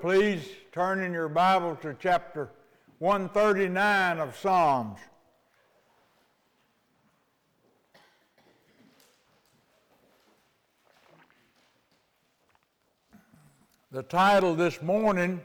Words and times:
Please 0.00 0.48
turn 0.72 1.02
in 1.02 1.12
your 1.12 1.28
Bible 1.28 1.76
to 1.82 1.94
chapter 2.00 2.48
139 3.00 4.18
of 4.18 4.34
Psalms. 4.34 4.98
The 13.92 14.02
title 14.02 14.54
this 14.54 14.80
morning 14.80 15.42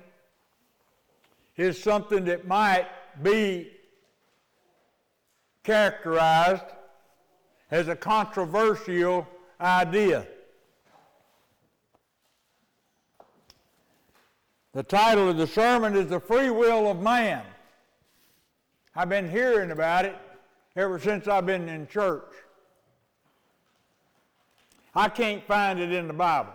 is 1.58 1.78
something 1.84 2.24
that 2.24 2.48
might 2.48 2.88
be 3.22 3.72
characterized 5.64 6.64
as 7.72 7.90
a 7.90 7.96
controversial 7.98 9.28
idea. 9.60 10.26
The 14.76 14.84
title 14.84 15.30
of 15.30 15.38
the 15.38 15.48
sermon 15.48 15.96
is 15.96 16.08
The 16.08 16.20
Free 16.20 16.50
Will 16.50 16.92
of 16.92 17.00
Man. 17.00 17.44
I've 18.94 19.08
been 19.08 19.30
hearing 19.30 19.72
about 19.72 20.04
it 20.04 20.18
ever 20.76 21.00
since 21.00 21.30
I've 21.30 21.46
been 21.46 21.70
in 21.70 21.88
church. 21.88 22.30
I 24.94 25.08
can't 25.08 25.42
find 25.48 25.80
it 25.80 25.94
in 25.94 26.08
the 26.08 26.14
Bible. 26.14 26.52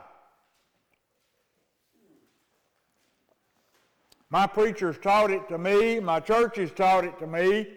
My 4.28 4.46
preachers 4.46 4.98
taught 4.98 5.30
it 5.30 5.48
to 5.48 5.56
me, 5.56 5.98
my 5.98 6.20
churches 6.20 6.70
taught 6.72 7.06
it 7.06 7.18
to 7.20 7.26
me, 7.26 7.68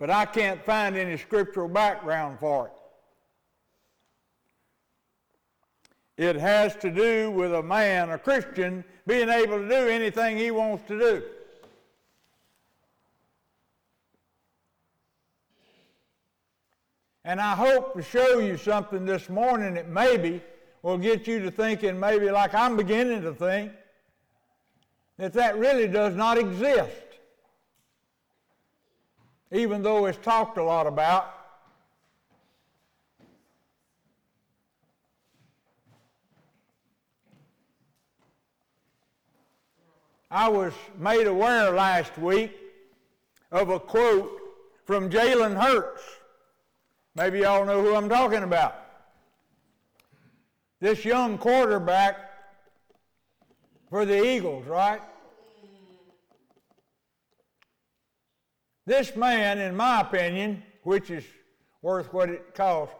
but 0.00 0.10
I 0.10 0.24
can't 0.24 0.60
find 0.64 0.96
any 0.96 1.16
scriptural 1.16 1.68
background 1.68 2.40
for 2.40 2.66
it. 2.66 2.79
It 6.20 6.36
has 6.36 6.76
to 6.76 6.90
do 6.90 7.30
with 7.30 7.54
a 7.54 7.62
man, 7.62 8.10
a 8.10 8.18
Christian, 8.18 8.84
being 9.06 9.30
able 9.30 9.56
to 9.56 9.66
do 9.66 9.88
anything 9.88 10.36
he 10.36 10.50
wants 10.50 10.86
to 10.88 10.98
do. 10.98 11.22
And 17.24 17.40
I 17.40 17.54
hope 17.54 17.94
to 17.94 18.02
show 18.02 18.38
you 18.38 18.58
something 18.58 19.06
this 19.06 19.30
morning 19.30 19.72
that 19.76 19.88
maybe 19.88 20.42
will 20.82 20.98
get 20.98 21.26
you 21.26 21.38
to 21.38 21.50
thinking, 21.50 21.98
maybe 21.98 22.30
like 22.30 22.54
I'm 22.54 22.76
beginning 22.76 23.22
to 23.22 23.32
think, 23.32 23.72
that 25.16 25.32
that 25.32 25.56
really 25.56 25.88
does 25.88 26.14
not 26.14 26.36
exist. 26.36 26.92
Even 29.52 29.82
though 29.82 30.04
it's 30.04 30.18
talked 30.18 30.58
a 30.58 30.62
lot 30.62 30.86
about. 30.86 31.39
I 40.30 40.48
was 40.48 40.72
made 40.96 41.26
aware 41.26 41.72
last 41.72 42.16
week 42.16 42.56
of 43.50 43.70
a 43.70 43.80
quote 43.80 44.30
from 44.84 45.10
Jalen 45.10 45.60
Hurts. 45.60 46.02
Maybe 47.16 47.40
y'all 47.40 47.66
know 47.66 47.82
who 47.82 47.96
I'm 47.96 48.08
talking 48.08 48.44
about. 48.44 48.76
This 50.80 51.04
young 51.04 51.36
quarterback 51.36 52.30
for 53.88 54.04
the 54.04 54.24
Eagles, 54.24 54.66
right? 54.66 55.00
This 58.86 59.16
man, 59.16 59.58
in 59.58 59.74
my 59.74 60.00
opinion, 60.00 60.62
which 60.84 61.10
is 61.10 61.24
worth 61.82 62.12
what 62.12 62.30
it 62.30 62.54
cost, 62.54 62.94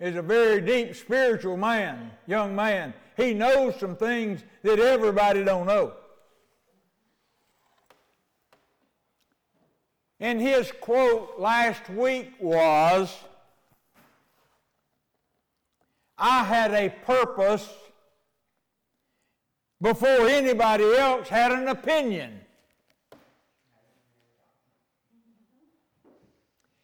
is 0.00 0.16
a 0.16 0.22
very 0.22 0.60
deep 0.60 0.94
spiritual 0.94 1.56
man, 1.56 2.10
young 2.26 2.54
man. 2.54 2.92
He 3.16 3.32
knows 3.32 3.78
some 3.78 3.96
things 3.96 4.42
that 4.62 4.78
everybody 4.78 5.44
don't 5.44 5.66
know. 5.66 5.92
And 10.20 10.40
his 10.40 10.72
quote 10.80 11.38
last 11.38 11.88
week 11.90 12.32
was, 12.40 13.14
I 16.16 16.44
had 16.44 16.72
a 16.72 16.90
purpose 17.04 17.68
before 19.82 20.28
anybody 20.28 20.84
else 20.96 21.28
had 21.28 21.52
an 21.52 21.68
opinion. 21.68 22.40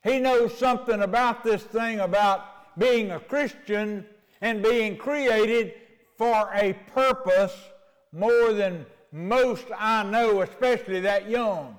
He 0.03 0.19
knows 0.19 0.57
something 0.57 1.03
about 1.03 1.45
this 1.45 1.63
thing 1.63 2.01
about 2.01 2.50
being 2.79 3.11
a 3.11 3.21
Christian 3.21 4.07
and 4.41 4.63
being 4.63 4.97
created 4.97 5.75
for 6.17 6.51
a 6.55 6.73
purpose 6.95 7.57
more 8.13 8.53
than 8.53 8.87
most 9.13 9.67
I 9.77 10.03
know, 10.03 10.43
especially 10.43 11.01
that 11.01 11.29
young. 11.29 11.77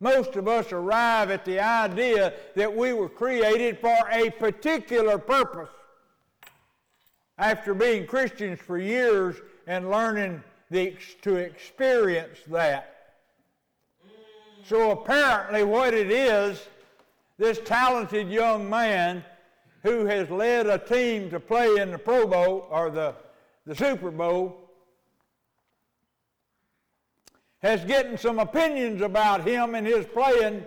Most 0.00 0.36
of 0.36 0.46
us 0.46 0.72
arrive 0.72 1.30
at 1.30 1.44
the 1.44 1.60
idea 1.60 2.34
that 2.54 2.74
we 2.74 2.92
were 2.92 3.08
created 3.08 3.78
for 3.78 3.96
a 4.12 4.30
particular 4.30 5.18
purpose. 5.18 5.70
After 7.38 7.74
being 7.74 8.06
Christians 8.06 8.60
for 8.60 8.78
years 8.78 9.36
and 9.66 9.90
learning 9.90 10.42
the, 10.70 10.96
to 11.22 11.36
experience 11.36 12.38
that. 12.48 12.92
So 14.64 14.90
apparently, 14.90 15.62
what 15.64 15.94
it 15.94 16.10
is, 16.10 16.66
this 17.38 17.60
talented 17.64 18.28
young 18.28 18.68
man 18.68 19.24
who 19.86 20.04
has 20.04 20.28
led 20.30 20.66
a 20.66 20.78
team 20.78 21.30
to 21.30 21.38
play 21.38 21.76
in 21.76 21.92
the 21.92 21.98
Pro 21.98 22.26
Bowl 22.26 22.66
or 22.70 22.90
the 22.90 23.14
the 23.66 23.74
Super 23.74 24.10
Bowl, 24.10 24.70
has 27.58 27.84
getting 27.84 28.16
some 28.16 28.38
opinions 28.38 29.02
about 29.02 29.46
him 29.46 29.74
and 29.74 29.86
his 29.86 30.06
playing, 30.06 30.64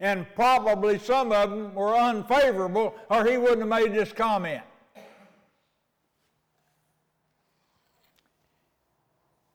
and 0.00 0.26
probably 0.34 0.98
some 0.98 1.30
of 1.30 1.50
them 1.50 1.74
were 1.74 1.96
unfavorable, 1.96 2.94
or 3.10 3.24
he 3.24 3.36
wouldn't 3.36 3.60
have 3.60 3.68
made 3.68 3.94
this 3.94 4.12
comment. 4.12 4.62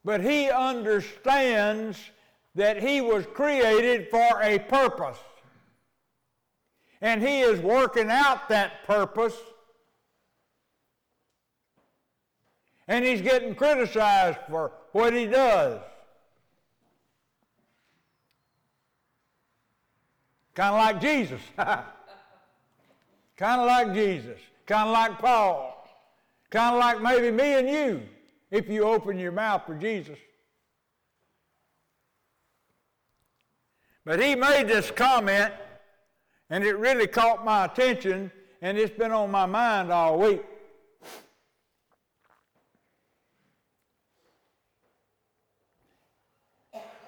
But 0.05 0.21
he 0.21 0.49
understands 0.49 1.97
that 2.55 2.81
he 2.81 3.01
was 3.01 3.25
created 3.33 4.09
for 4.09 4.41
a 4.41 4.59
purpose. 4.59 5.17
And 7.03 7.21
he 7.21 7.41
is 7.41 7.59
working 7.59 8.09
out 8.09 8.49
that 8.49 8.83
purpose 8.87 9.35
And 12.87 13.05
he's 13.05 13.21
getting 13.21 13.55
criticized 13.55 14.39
for 14.49 14.71
what 14.91 15.13
he 15.13 15.25
does. 15.25 15.79
Kind 20.53 20.75
of 20.75 20.81
like 20.81 21.01
Jesus. 21.01 21.41
kind 21.57 21.85
of 23.61 23.65
like 23.65 23.93
Jesus. 23.93 24.39
Kind 24.67 24.89
of 24.89 24.93
like 24.93 25.17
Paul. 25.17 25.87
Kind 26.49 26.75
of 26.75 26.79
like 26.79 27.01
maybe 27.01 27.31
me 27.31 27.53
and 27.55 27.69
you 27.69 28.01
if 28.51 28.69
you 28.69 28.83
open 28.83 29.17
your 29.17 29.31
mouth 29.31 29.63
for 29.65 29.75
Jesus. 29.75 30.19
But 34.05 34.21
he 34.21 34.35
made 34.35 34.67
this 34.67 34.91
comment, 34.91 35.53
and 36.53 36.63
it 36.63 36.77
really 36.77 37.07
caught 37.07 37.43
my 37.43 37.65
attention, 37.65 38.31
and 38.61 38.77
it's 38.77 38.95
been 38.95 39.11
on 39.11 39.31
my 39.31 39.47
mind 39.47 39.91
all 39.91 40.19
week. 40.19 40.43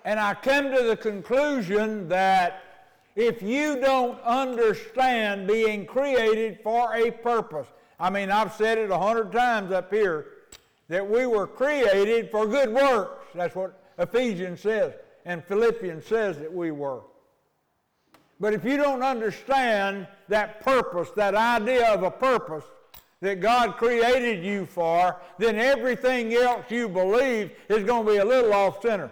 And 0.04 0.20
I 0.20 0.34
come 0.34 0.72
to 0.72 0.82
the 0.82 0.98
conclusion 0.98 2.10
that 2.10 2.64
if 3.16 3.44
you 3.44 3.80
don't 3.80 4.20
understand 4.22 5.46
being 5.46 5.86
created 5.86 6.58
for 6.64 6.96
a 6.96 7.12
purpose, 7.12 7.68
I 8.00 8.10
mean, 8.10 8.32
I've 8.32 8.54
said 8.54 8.80
it 8.80 8.90
a 8.90 8.98
hundred 8.98 9.32
times 9.32 9.72
up 9.72 9.94
here 9.94 10.26
that 10.88 11.08
we 11.08 11.28
were 11.28 11.46
created 11.46 12.32
for 12.32 12.48
good 12.48 12.74
works. 12.74 13.28
That's 13.36 13.54
what 13.54 13.80
Ephesians 14.00 14.62
says, 14.62 14.94
and 15.24 15.46
Philippians 15.46 16.04
says 16.04 16.40
that 16.40 16.52
we 16.52 16.72
were. 16.72 17.02
But 18.40 18.54
if 18.54 18.66
you 18.66 18.78
don't 18.78 19.04
understand 19.04 20.08
that 20.28 20.62
purpose, 20.62 21.10
that 21.16 21.36
idea 21.36 21.88
of 21.94 22.04
a 22.04 22.12
purpose 22.12 22.66
that 23.22 23.40
God 23.40 23.78
created 23.78 24.44
you 24.44 24.66
for, 24.66 25.16
then 25.38 25.56
everything 25.56 26.34
else 26.34 26.66
you 26.70 26.90
believe 26.90 27.52
is 27.70 27.84
going 27.84 28.06
to 28.06 28.12
be 28.12 28.18
a 28.18 28.26
little 28.26 28.54
off 28.54 28.82
center. 28.82 29.12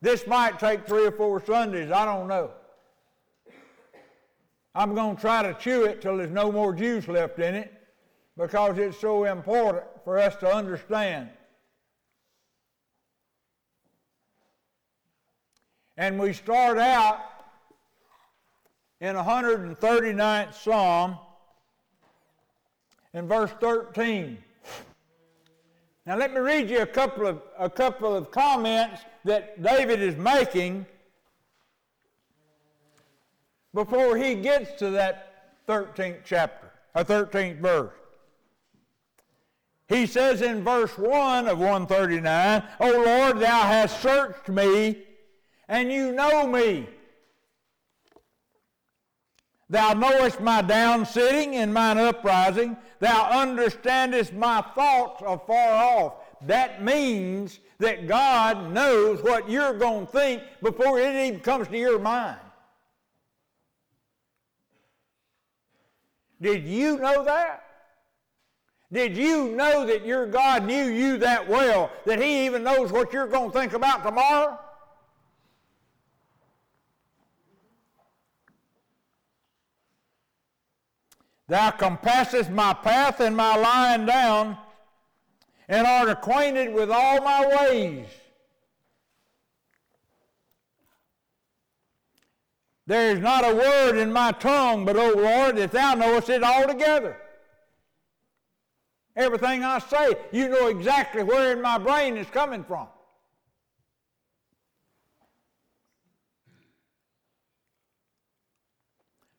This 0.00 0.26
might 0.26 0.58
take 0.58 0.86
three 0.86 1.06
or 1.06 1.12
four 1.12 1.44
Sundays, 1.44 1.90
I 1.90 2.04
don't 2.04 2.28
know. 2.28 2.50
I'm 4.74 4.94
going 4.94 5.16
to 5.16 5.20
try 5.20 5.42
to 5.42 5.54
chew 5.54 5.84
it 5.84 6.02
till 6.02 6.18
there's 6.18 6.30
no 6.30 6.52
more 6.52 6.74
juice 6.74 7.08
left 7.08 7.38
in 7.38 7.54
it 7.54 7.72
because 8.36 8.76
it's 8.76 9.00
so 9.00 9.24
important 9.24 9.84
for 10.04 10.18
us 10.18 10.36
to 10.36 10.52
understand. 10.52 11.30
And 15.96 16.18
we 16.18 16.32
start 16.32 16.78
out 16.78 17.20
in 19.00 19.16
139th 19.16 20.54
Psalm 20.54 21.16
in 23.14 23.26
verse 23.26 23.50
13. 23.60 24.36
Now 26.04 26.16
let 26.16 26.32
me 26.32 26.40
read 26.40 26.68
you 26.68 26.80
a 26.80 26.86
couple 26.86 27.26
of, 27.26 27.42
a 27.58 27.70
couple 27.70 28.14
of 28.14 28.30
comments 28.30 29.00
that 29.24 29.62
David 29.62 30.02
is 30.02 30.16
making 30.16 30.86
before 33.74 34.16
he 34.16 34.34
gets 34.34 34.78
to 34.78 34.90
that 34.90 35.66
13th 35.66 36.20
chapter, 36.24 36.70
or 36.94 37.04
13th 37.04 37.58
verse. 37.58 37.92
He 39.88 40.06
says 40.06 40.42
in 40.42 40.62
verse 40.62 40.96
1 40.98 41.48
of 41.48 41.58
139, 41.58 42.62
O 42.80 42.90
Lord, 42.90 43.38
thou 43.38 43.62
hast 43.62 44.02
searched 44.02 44.48
me, 44.48 45.05
and 45.68 45.90
you 45.90 46.12
know 46.12 46.46
me. 46.46 46.86
Thou 49.68 49.94
knowest 49.94 50.40
my 50.40 50.62
down 50.62 51.04
sitting 51.04 51.56
and 51.56 51.74
mine 51.74 51.98
uprising. 51.98 52.76
Thou 53.00 53.30
understandest 53.30 54.32
my 54.32 54.62
thoughts 54.74 55.22
afar 55.26 55.72
off. 55.72 56.14
That 56.42 56.84
means 56.84 57.58
that 57.78 58.06
God 58.06 58.72
knows 58.72 59.22
what 59.22 59.50
you're 59.50 59.74
going 59.74 60.06
to 60.06 60.12
think 60.12 60.42
before 60.62 61.00
it 61.00 61.26
even 61.26 61.40
comes 61.40 61.66
to 61.68 61.76
your 61.76 61.98
mind. 61.98 62.38
Did 66.40 66.64
you 66.64 66.98
know 66.98 67.24
that? 67.24 67.64
Did 68.92 69.16
you 69.16 69.48
know 69.48 69.84
that 69.86 70.06
your 70.06 70.26
God 70.26 70.64
knew 70.64 70.84
you 70.84 71.18
that 71.18 71.48
well 71.48 71.90
that 72.04 72.22
He 72.22 72.46
even 72.46 72.62
knows 72.62 72.92
what 72.92 73.12
you're 73.12 73.26
going 73.26 73.50
to 73.50 73.58
think 73.58 73.72
about 73.72 74.04
tomorrow? 74.04 74.60
Thou 81.48 81.70
compassest 81.70 82.50
my 82.50 82.72
path 82.72 83.20
and 83.20 83.36
my 83.36 83.56
lying 83.56 84.06
down, 84.06 84.58
and 85.68 85.86
art 85.86 86.08
acquainted 86.08 86.74
with 86.74 86.90
all 86.90 87.20
my 87.22 87.46
ways. 87.46 88.06
There 92.88 93.10
is 93.10 93.20
not 93.20 93.44
a 93.44 93.54
word 93.54 93.96
in 93.96 94.12
my 94.12 94.32
tongue, 94.32 94.84
but, 94.84 94.96
O 94.96 95.12
Lord, 95.12 95.56
that 95.56 95.72
thou 95.72 95.94
knowest 95.94 96.28
it 96.28 96.42
altogether. 96.42 97.16
Everything 99.16 99.64
I 99.64 99.78
say, 99.78 100.14
you 100.30 100.48
know 100.48 100.68
exactly 100.68 101.22
where 101.22 101.52
in 101.52 101.62
my 101.62 101.78
brain 101.78 102.16
is 102.16 102.26
coming 102.28 102.62
from. 102.62 102.86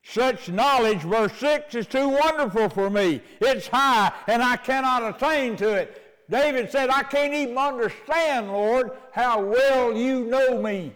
Such 0.09 0.47
knowledge, 0.47 1.01
verse 1.01 1.33
6, 1.33 1.75
is 1.75 1.85
too 1.85 2.07
wonderful 2.07 2.69
for 2.69 2.89
me. 2.89 3.21
It's 3.41 3.67
high, 3.67 4.13
and 4.27 4.41
I 4.41 4.55
cannot 4.55 5.03
attain 5.03 5.57
to 5.57 5.73
it. 5.73 6.01
David 6.29 6.71
said, 6.71 6.89
I 6.89 7.03
can't 7.03 7.33
even 7.33 7.57
understand, 7.57 8.47
Lord, 8.47 8.91
how 9.11 9.41
well 9.41 9.93
you 9.93 10.23
know 10.23 10.61
me. 10.61 10.93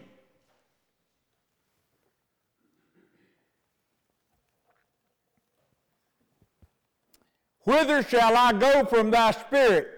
Whither 7.64 8.02
shall 8.02 8.34
I 8.34 8.54
go 8.54 8.86
from 8.86 9.10
thy 9.10 9.32
spirit? 9.32 9.90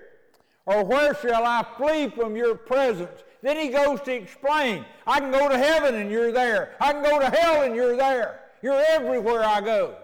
Or 0.66 0.82
where 0.84 1.14
shall 1.14 1.44
I 1.44 1.64
flee 1.78 2.08
from 2.08 2.34
your 2.34 2.56
presence? 2.56 3.22
Then 3.42 3.58
he 3.58 3.68
goes 3.68 4.00
to 4.02 4.12
explain 4.12 4.84
I 5.06 5.20
can 5.20 5.30
go 5.30 5.48
to 5.48 5.56
heaven 5.56 5.94
and 5.94 6.10
you're 6.10 6.32
there. 6.32 6.74
I 6.80 6.92
can 6.92 7.02
go 7.02 7.20
to 7.20 7.30
hell 7.30 7.62
and 7.62 7.76
you're 7.76 7.96
there. 7.96 8.40
You're 8.64 8.82
everywhere 8.88 9.44
I 9.44 9.60
go. 9.60 9.94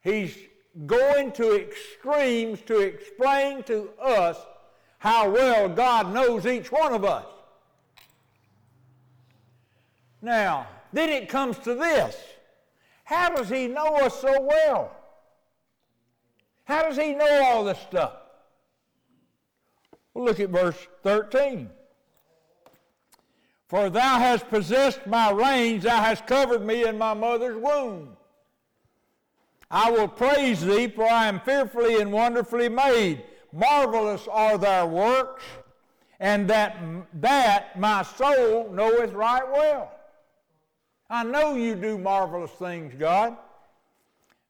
He's 0.00 0.36
going 0.84 1.30
to 1.30 1.54
extremes 1.60 2.60
to 2.62 2.80
explain 2.80 3.62
to 3.62 3.90
us 4.02 4.36
how 4.98 5.30
well 5.30 5.68
God 5.68 6.12
knows 6.12 6.44
each 6.44 6.72
one 6.72 6.92
of 6.92 7.04
us. 7.04 7.24
Now, 10.20 10.66
then 10.92 11.08
it 11.08 11.28
comes 11.28 11.56
to 11.58 11.76
this. 11.76 12.16
How 13.04 13.28
does 13.28 13.48
he 13.48 13.68
know 13.68 13.94
us 13.98 14.20
so 14.20 14.40
well? 14.40 14.90
How 16.64 16.82
does 16.82 16.96
he 16.96 17.14
know 17.14 17.44
all 17.44 17.62
this 17.62 17.78
stuff? 17.78 18.14
Well, 20.14 20.24
look 20.24 20.40
at 20.40 20.50
verse 20.50 20.88
13. 21.04 21.70
For 23.68 23.88
thou 23.90 24.18
hast 24.18 24.48
possessed 24.48 25.06
my 25.06 25.30
reins, 25.30 25.84
thou 25.84 26.02
hast 26.02 26.26
covered 26.26 26.64
me 26.64 26.86
in 26.86 26.98
my 26.98 27.14
mother's 27.14 27.56
womb. 27.56 28.16
I 29.70 29.90
will 29.90 30.08
praise 30.08 30.64
thee, 30.64 30.88
for 30.88 31.04
I 31.04 31.26
am 31.26 31.40
fearfully 31.40 32.00
and 32.00 32.12
wonderfully 32.12 32.68
made. 32.68 33.24
Marvelous 33.52 34.28
are 34.30 34.58
thy 34.58 34.84
works, 34.84 35.44
and 36.20 36.48
that, 36.48 36.76
that 37.14 37.78
my 37.78 38.02
soul 38.02 38.70
knoweth 38.70 39.12
right 39.12 39.50
well. 39.50 39.90
I 41.08 41.24
know 41.24 41.54
you 41.54 41.74
do 41.74 41.98
marvelous 41.98 42.50
things, 42.52 42.94
God. 42.98 43.36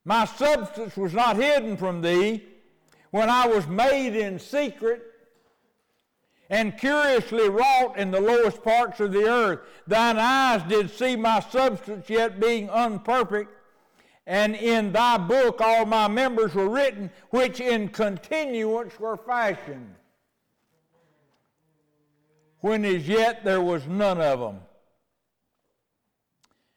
My 0.05 0.25
substance 0.25 0.97
was 0.97 1.15
not 1.15 1.37
hidden 1.37 1.77
from 1.77 2.03
thee 2.03 2.45
when 3.11 3.31
I 3.31 3.47
was 3.47 3.67
made 3.67 4.17
in 4.17 4.39
secret 4.39 5.14
and 6.51 6.77
curiously 6.79 7.49
wrought 7.49 7.97
in 7.97 8.11
the 8.11 8.21
lowest 8.21 8.63
parts 8.63 9.01
of 9.01 9.13
the 9.13 9.29
earth. 9.29 9.61
Thine 9.87 10.19
eyes 10.19 10.63
did 10.69 10.91
see 10.91 11.17
my 11.17 11.41
substance 11.41 12.09
yet 12.09 12.41
being 12.41 12.69
unperfect, 12.69 13.51
and 14.27 14.55
in 14.55 14.93
thy 14.93 15.19
book 15.19 15.61
all 15.61 15.87
my 15.87 16.09
members 16.09 16.55
were 16.55 16.69
written, 16.69 17.11
which 17.31 17.61
in 17.61 17.89
continuance 17.89 18.99
were 18.99 19.17
fashioned, 19.17 19.95
when 22.61 22.85
as 22.85 23.09
yet 23.09 23.45
there 23.45 23.63
was 23.63 23.87
none 23.87 24.21
of 24.21 24.41
them. 24.41 24.61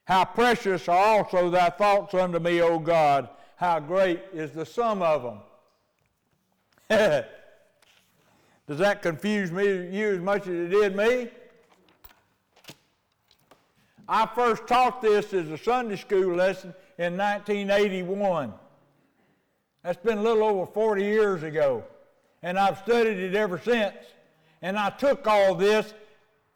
How 0.05 0.23
precious 0.23 0.87
are 0.87 0.97
also 0.97 1.49
thy 1.49 1.69
thoughts 1.69 2.13
unto 2.13 2.39
me, 2.39 2.61
O 2.61 2.79
God! 2.79 3.27
How 3.57 3.79
great 3.79 4.21
is 4.31 4.51
the 4.51 4.65
sum 4.65 5.01
of 5.01 5.41
them! 6.89 7.23
Does 8.67 8.79
that 8.79 9.01
confuse 9.01 9.49
me, 9.49 9.63
you 9.97 10.09
as 10.09 10.19
much 10.19 10.41
as 10.41 10.53
it 10.53 10.69
did 10.69 10.95
me? 10.95 11.29
I 14.09 14.25
first 14.25 14.67
taught 14.67 15.01
this 15.01 15.33
as 15.33 15.49
a 15.49 15.57
Sunday 15.57 15.95
school 15.95 16.35
lesson 16.35 16.73
in 16.97 17.17
1981. 17.17 18.53
That's 19.83 20.03
been 20.03 20.17
a 20.17 20.21
little 20.21 20.43
over 20.43 20.65
40 20.65 21.01
years 21.01 21.43
ago. 21.43 21.83
And 22.43 22.59
I've 22.59 22.77
studied 22.79 23.17
it 23.17 23.35
ever 23.35 23.57
since. 23.57 23.95
And 24.61 24.77
I 24.77 24.89
took 24.89 25.25
all 25.27 25.55
this 25.55 25.93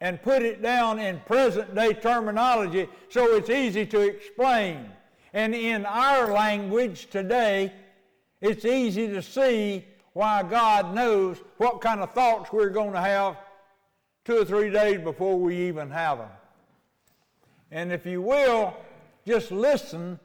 and 0.02 0.20
put 0.20 0.42
it 0.42 0.60
down 0.60 0.98
in 0.98 1.20
present 1.20 1.74
day 1.74 1.94
terminology 1.94 2.88
so 3.08 3.36
it's 3.36 3.48
easy 3.48 3.86
to 3.86 4.00
explain. 4.00 4.86
And 5.32 5.54
in 5.54 5.86
our 5.86 6.30
language 6.32 7.08
today, 7.08 7.72
it's 8.42 8.66
easy 8.66 9.08
to 9.08 9.22
see 9.22 9.86
why 10.12 10.42
God 10.42 10.94
knows 10.94 11.38
what 11.56 11.80
kind 11.80 12.00
of 12.00 12.12
thoughts 12.12 12.52
we're 12.52 12.70
going 12.70 12.92
to 12.92 13.00
have 13.00 13.36
two 14.24 14.38
or 14.38 14.44
three 14.44 14.70
days 14.70 15.00
before 15.00 15.38
we 15.38 15.56
even 15.68 15.90
have 15.90 16.18
them. 16.18 16.28
And 17.70 17.92
if 17.92 18.04
you 18.04 18.20
will, 18.20 18.74
just 19.26 19.50
listen 19.50 20.18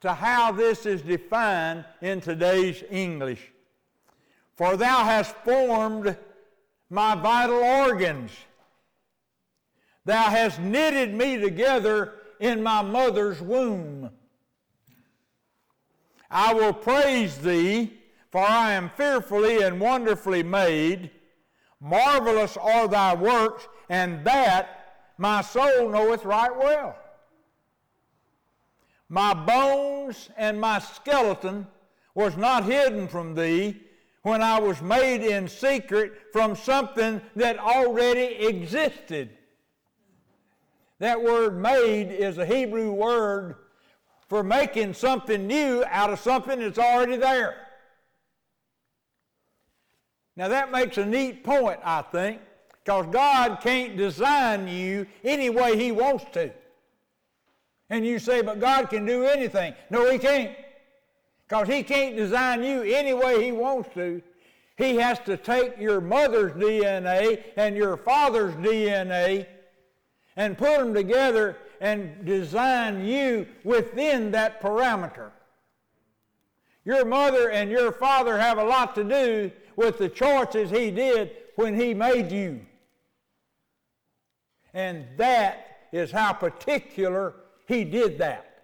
to 0.00 0.14
how 0.14 0.52
this 0.52 0.86
is 0.86 1.02
defined 1.02 1.84
in 2.00 2.20
today's 2.20 2.82
English. 2.90 3.50
For 4.54 4.76
thou 4.76 5.04
hast 5.04 5.34
formed 5.44 6.16
my 6.88 7.14
vital 7.16 7.56
organs. 7.56 8.30
Thou 10.04 10.30
hast 10.30 10.60
knitted 10.60 11.12
me 11.12 11.38
together 11.38 12.14
in 12.38 12.62
my 12.62 12.82
mother's 12.82 13.40
womb. 13.40 14.10
I 16.30 16.54
will 16.54 16.72
praise 16.72 17.38
thee 17.38 17.95
for 18.36 18.46
I 18.46 18.72
am 18.72 18.90
fearfully 18.90 19.62
and 19.62 19.80
wonderfully 19.80 20.42
made. 20.42 21.10
Marvelous 21.80 22.58
are 22.58 22.86
thy 22.86 23.14
works, 23.14 23.66
and 23.88 24.26
that 24.26 25.06
my 25.16 25.40
soul 25.40 25.88
knoweth 25.88 26.22
right 26.26 26.54
well. 26.54 26.98
My 29.08 29.32
bones 29.32 30.28
and 30.36 30.60
my 30.60 30.80
skeleton 30.80 31.66
was 32.14 32.36
not 32.36 32.64
hidden 32.64 33.08
from 33.08 33.34
thee 33.34 33.80
when 34.20 34.42
I 34.42 34.60
was 34.60 34.82
made 34.82 35.22
in 35.22 35.48
secret 35.48 36.12
from 36.30 36.56
something 36.56 37.22
that 37.36 37.58
already 37.58 38.46
existed. 38.48 39.30
That 40.98 41.22
word 41.22 41.58
made 41.58 42.12
is 42.12 42.36
a 42.36 42.44
Hebrew 42.44 42.92
word 42.92 43.54
for 44.28 44.42
making 44.42 44.92
something 44.92 45.46
new 45.46 45.84
out 45.88 46.10
of 46.10 46.20
something 46.20 46.58
that's 46.58 46.78
already 46.78 47.16
there. 47.16 47.62
Now, 50.36 50.48
that 50.48 50.70
makes 50.70 50.98
a 50.98 51.06
neat 51.06 51.42
point, 51.42 51.80
I 51.82 52.02
think, 52.02 52.40
Because 52.84 53.06
God 53.06 53.60
can't 53.62 53.96
design 53.96 54.68
you 54.68 55.06
any 55.24 55.48
way 55.50 55.78
He 55.78 55.92
wants 55.92 56.24
to. 56.32 56.50
And 57.88 58.04
you 58.04 58.18
say, 58.18 58.42
but 58.42 58.60
God 58.60 58.90
can 58.90 59.06
do 59.06 59.24
anything. 59.24 59.74
No, 59.90 60.10
He 60.10 60.18
can't. 60.18 60.54
Because 61.48 61.68
He 61.68 61.82
can't 61.82 62.16
design 62.16 62.62
you 62.62 62.82
any 62.82 63.14
way 63.14 63.44
He 63.44 63.52
wants 63.52 63.88
to. 63.94 64.20
He 64.76 64.96
has 64.96 65.18
to 65.20 65.38
take 65.38 65.78
your 65.78 66.02
mother's 66.02 66.52
DNA 66.52 67.42
and 67.56 67.74
your 67.76 67.96
father's 67.96 68.54
DNA 68.56 69.46
and 70.36 70.58
put 70.58 70.78
them 70.78 70.92
together 70.92 71.56
and 71.80 72.26
design 72.26 73.04
you 73.04 73.46
within 73.64 74.30
that 74.32 74.60
parameter. 74.60 75.30
Your 76.84 77.06
mother 77.06 77.50
and 77.50 77.70
your 77.70 77.90
father 77.90 78.38
have 78.38 78.58
a 78.58 78.64
lot 78.64 78.94
to 78.96 79.04
do 79.04 79.50
with 79.76 79.98
the 79.98 80.08
choices 80.08 80.70
he 80.70 80.90
did 80.90 81.30
when 81.54 81.78
he 81.78 81.94
made 81.94 82.32
you. 82.32 82.60
And 84.74 85.06
that 85.16 85.88
is 85.92 86.10
how 86.10 86.32
particular 86.32 87.34
he 87.66 87.84
did 87.84 88.18
that. 88.18 88.56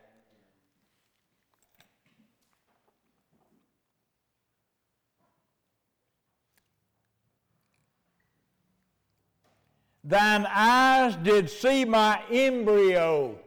Thine 10.05 10.47
eyes 10.47 11.15
did 11.17 11.49
see 11.49 11.85
my 11.85 12.21
embryo 12.31 13.39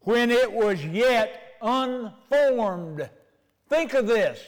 when 0.00 0.30
it 0.30 0.52
was 0.52 0.84
yet 0.84 1.56
unformed. 1.62 3.08
Think 3.68 3.94
of 3.94 4.06
this. 4.06 4.38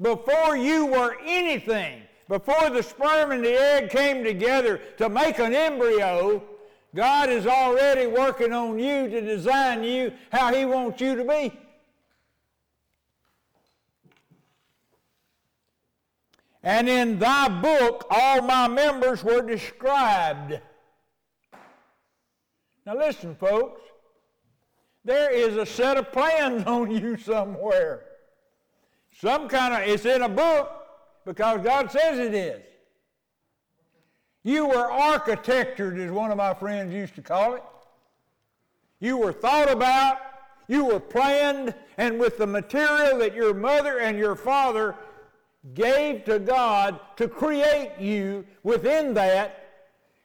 Before 0.00 0.56
you 0.56 0.86
were 0.86 1.16
anything, 1.24 2.02
before 2.28 2.70
the 2.70 2.82
sperm 2.82 3.32
and 3.32 3.44
the 3.44 3.58
egg 3.58 3.90
came 3.90 4.24
together 4.24 4.78
to 4.98 5.08
make 5.08 5.38
an 5.38 5.54
embryo, 5.54 6.42
God 6.94 7.30
is 7.30 7.46
already 7.46 8.06
working 8.06 8.52
on 8.52 8.78
you 8.78 9.08
to 9.08 9.20
design 9.20 9.84
you 9.84 10.12
how 10.30 10.52
He 10.52 10.64
wants 10.64 11.00
you 11.00 11.14
to 11.16 11.24
be. 11.24 11.52
And 16.62 16.88
in 16.88 17.18
thy 17.18 17.48
book 17.48 18.06
all 18.10 18.42
my 18.42 18.66
members 18.66 19.22
were 19.22 19.40
described. 19.40 20.60
Now 22.84 22.96
listen, 22.96 23.36
folks. 23.36 23.82
There 25.04 25.30
is 25.32 25.56
a 25.56 25.64
set 25.64 25.96
of 25.96 26.10
plans 26.10 26.64
on 26.66 26.90
you 26.90 27.16
somewhere. 27.16 28.05
Some 29.20 29.48
kind 29.48 29.74
of, 29.74 29.88
it's 29.88 30.04
in 30.04 30.22
a 30.22 30.28
book 30.28 30.70
because 31.24 31.62
God 31.62 31.90
says 31.90 32.18
it 32.18 32.34
is. 32.34 32.62
You 34.42 34.68
were 34.68 34.92
architectured, 34.92 35.98
as 35.98 36.10
one 36.10 36.30
of 36.30 36.36
my 36.36 36.54
friends 36.54 36.94
used 36.94 37.14
to 37.16 37.22
call 37.22 37.54
it. 37.54 37.62
You 39.00 39.16
were 39.16 39.32
thought 39.32 39.70
about, 39.70 40.18
you 40.68 40.84
were 40.84 41.00
planned, 41.00 41.74
and 41.96 42.20
with 42.20 42.38
the 42.38 42.46
material 42.46 43.18
that 43.18 43.34
your 43.34 43.54
mother 43.54 43.98
and 43.98 44.18
your 44.18 44.36
father 44.36 44.94
gave 45.74 46.24
to 46.26 46.38
God 46.38 47.00
to 47.16 47.26
create 47.26 47.92
you 47.98 48.46
within 48.62 49.14
that, 49.14 49.64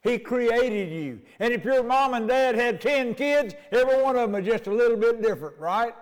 He 0.03 0.19
created 0.19 0.91
you. 0.91 1.21
And 1.39 1.53
if 1.53 1.63
your 1.63 1.81
mom 1.83 2.13
and 2.13 2.27
dad 2.27 2.55
had 2.55 2.81
10 2.81 3.15
kids, 3.15 3.55
every 3.71 4.01
one 4.01 4.15
of 4.17 4.31
them 4.31 4.39
is 4.39 4.47
just 4.47 4.67
a 4.67 4.71
little 4.71 4.97
bit 4.97 5.21
different, 5.21 5.57
right? 5.57 5.95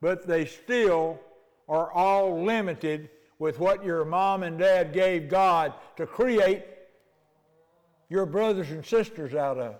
But 0.00 0.26
they 0.26 0.46
still 0.46 1.18
are 1.68 1.90
all 1.92 2.42
limited 2.42 3.10
with 3.38 3.58
what 3.58 3.84
your 3.84 4.04
mom 4.04 4.42
and 4.42 4.58
dad 4.58 4.92
gave 4.92 5.28
God 5.28 5.72
to 5.96 6.06
create 6.06 6.64
your 8.08 8.26
brothers 8.26 8.70
and 8.70 8.84
sisters 8.84 9.34
out 9.34 9.58
of. 9.58 9.76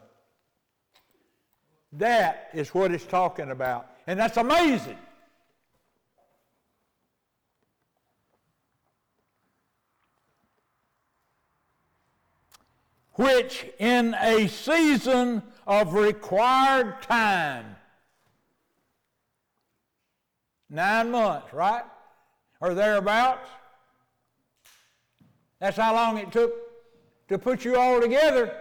That 1.92 2.50
is 2.52 2.74
what 2.74 2.92
it's 2.92 3.06
talking 3.06 3.50
about. 3.50 3.88
And 4.06 4.18
that's 4.18 4.36
amazing. 4.36 4.98
which 13.18 13.66
in 13.80 14.14
a 14.20 14.46
season 14.46 15.42
of 15.66 15.92
required 15.92 17.02
time, 17.02 17.74
nine 20.70 21.10
months, 21.10 21.52
right? 21.52 21.84
Or 22.60 22.74
thereabouts. 22.74 23.48
That's 25.60 25.76
how 25.76 25.94
long 25.94 26.18
it 26.18 26.30
took 26.30 26.52
to 27.28 27.38
put 27.38 27.64
you 27.64 27.76
all 27.76 28.00
together. 28.00 28.54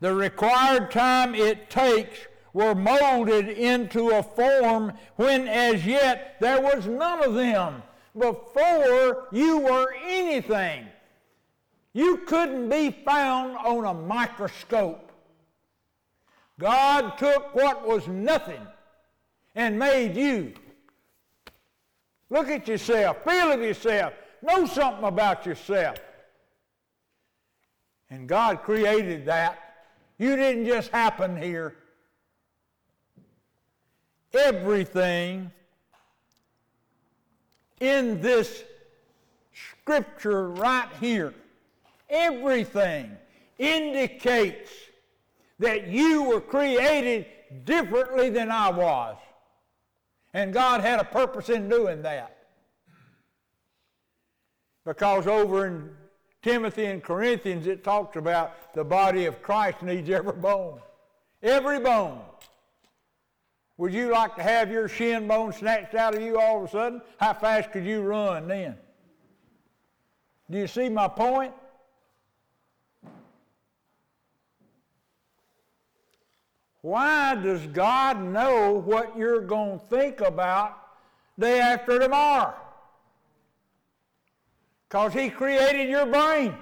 The 0.00 0.14
required 0.14 0.90
time 0.90 1.34
it 1.34 1.70
takes 1.70 2.18
were 2.52 2.74
molded 2.74 3.48
into 3.48 4.10
a 4.10 4.22
form 4.22 4.92
when 5.16 5.48
as 5.48 5.84
yet 5.84 6.36
there 6.40 6.60
was 6.60 6.86
none 6.86 7.22
of 7.24 7.34
them 7.34 7.82
before 8.16 9.28
you 9.32 9.58
were 9.58 9.94
anything. 10.04 10.86
You 11.92 12.18
couldn't 12.18 12.68
be 12.68 12.90
found 12.90 13.56
on 13.56 13.84
a 13.84 13.94
microscope. 13.94 15.07
God 16.58 17.16
took 17.18 17.54
what 17.54 17.86
was 17.86 18.08
nothing 18.08 18.66
and 19.54 19.78
made 19.78 20.16
you. 20.16 20.54
Look 22.30 22.48
at 22.48 22.68
yourself, 22.68 23.24
feel 23.24 23.52
of 23.52 23.60
yourself, 23.60 24.12
know 24.42 24.66
something 24.66 25.04
about 25.04 25.46
yourself. 25.46 25.98
And 28.10 28.28
God 28.28 28.62
created 28.62 29.26
that. 29.26 29.58
You 30.18 30.36
didn't 30.36 30.66
just 30.66 30.90
happen 30.90 31.40
here. 31.40 31.74
Everything 34.34 35.50
in 37.80 38.20
this 38.20 38.64
scripture 39.52 40.50
right 40.50 40.88
here, 41.00 41.32
everything 42.10 43.16
indicates 43.58 44.70
that 45.58 45.88
you 45.88 46.22
were 46.22 46.40
created 46.40 47.26
differently 47.64 48.30
than 48.30 48.50
I 48.50 48.70
was. 48.70 49.16
And 50.34 50.52
God 50.52 50.80
had 50.80 51.00
a 51.00 51.04
purpose 51.04 51.48
in 51.48 51.68
doing 51.68 52.02
that. 52.02 52.36
Because 54.84 55.26
over 55.26 55.66
in 55.66 55.90
Timothy 56.42 56.86
and 56.86 57.02
Corinthians, 57.02 57.66
it 57.66 57.82
talks 57.82 58.16
about 58.16 58.72
the 58.74 58.84
body 58.84 59.26
of 59.26 59.42
Christ 59.42 59.82
needs 59.82 60.08
every 60.08 60.32
bone. 60.32 60.80
Every 61.42 61.80
bone. 61.80 62.20
Would 63.76 63.92
you 63.92 64.10
like 64.10 64.34
to 64.36 64.42
have 64.42 64.70
your 64.70 64.88
shin 64.88 65.28
bone 65.28 65.52
snatched 65.52 65.94
out 65.94 66.14
of 66.14 66.22
you 66.22 66.38
all 66.38 66.58
of 66.58 66.68
a 66.68 66.70
sudden? 66.70 67.02
How 67.18 67.32
fast 67.32 67.70
could 67.70 67.84
you 67.84 68.02
run 68.02 68.48
then? 68.48 68.76
Do 70.50 70.58
you 70.58 70.66
see 70.66 70.88
my 70.88 71.08
point? 71.08 71.52
Why 76.82 77.34
does 77.34 77.66
God 77.66 78.22
know 78.22 78.82
what 78.84 79.16
you're 79.16 79.40
going 79.40 79.80
to 79.80 79.84
think 79.86 80.20
about 80.20 80.78
day 81.38 81.60
after 81.60 81.98
tomorrow? 81.98 82.54
Because 84.88 85.12
He 85.12 85.28
created 85.28 85.88
your 85.88 86.06
brain. 86.06 86.54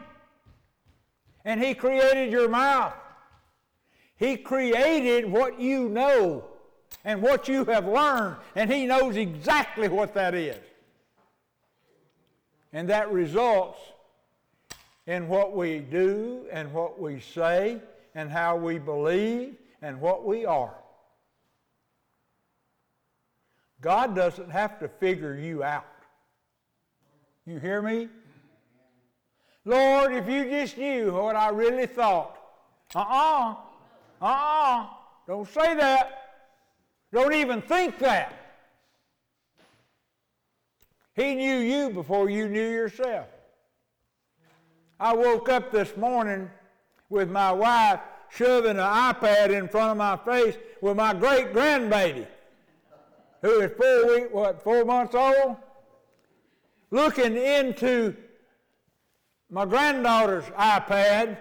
And 1.44 1.62
He 1.62 1.74
created 1.74 2.32
your 2.32 2.48
mouth. 2.48 2.94
He 4.16 4.36
created 4.36 5.30
what 5.30 5.60
you 5.60 5.88
know 5.88 6.44
and 7.04 7.20
what 7.20 7.46
you 7.46 7.64
have 7.66 7.86
learned, 7.86 8.36
and 8.56 8.72
He 8.72 8.86
knows 8.86 9.16
exactly 9.16 9.88
what 9.88 10.14
that 10.14 10.34
is. 10.34 10.58
And 12.72 12.88
that 12.88 13.12
results 13.12 13.78
in 15.06 15.28
what 15.28 15.54
we 15.54 15.78
do 15.78 16.46
and 16.50 16.72
what 16.72 17.00
we 17.00 17.20
say 17.20 17.80
and 18.14 18.30
how 18.30 18.56
we 18.56 18.78
believe 18.78 19.54
and 19.82 20.00
what 20.00 20.24
we 20.24 20.44
are. 20.44 20.74
God 23.80 24.16
doesn't 24.16 24.50
have 24.50 24.78
to 24.80 24.88
figure 24.88 25.36
you 25.36 25.62
out. 25.62 25.86
You 27.46 27.58
hear 27.58 27.82
me? 27.82 28.08
Lord, 29.64 30.12
if 30.12 30.28
you 30.28 30.44
just 30.44 30.78
knew 30.78 31.12
what 31.12 31.36
I 31.36 31.50
really 31.50 31.86
thought. 31.86 32.38
Uh-uh. 32.94 33.54
Uh-uh. 34.20 34.86
Don't 35.26 35.48
say 35.48 35.74
that. 35.74 36.22
Don't 37.12 37.34
even 37.34 37.60
think 37.62 37.98
that. 37.98 38.32
He 41.14 41.34
knew 41.34 41.56
you 41.56 41.90
before 41.90 42.28
you 42.28 42.48
knew 42.48 42.70
yourself. 42.70 43.26
I 44.98 45.14
woke 45.14 45.48
up 45.48 45.70
this 45.70 45.96
morning 45.96 46.50
with 47.08 47.30
my 47.30 47.52
wife 47.52 48.00
shoving 48.30 48.72
an 48.72 48.76
iPad 48.76 49.50
in 49.50 49.68
front 49.68 49.92
of 49.92 49.96
my 49.96 50.16
face 50.16 50.56
with 50.80 50.96
my 50.96 51.14
great 51.14 51.52
grandbaby. 51.52 52.26
who 53.42 53.60
is 53.60 53.70
four 53.76 54.06
week, 54.08 54.32
what, 54.32 54.62
four 54.62 54.84
months 54.84 55.14
old, 55.14 55.56
looking 56.90 57.36
into 57.36 58.16
my 59.50 59.64
granddaughter's 59.64 60.44
iPad. 60.58 61.38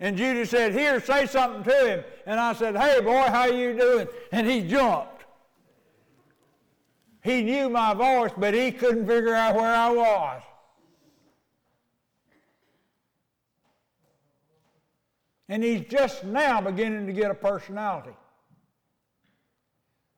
And 0.00 0.16
Judy 0.16 0.44
said, 0.44 0.72
Here, 0.72 1.00
say 1.00 1.26
something 1.26 1.64
to 1.64 1.86
him. 1.86 2.04
And 2.26 2.38
I 2.38 2.52
said, 2.52 2.76
Hey, 2.76 3.00
boy, 3.00 3.24
how 3.28 3.46
you 3.46 3.76
doing? 3.76 4.08
And 4.32 4.46
he 4.46 4.62
jumped. 4.62 5.24
He 7.22 7.42
knew 7.42 7.68
my 7.68 7.94
voice, 7.94 8.30
but 8.36 8.54
he 8.54 8.70
couldn't 8.70 9.06
figure 9.06 9.34
out 9.34 9.56
where 9.56 9.74
I 9.74 9.90
was. 9.90 10.42
And 15.48 15.62
he's 15.62 15.82
just 15.88 16.24
now 16.24 16.60
beginning 16.60 17.06
to 17.06 17.12
get 17.12 17.30
a 17.30 17.34
personality. 17.34 18.14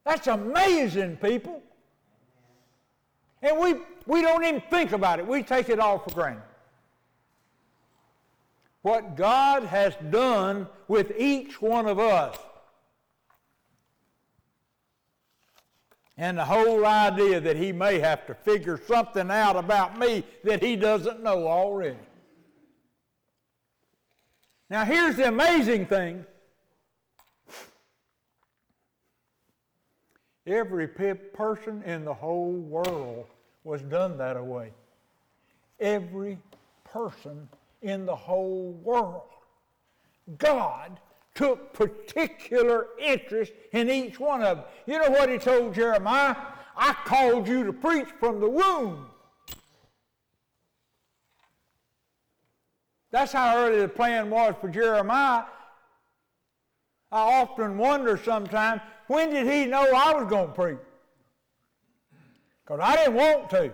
That's 0.04 0.26
amazing, 0.26 1.18
people. 1.18 1.62
And 3.42 3.58
we, 3.58 3.74
we 4.06 4.22
don't 4.22 4.44
even 4.44 4.62
think 4.70 4.92
about 4.92 5.18
it. 5.18 5.26
We 5.26 5.42
take 5.42 5.68
it 5.68 5.78
all 5.78 5.98
for 5.98 6.10
granted. 6.10 6.42
What 8.82 9.16
God 9.16 9.64
has 9.64 9.94
done 10.10 10.66
with 10.88 11.12
each 11.18 11.60
one 11.60 11.86
of 11.86 11.98
us. 11.98 12.36
And 16.16 16.36
the 16.36 16.44
whole 16.44 16.84
idea 16.84 17.40
that 17.40 17.56
he 17.56 17.72
may 17.72 17.98
have 17.98 18.26
to 18.26 18.34
figure 18.34 18.80
something 18.86 19.30
out 19.30 19.56
about 19.56 19.98
me 19.98 20.24
that 20.44 20.62
he 20.62 20.76
doesn't 20.76 21.22
know 21.22 21.46
already. 21.46 21.96
Now, 24.70 24.84
here's 24.84 25.16
the 25.16 25.28
amazing 25.28 25.86
thing 25.86 26.24
Every 30.46 30.88
person 30.88 31.82
in 31.84 32.04
the 32.04 32.14
whole 32.14 32.52
world 32.52 33.26
was 33.62 33.82
done 33.82 34.16
that 34.18 34.42
way. 34.42 34.72
Every 35.78 36.38
person 36.84 37.48
in 37.82 38.06
the 38.06 38.16
whole 38.16 38.72
world. 38.82 39.22
God 40.38 40.98
took 41.34 41.72
particular 41.72 42.86
interest 42.98 43.52
in 43.72 43.90
each 43.90 44.18
one 44.18 44.42
of 44.42 44.58
them. 44.58 44.66
You 44.86 44.98
know 44.98 45.10
what 45.10 45.28
he 45.28 45.38
told 45.38 45.74
Jeremiah? 45.74 46.36
I 46.76 46.94
called 47.04 47.46
you 47.46 47.64
to 47.64 47.72
preach 47.72 48.08
from 48.18 48.40
the 48.40 48.48
womb. 48.48 49.09
That's 53.10 53.32
how 53.32 53.56
early 53.56 53.80
the 53.80 53.88
plan 53.88 54.30
was 54.30 54.54
for 54.60 54.68
Jeremiah. 54.68 55.44
I 57.12 57.40
often 57.40 57.76
wonder 57.76 58.16
sometimes 58.16 58.80
when 59.08 59.30
did 59.30 59.46
he 59.46 59.66
know 59.66 59.82
I 59.82 60.14
was 60.14 60.30
going 60.30 60.48
to 60.48 60.52
preach? 60.52 60.78
Because 62.64 62.80
I 62.80 62.96
didn't 62.96 63.14
want 63.14 63.50
to. 63.50 63.72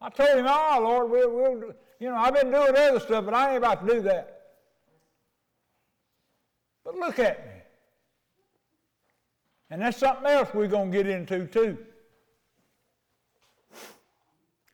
I 0.00 0.08
told 0.08 0.30
him, 0.30 0.46
oh, 0.48 0.78
Lord, 0.82 1.10
we'll, 1.10 1.30
we'll, 1.30 1.74
you 1.98 2.08
know, 2.08 2.16
I've 2.16 2.32
been 2.32 2.50
doing 2.50 2.74
other 2.74 3.00
stuff, 3.00 3.26
but 3.26 3.34
I 3.34 3.48
ain't 3.48 3.58
about 3.58 3.86
to 3.86 3.94
do 3.94 4.00
that. 4.02 4.40
But 6.82 6.94
look 6.94 7.18
at 7.18 7.44
me. 7.44 7.52
And 9.68 9.82
that's 9.82 9.98
something 9.98 10.26
else 10.26 10.48
we're 10.54 10.66
going 10.66 10.90
to 10.90 10.96
get 10.96 11.06
into, 11.06 11.46
too. 11.46 11.76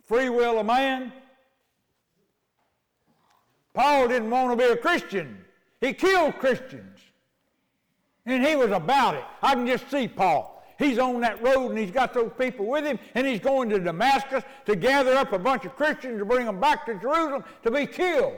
Free 0.04 0.28
will 0.28 0.60
of 0.60 0.66
man. 0.66 1.12
Paul 3.76 4.08
didn't 4.08 4.30
want 4.30 4.50
to 4.50 4.56
be 4.56 4.72
a 4.72 4.76
Christian. 4.76 5.44
He 5.82 5.92
killed 5.92 6.38
Christians. 6.38 6.98
And 8.24 8.44
he 8.44 8.56
was 8.56 8.70
about 8.70 9.14
it. 9.14 9.24
I 9.42 9.54
can 9.54 9.66
just 9.66 9.90
see 9.90 10.08
Paul. 10.08 10.64
He's 10.78 10.98
on 10.98 11.20
that 11.20 11.42
road 11.42 11.68
and 11.68 11.78
he's 11.78 11.90
got 11.90 12.14
those 12.14 12.32
people 12.38 12.64
with 12.66 12.86
him 12.86 12.98
and 13.14 13.26
he's 13.26 13.40
going 13.40 13.68
to 13.68 13.78
Damascus 13.78 14.44
to 14.64 14.76
gather 14.76 15.14
up 15.14 15.34
a 15.34 15.38
bunch 15.38 15.66
of 15.66 15.76
Christians 15.76 16.18
to 16.18 16.24
bring 16.24 16.46
them 16.46 16.58
back 16.58 16.86
to 16.86 16.94
Jerusalem 16.94 17.44
to 17.64 17.70
be 17.70 17.86
killed. 17.86 18.36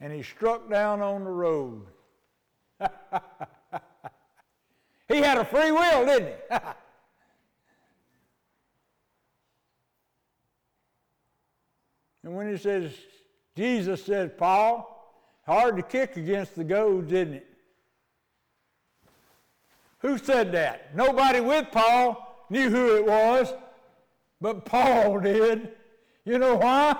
And 0.00 0.12
he 0.12 0.24
struck 0.24 0.68
down 0.68 1.00
on 1.00 1.22
the 1.22 1.30
road. 1.30 1.86
he 5.08 5.18
had 5.18 5.38
a 5.38 5.44
free 5.44 5.70
will, 5.70 6.04
didn't 6.04 6.34
he? 6.50 6.56
and 12.24 12.34
when 12.34 12.50
he 12.50 12.56
says, 12.56 12.90
Jesus 13.54 14.04
said, 14.04 14.36
Paul, 14.36 14.94
Hard 15.46 15.76
to 15.76 15.82
kick 15.82 16.16
against 16.16 16.56
the 16.56 16.64
goads, 16.64 17.12
isn't 17.12 17.34
it? 17.34 17.46
Who 19.98 20.18
said 20.18 20.52
that? 20.52 20.94
Nobody 20.94 21.40
with 21.40 21.70
Paul 21.70 22.46
knew 22.48 22.70
who 22.70 22.96
it 22.96 23.06
was, 23.06 23.52
but 24.40 24.64
Paul 24.64 25.20
did. 25.20 25.72
You 26.24 26.38
know 26.38 26.56
why? 26.56 26.96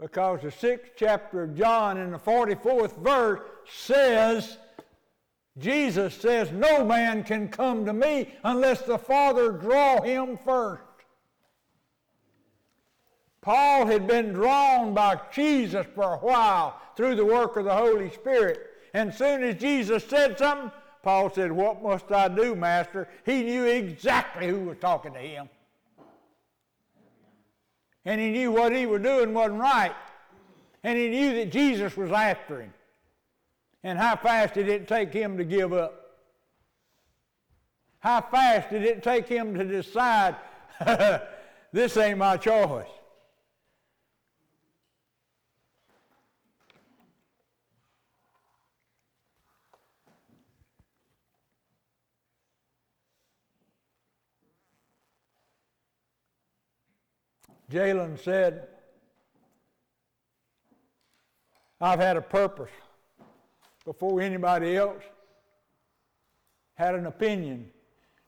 Because 0.00 0.42
the 0.42 0.50
sixth 0.52 0.92
chapter 0.96 1.42
of 1.42 1.56
John 1.56 1.98
in 1.98 2.12
the 2.12 2.18
44th 2.18 3.02
verse 3.02 3.40
says, 3.68 4.58
Jesus 5.58 6.14
says, 6.14 6.52
No 6.52 6.84
man 6.84 7.24
can 7.24 7.48
come 7.48 7.84
to 7.84 7.92
me 7.92 8.34
unless 8.44 8.82
the 8.82 8.98
Father 8.98 9.50
draw 9.52 10.00
him 10.02 10.38
first. 10.44 10.82
Paul 13.40 13.86
had 13.86 14.06
been 14.06 14.32
drawn 14.32 14.94
by 14.94 15.20
Jesus 15.32 15.86
for 15.94 16.14
a 16.14 16.18
while 16.18 16.80
through 16.96 17.16
the 17.16 17.24
work 17.24 17.56
of 17.56 17.64
the 17.64 17.74
Holy 17.74 18.10
Spirit. 18.10 18.60
And 18.94 19.12
soon 19.12 19.42
as 19.42 19.56
Jesus 19.56 20.04
said 20.04 20.38
something, 20.38 20.70
Paul 21.02 21.30
said, 21.30 21.50
What 21.50 21.82
must 21.82 22.10
I 22.12 22.28
do, 22.28 22.54
Master? 22.54 23.08
He 23.24 23.42
knew 23.42 23.64
exactly 23.64 24.48
who 24.48 24.60
was 24.60 24.78
talking 24.78 25.12
to 25.12 25.18
him. 25.18 25.48
And 28.04 28.20
he 28.20 28.30
knew 28.30 28.52
what 28.52 28.74
he 28.74 28.86
was 28.86 29.02
doing 29.02 29.34
wasn't 29.34 29.60
right. 29.60 29.94
And 30.82 30.96
he 30.98 31.08
knew 31.08 31.34
that 31.34 31.52
Jesus 31.52 31.96
was 31.96 32.10
after 32.10 32.62
him. 32.62 32.72
And 33.84 33.98
how 33.98 34.16
fast 34.16 34.54
did 34.54 34.68
it 34.68 34.88
take 34.88 35.12
him 35.12 35.36
to 35.38 35.44
give 35.44 35.72
up? 35.72 36.08
How 38.00 38.20
fast 38.20 38.70
did 38.70 38.82
it 38.82 39.02
take 39.02 39.28
him 39.28 39.54
to 39.54 39.64
decide, 39.64 40.36
this 41.72 41.96
ain't 41.96 42.18
my 42.18 42.36
choice? 42.36 42.86
Jalen 57.70 58.18
said, 58.24 58.66
I've 61.80 62.00
had 62.00 62.16
a 62.16 62.22
purpose 62.22 62.70
before 63.88 64.20
anybody 64.20 64.76
else 64.76 65.02
had 66.74 66.94
an 66.94 67.06
opinion. 67.06 67.70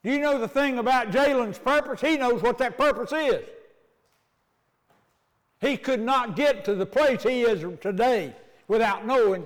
Do 0.03 0.11
you 0.11 0.19
know 0.19 0.39
the 0.39 0.49
thing 0.49 0.79
about 0.79 1.11
Jalen's 1.11 1.59
purpose? 1.59 2.01
He 2.01 2.17
knows 2.17 2.41
what 2.41 2.57
that 2.59 2.79
purpose 2.79 3.13
is. 3.13 3.45
He 5.61 5.77
could 5.77 6.01
not 6.01 6.35
get 6.35 6.65
to 6.65 6.75
the 6.75 6.87
place 6.87 7.23
he 7.23 7.43
is 7.43 7.63
today 7.83 8.35
without 8.69 9.07
knowing 9.07 9.45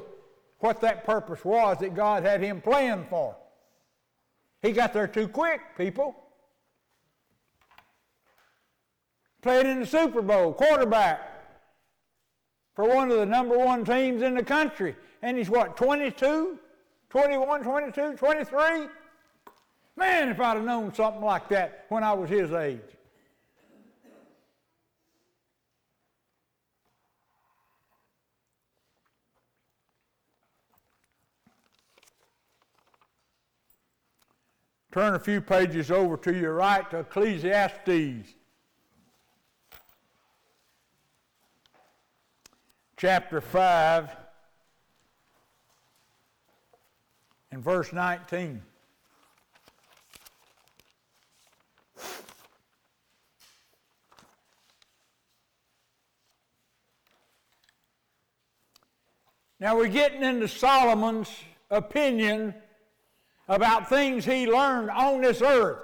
what 0.60 0.80
that 0.82 1.04
purpose 1.04 1.44
was 1.44 1.78
that 1.78 1.96
God 1.96 2.22
had 2.22 2.40
him 2.40 2.60
planned 2.60 3.08
for. 3.10 3.34
He 4.62 4.70
got 4.70 4.92
there 4.92 5.08
too 5.08 5.26
quick, 5.26 5.62
people. 5.76 6.14
played 9.42 9.66
in 9.66 9.80
the 9.80 9.86
Super 9.86 10.22
Bowl, 10.22 10.52
quarterback 10.52 11.20
for 12.76 12.86
one 12.86 13.10
of 13.10 13.18
the 13.18 13.26
number 13.26 13.58
one 13.58 13.84
teams 13.84 14.22
in 14.22 14.36
the 14.36 14.44
country. 14.44 14.94
And 15.24 15.38
he's 15.38 15.48
what, 15.48 15.74
22, 15.78 16.58
21, 17.08 17.62
22, 17.62 18.12
23? 18.12 18.88
Man, 19.96 20.28
if 20.28 20.38
I'd 20.38 20.56
have 20.56 20.64
known 20.64 20.92
something 20.92 21.22
like 21.22 21.48
that 21.48 21.86
when 21.88 22.04
I 22.04 22.12
was 22.12 22.28
his 22.28 22.52
age. 22.52 22.80
Turn 34.92 35.14
a 35.14 35.18
few 35.18 35.40
pages 35.40 35.90
over 35.90 36.18
to 36.18 36.34
your 36.34 36.52
right 36.52 36.88
to 36.90 36.98
Ecclesiastes. 36.98 38.34
chapter 42.96 43.40
5 43.40 44.23
in 47.54 47.62
verse 47.62 47.92
19. 47.92 48.60
Now 59.60 59.76
we're 59.76 59.86
getting 59.86 60.24
into 60.24 60.48
Solomon's 60.48 61.30
opinion 61.70 62.54
about 63.48 63.88
things 63.88 64.24
he 64.24 64.50
learned 64.50 64.90
on 64.90 65.20
this 65.20 65.40
earth. 65.40 65.78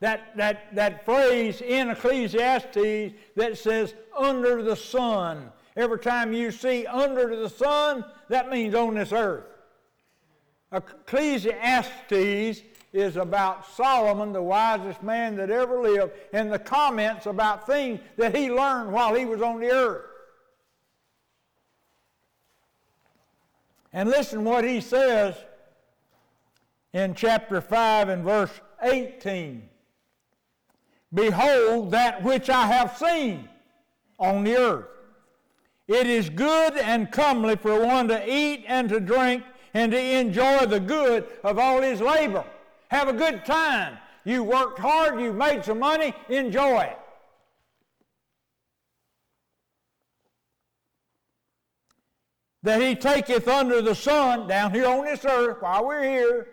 That, 0.00 0.36
that, 0.36 0.72
that 0.76 1.04
phrase 1.04 1.60
in 1.60 1.90
Ecclesiastes 1.90 3.12
that 3.34 3.58
says, 3.58 3.94
under 4.16 4.62
the 4.62 4.76
sun. 4.76 5.50
Every 5.76 5.98
time 5.98 6.32
you 6.32 6.52
see 6.52 6.86
under 6.86 7.34
the 7.34 7.48
sun, 7.48 8.04
that 8.28 8.48
means 8.50 8.76
on 8.76 8.94
this 8.94 9.12
earth. 9.12 9.47
Ecclesiastes 10.72 12.62
is 12.92 13.16
about 13.16 13.66
Solomon, 13.66 14.32
the 14.32 14.42
wisest 14.42 15.02
man 15.02 15.36
that 15.36 15.50
ever 15.50 15.80
lived, 15.80 16.12
and 16.32 16.52
the 16.52 16.58
comments 16.58 17.26
about 17.26 17.66
things 17.66 18.00
that 18.16 18.36
he 18.36 18.50
learned 18.50 18.92
while 18.92 19.14
he 19.14 19.24
was 19.24 19.42
on 19.42 19.60
the 19.60 19.70
earth. 19.70 20.04
And 23.92 24.10
listen 24.10 24.44
what 24.44 24.64
he 24.64 24.80
says 24.80 25.34
in 26.92 27.14
chapter 27.14 27.60
5 27.60 28.08
and 28.08 28.24
verse 28.24 28.50
18. 28.82 29.68
Behold, 31.12 31.90
that 31.92 32.22
which 32.22 32.50
I 32.50 32.66
have 32.66 32.96
seen 32.98 33.48
on 34.18 34.44
the 34.44 34.56
earth. 34.56 34.86
It 35.86 36.06
is 36.06 36.28
good 36.28 36.76
and 36.76 37.10
comely 37.10 37.56
for 37.56 37.80
one 37.80 38.08
to 38.08 38.30
eat 38.30 38.64
and 38.68 38.90
to 38.90 39.00
drink 39.00 39.42
and 39.74 39.92
to 39.92 39.98
enjoy 39.98 40.66
the 40.66 40.80
good 40.80 41.26
of 41.44 41.58
all 41.58 41.80
his 41.82 42.00
labor. 42.00 42.44
Have 42.88 43.08
a 43.08 43.12
good 43.12 43.44
time. 43.44 43.98
You 44.24 44.42
worked 44.44 44.78
hard, 44.78 45.20
you 45.20 45.32
made 45.32 45.64
some 45.64 45.78
money, 45.78 46.14
enjoy 46.28 46.82
it. 46.82 46.98
That 52.62 52.82
he 52.82 52.94
taketh 52.94 53.46
under 53.48 53.80
the 53.80 53.94
sun 53.94 54.48
down 54.48 54.72
here 54.72 54.86
on 54.86 55.04
this 55.04 55.24
earth 55.24 55.62
while 55.62 55.86
we're 55.86 56.02
here 56.02 56.48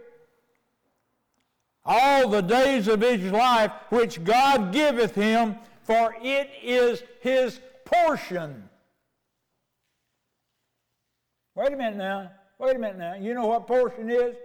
all 1.86 2.28
the 2.30 2.42
days 2.42 2.88
of 2.88 3.02
his 3.02 3.32
life 3.32 3.72
which 3.90 4.24
God 4.24 4.72
giveth 4.72 5.14
him, 5.14 5.56
for 5.84 6.16
it 6.22 6.50
is 6.64 7.04
his 7.22 7.60
portion. 7.86 8.68
Wait 11.54 11.72
a 11.72 11.78
minute 11.78 11.98
now. 11.98 12.32
Wait 12.58 12.76
a 12.76 12.80
minute 12.80 12.98
now. 12.98 13.16
You 13.16 13.34
know 13.34 13.48
what 13.48 13.68
portion 13.68 14.10
is? 14.10 14.36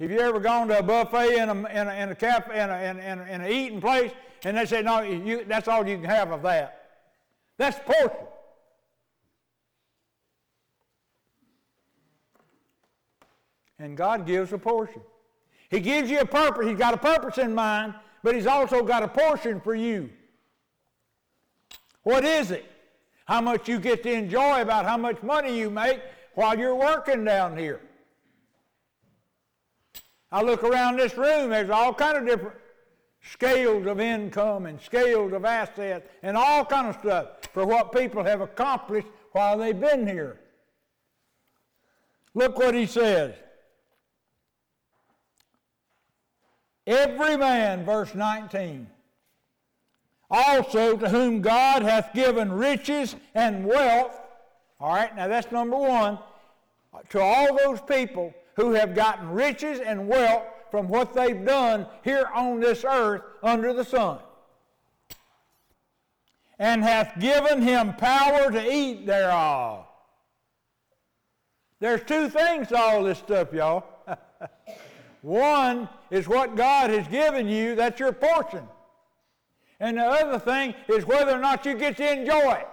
Have 0.00 0.10
you 0.10 0.18
ever 0.18 0.40
gone 0.40 0.66
to 0.68 0.80
a 0.80 0.82
buffet 0.82 1.36
in 1.36 1.48
a, 1.48 1.52
in 1.52 1.88
a, 1.88 1.94
in 1.94 2.08
a 2.08 2.14
cafe, 2.16 2.60
in 2.60 2.70
a, 2.70 2.82
in, 2.82 3.20
a, 3.20 3.24
in 3.24 3.40
a 3.42 3.48
eating 3.48 3.80
place, 3.80 4.10
and 4.44 4.56
they 4.56 4.66
say, 4.66 4.82
no, 4.82 5.00
you, 5.00 5.44
that's 5.46 5.68
all 5.68 5.86
you 5.86 5.96
can 5.96 6.06
have 6.06 6.32
of 6.32 6.42
that? 6.42 6.90
That's 7.56 7.78
portion. 7.78 8.26
And 13.78 13.96
God 13.96 14.26
gives 14.26 14.52
a 14.52 14.58
portion. 14.58 15.02
He 15.70 15.78
gives 15.78 16.10
you 16.10 16.18
a 16.18 16.26
purpose. 16.26 16.66
He's 16.66 16.78
got 16.78 16.94
a 16.94 16.98
purpose 16.98 17.38
in 17.38 17.54
mind, 17.54 17.94
but 18.24 18.34
He's 18.34 18.48
also 18.48 18.82
got 18.82 19.04
a 19.04 19.08
portion 19.08 19.60
for 19.60 19.74
you. 19.74 20.10
What 22.02 22.24
is 22.24 22.50
it? 22.50 22.71
How 23.26 23.40
much 23.40 23.68
you 23.68 23.78
get 23.78 24.02
to 24.02 24.12
enjoy 24.12 24.62
about 24.62 24.84
how 24.84 24.96
much 24.96 25.22
money 25.22 25.58
you 25.58 25.70
make 25.70 26.00
while 26.34 26.58
you're 26.58 26.74
working 26.74 27.24
down 27.24 27.56
here. 27.56 27.80
I 30.30 30.42
look 30.42 30.64
around 30.64 30.96
this 30.96 31.16
room, 31.16 31.50
there's 31.50 31.70
all 31.70 31.92
kind 31.92 32.16
of 32.16 32.26
different 32.26 32.56
scales 33.22 33.86
of 33.86 34.00
income 34.00 34.66
and 34.66 34.80
scales 34.80 35.32
of 35.32 35.44
assets 35.44 36.08
and 36.22 36.36
all 36.36 36.64
kind 36.64 36.88
of 36.88 36.96
stuff 36.96 37.26
for 37.52 37.66
what 37.66 37.92
people 37.92 38.24
have 38.24 38.40
accomplished 38.40 39.08
while 39.32 39.58
they've 39.58 39.78
been 39.78 40.06
here. 40.06 40.40
Look 42.34 42.58
what 42.58 42.74
he 42.74 42.86
says. 42.86 43.34
Every 46.86 47.36
man, 47.36 47.84
verse 47.84 48.14
19, 48.14 48.88
also 50.32 50.96
to 50.96 51.08
whom 51.10 51.42
God 51.42 51.82
hath 51.82 52.14
given 52.14 52.50
riches 52.50 53.14
and 53.34 53.66
wealth. 53.66 54.18
All 54.80 54.94
right, 54.94 55.14
now 55.14 55.28
that's 55.28 55.52
number 55.52 55.76
one. 55.76 56.18
To 57.10 57.20
all 57.20 57.56
those 57.56 57.80
people 57.82 58.34
who 58.56 58.72
have 58.72 58.94
gotten 58.94 59.30
riches 59.30 59.78
and 59.78 60.08
wealth 60.08 60.44
from 60.70 60.88
what 60.88 61.12
they've 61.12 61.44
done 61.44 61.86
here 62.02 62.28
on 62.34 62.60
this 62.60 62.82
earth 62.82 63.22
under 63.42 63.74
the 63.74 63.84
sun. 63.84 64.18
And 66.58 66.82
hath 66.82 67.18
given 67.20 67.60
him 67.60 67.94
power 67.94 68.50
to 68.50 68.74
eat 68.74 69.04
thereof. 69.04 69.84
There's 71.78 72.02
two 72.04 72.28
things 72.30 72.68
to 72.68 72.78
all 72.78 73.02
this 73.02 73.18
stuff, 73.18 73.52
y'all. 73.52 73.84
One 75.22 75.88
is 76.10 76.26
what 76.26 76.56
God 76.56 76.90
has 76.90 77.06
given 77.08 77.48
you, 77.48 77.74
that's 77.74 78.00
your 78.00 78.12
portion. 78.12 78.66
And 79.82 79.98
the 79.98 80.04
other 80.04 80.38
thing 80.38 80.76
is 80.86 81.04
whether 81.04 81.32
or 81.32 81.40
not 81.40 81.66
you 81.66 81.74
get 81.74 81.96
to 81.96 82.12
enjoy 82.12 82.52
it. 82.52 82.68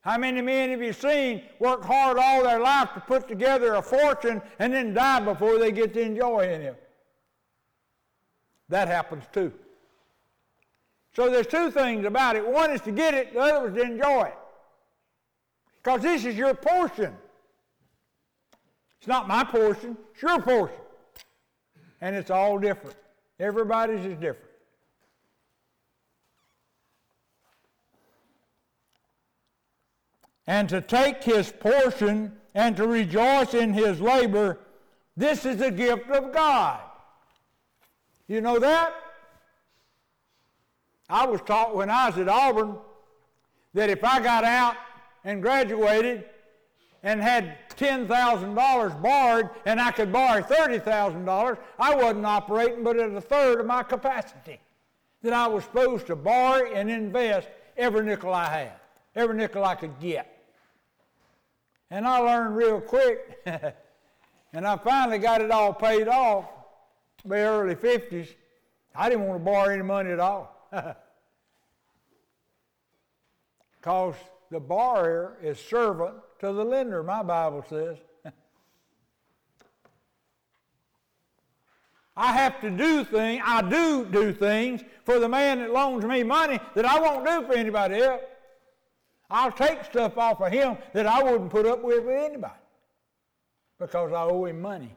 How 0.00 0.18
many 0.18 0.42
men 0.42 0.70
have 0.70 0.82
you 0.82 0.92
seen 0.92 1.42
work 1.60 1.84
hard 1.84 2.18
all 2.18 2.42
their 2.42 2.58
life 2.58 2.92
to 2.94 3.00
put 3.00 3.28
together 3.28 3.74
a 3.74 3.82
fortune 3.82 4.42
and 4.58 4.72
then 4.72 4.92
die 4.92 5.20
before 5.20 5.58
they 5.58 5.70
get 5.70 5.94
to 5.94 6.00
enjoy 6.00 6.40
any 6.40 6.66
of 6.66 6.74
it? 6.74 6.90
That 8.68 8.88
happens 8.88 9.22
too. 9.32 9.52
So 11.14 11.30
there's 11.30 11.46
two 11.46 11.70
things 11.70 12.04
about 12.04 12.34
it. 12.34 12.44
One 12.44 12.72
is 12.72 12.80
to 12.80 12.90
get 12.90 13.14
it, 13.14 13.34
the 13.34 13.38
other 13.38 13.68
is 13.68 13.74
to 13.74 13.82
enjoy 13.82 14.22
it. 14.22 14.38
Because 15.80 16.02
this 16.02 16.24
is 16.24 16.34
your 16.34 16.54
portion. 16.54 17.14
It's 18.98 19.06
not 19.06 19.28
my 19.28 19.44
portion, 19.44 19.96
it's 20.12 20.22
your 20.22 20.42
portion. 20.42 20.76
And 22.00 22.16
it's 22.16 22.30
all 22.30 22.58
different. 22.58 22.96
Everybody's 23.42 24.06
is 24.06 24.14
different. 24.18 24.52
And 30.46 30.68
to 30.68 30.80
take 30.80 31.24
his 31.24 31.50
portion 31.50 32.32
and 32.54 32.76
to 32.76 32.86
rejoice 32.86 33.52
in 33.54 33.72
his 33.72 34.00
labor, 34.00 34.60
this 35.16 35.44
is 35.44 35.60
a 35.60 35.72
gift 35.72 36.08
of 36.10 36.32
God. 36.32 36.80
You 38.28 38.40
know 38.40 38.60
that? 38.60 38.94
I 41.08 41.26
was 41.26 41.40
taught 41.40 41.74
when 41.74 41.90
I 41.90 42.10
was 42.10 42.18
at 42.18 42.28
Auburn 42.28 42.76
that 43.74 43.90
if 43.90 44.04
I 44.04 44.20
got 44.20 44.44
out 44.44 44.76
and 45.24 45.42
graduated 45.42 46.26
and 47.02 47.20
had 47.20 47.56
$10,000 47.70 49.02
borrowed 49.02 49.50
and 49.66 49.80
I 49.80 49.90
could 49.90 50.12
borrow 50.12 50.40
$30,000, 50.40 51.58
I 51.78 51.94
wasn't 51.94 52.26
operating 52.26 52.84
but 52.84 52.98
at 52.98 53.10
a 53.10 53.20
third 53.20 53.60
of 53.60 53.66
my 53.66 53.82
capacity. 53.82 54.60
That 55.22 55.32
I 55.32 55.46
was 55.46 55.64
supposed 55.64 56.06
to 56.08 56.16
borrow 56.16 56.72
and 56.72 56.90
invest 56.90 57.48
every 57.76 58.04
nickel 58.04 58.34
I 58.34 58.46
had, 58.46 58.72
every 59.14 59.36
nickel 59.36 59.64
I 59.64 59.76
could 59.76 59.98
get. 60.00 60.28
And 61.90 62.06
I 62.06 62.18
learned 62.18 62.56
real 62.56 62.80
quick, 62.80 63.40
and 64.52 64.66
I 64.66 64.76
finally 64.78 65.18
got 65.18 65.40
it 65.40 65.50
all 65.50 65.72
paid 65.72 66.08
off 66.08 66.46
by 67.24 67.38
the 67.38 67.44
early 67.44 67.74
50s. 67.76 68.34
I 68.94 69.08
didn't 69.08 69.26
want 69.26 69.40
to 69.40 69.44
borrow 69.44 69.72
any 69.72 69.82
money 69.82 70.10
at 70.10 70.20
all. 70.20 70.68
Because 73.80 74.14
the 74.52 74.60
borrower 74.60 75.38
is 75.42 75.58
servant 75.58 76.14
to 76.42 76.52
the 76.52 76.64
lender, 76.64 77.02
my 77.04 77.22
Bible 77.22 77.64
says. 77.70 77.96
I 82.16 82.32
have 82.32 82.60
to 82.60 82.70
do 82.70 83.04
things, 83.04 83.42
I 83.46 83.62
do 83.62 84.04
do 84.04 84.32
things 84.32 84.82
for 85.04 85.18
the 85.20 85.28
man 85.28 85.60
that 85.60 85.72
loans 85.72 86.04
me 86.04 86.24
money 86.24 86.58
that 86.74 86.84
I 86.84 87.00
won't 87.00 87.24
do 87.24 87.46
for 87.46 87.54
anybody 87.54 88.02
else. 88.02 88.22
I'll 89.30 89.52
take 89.52 89.84
stuff 89.84 90.18
off 90.18 90.40
of 90.42 90.52
him 90.52 90.76
that 90.92 91.06
I 91.06 91.22
wouldn't 91.22 91.50
put 91.50 91.64
up 91.64 91.82
with 91.82 92.04
with 92.04 92.22
anybody 92.22 92.52
because 93.78 94.12
I 94.12 94.22
owe 94.24 94.44
him 94.44 94.60
money. 94.60 94.94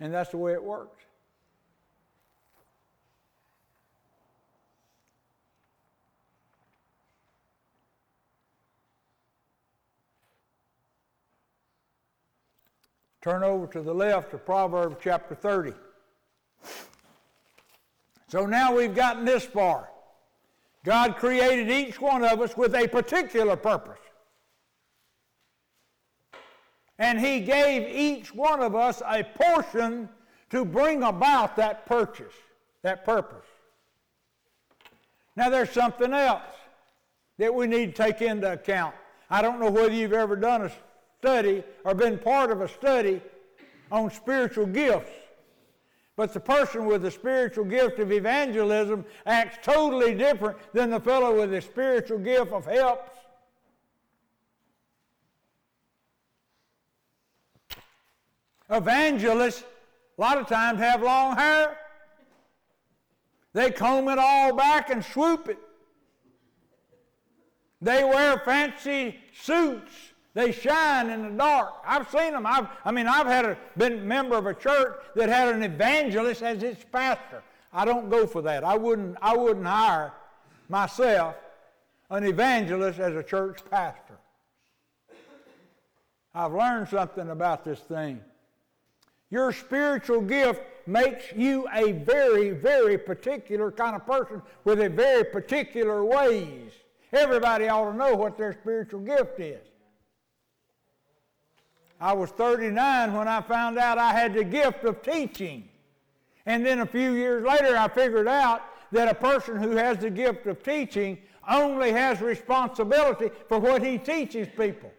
And 0.00 0.14
that's 0.14 0.30
the 0.30 0.38
way 0.38 0.52
it 0.52 0.62
works. 0.62 1.04
Turn 13.22 13.44
over 13.44 13.68
to 13.68 13.80
the 13.82 13.94
left 13.94 14.32
to 14.32 14.38
Proverbs 14.38 14.96
chapter 15.00 15.36
30. 15.36 15.72
So 18.26 18.46
now 18.46 18.74
we've 18.74 18.94
gotten 18.94 19.24
this 19.24 19.44
far. 19.44 19.88
God 20.84 21.16
created 21.16 21.70
each 21.70 22.00
one 22.00 22.24
of 22.24 22.40
us 22.40 22.56
with 22.56 22.74
a 22.74 22.88
particular 22.88 23.54
purpose. 23.54 24.00
And 26.98 27.20
He 27.20 27.40
gave 27.40 27.88
each 27.94 28.34
one 28.34 28.60
of 28.60 28.74
us 28.74 29.00
a 29.06 29.22
portion 29.22 30.08
to 30.50 30.64
bring 30.64 31.04
about 31.04 31.54
that 31.56 31.86
purchase, 31.86 32.34
that 32.82 33.04
purpose. 33.04 33.46
Now, 35.36 35.48
there's 35.48 35.70
something 35.70 36.12
else 36.12 36.42
that 37.38 37.54
we 37.54 37.68
need 37.68 37.94
to 37.94 38.02
take 38.02 38.20
into 38.20 38.52
account. 38.52 38.94
I 39.30 39.42
don't 39.42 39.60
know 39.60 39.70
whether 39.70 39.92
you've 39.92 40.12
ever 40.12 40.34
done 40.36 40.62
a 40.62 40.72
study 41.22 41.62
or 41.84 41.94
been 41.94 42.18
part 42.18 42.50
of 42.50 42.62
a 42.62 42.68
study 42.68 43.20
on 43.92 44.10
spiritual 44.10 44.66
gifts. 44.66 45.12
But 46.16 46.34
the 46.34 46.40
person 46.40 46.84
with 46.84 47.02
the 47.02 47.12
spiritual 47.12 47.64
gift 47.64 48.00
of 48.00 48.10
evangelism 48.10 49.04
acts 49.24 49.58
totally 49.62 50.14
different 50.14 50.58
than 50.72 50.90
the 50.90 50.98
fellow 50.98 51.38
with 51.38 51.52
the 51.52 51.60
spiritual 51.60 52.18
gift 52.18 52.50
of 52.50 52.66
helps. 52.66 53.12
Evangelists, 58.68 59.62
a 60.18 60.20
lot 60.20 60.38
of 60.38 60.48
times, 60.48 60.80
have 60.80 61.02
long 61.02 61.36
hair. 61.36 61.78
They 63.52 63.70
comb 63.70 64.08
it 64.08 64.18
all 64.18 64.56
back 64.56 64.90
and 64.90 65.04
swoop 65.04 65.48
it. 65.48 65.58
They 67.80 68.02
wear 68.02 68.38
fancy 68.38 69.20
suits. 69.40 70.11
They 70.34 70.50
shine 70.50 71.10
in 71.10 71.22
the 71.22 71.30
dark. 71.30 71.74
I've 71.86 72.10
seen 72.10 72.32
them. 72.32 72.46
I've, 72.46 72.66
I 72.84 72.90
mean, 72.90 73.06
I've 73.06 73.26
had 73.26 73.44
a, 73.44 73.58
been 73.76 73.92
a 73.98 74.02
member 74.02 74.36
of 74.36 74.46
a 74.46 74.54
church 74.54 74.96
that 75.14 75.28
had 75.28 75.54
an 75.54 75.62
evangelist 75.62 76.42
as 76.42 76.62
its 76.62 76.84
pastor. 76.90 77.42
I 77.72 77.84
don't 77.84 78.08
go 78.08 78.26
for 78.26 78.40
that. 78.42 78.64
I 78.64 78.76
wouldn't, 78.76 79.16
I 79.20 79.36
wouldn't 79.36 79.66
hire 79.66 80.12
myself 80.68 81.36
an 82.10 82.24
evangelist 82.24 82.98
as 82.98 83.14
a 83.14 83.22
church 83.22 83.60
pastor. 83.70 84.18
I've 86.34 86.52
learned 86.52 86.88
something 86.88 87.28
about 87.28 87.64
this 87.64 87.80
thing. 87.80 88.20
Your 89.30 89.52
spiritual 89.52 90.22
gift 90.22 90.62
makes 90.86 91.32
you 91.34 91.68
a 91.74 91.92
very, 91.92 92.50
very 92.50 92.96
particular 92.96 93.70
kind 93.70 93.96
of 93.96 94.06
person 94.06 94.42
with 94.64 94.80
a 94.80 94.88
very 94.88 95.24
particular 95.24 96.04
ways. 96.04 96.72
Everybody 97.12 97.68
ought 97.68 97.92
to 97.92 97.96
know 97.96 98.14
what 98.14 98.38
their 98.38 98.54
spiritual 98.54 99.00
gift 99.00 99.38
is. 99.40 99.66
I 102.02 102.12
was 102.12 102.30
39 102.30 103.12
when 103.12 103.28
I 103.28 103.40
found 103.40 103.78
out 103.78 103.96
I 103.96 104.10
had 104.10 104.34
the 104.34 104.42
gift 104.42 104.82
of 104.82 105.02
teaching. 105.02 105.68
And 106.46 106.66
then 106.66 106.80
a 106.80 106.86
few 106.86 107.12
years 107.12 107.44
later, 107.44 107.76
I 107.76 107.86
figured 107.86 108.26
out 108.26 108.62
that 108.90 109.06
a 109.06 109.14
person 109.14 109.62
who 109.62 109.76
has 109.76 109.98
the 109.98 110.10
gift 110.10 110.48
of 110.48 110.64
teaching 110.64 111.18
only 111.48 111.92
has 111.92 112.20
responsibility 112.20 113.30
for 113.48 113.60
what 113.60 113.84
he 113.84 113.98
teaches 113.98 114.48
people. 114.56 114.92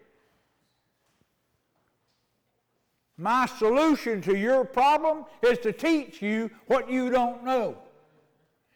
My 3.18 3.44
solution 3.44 4.22
to 4.22 4.34
your 4.34 4.64
problem 4.64 5.26
is 5.42 5.58
to 5.58 5.72
teach 5.72 6.22
you 6.22 6.50
what 6.68 6.90
you 6.90 7.10
don't 7.10 7.44
know. 7.44 7.76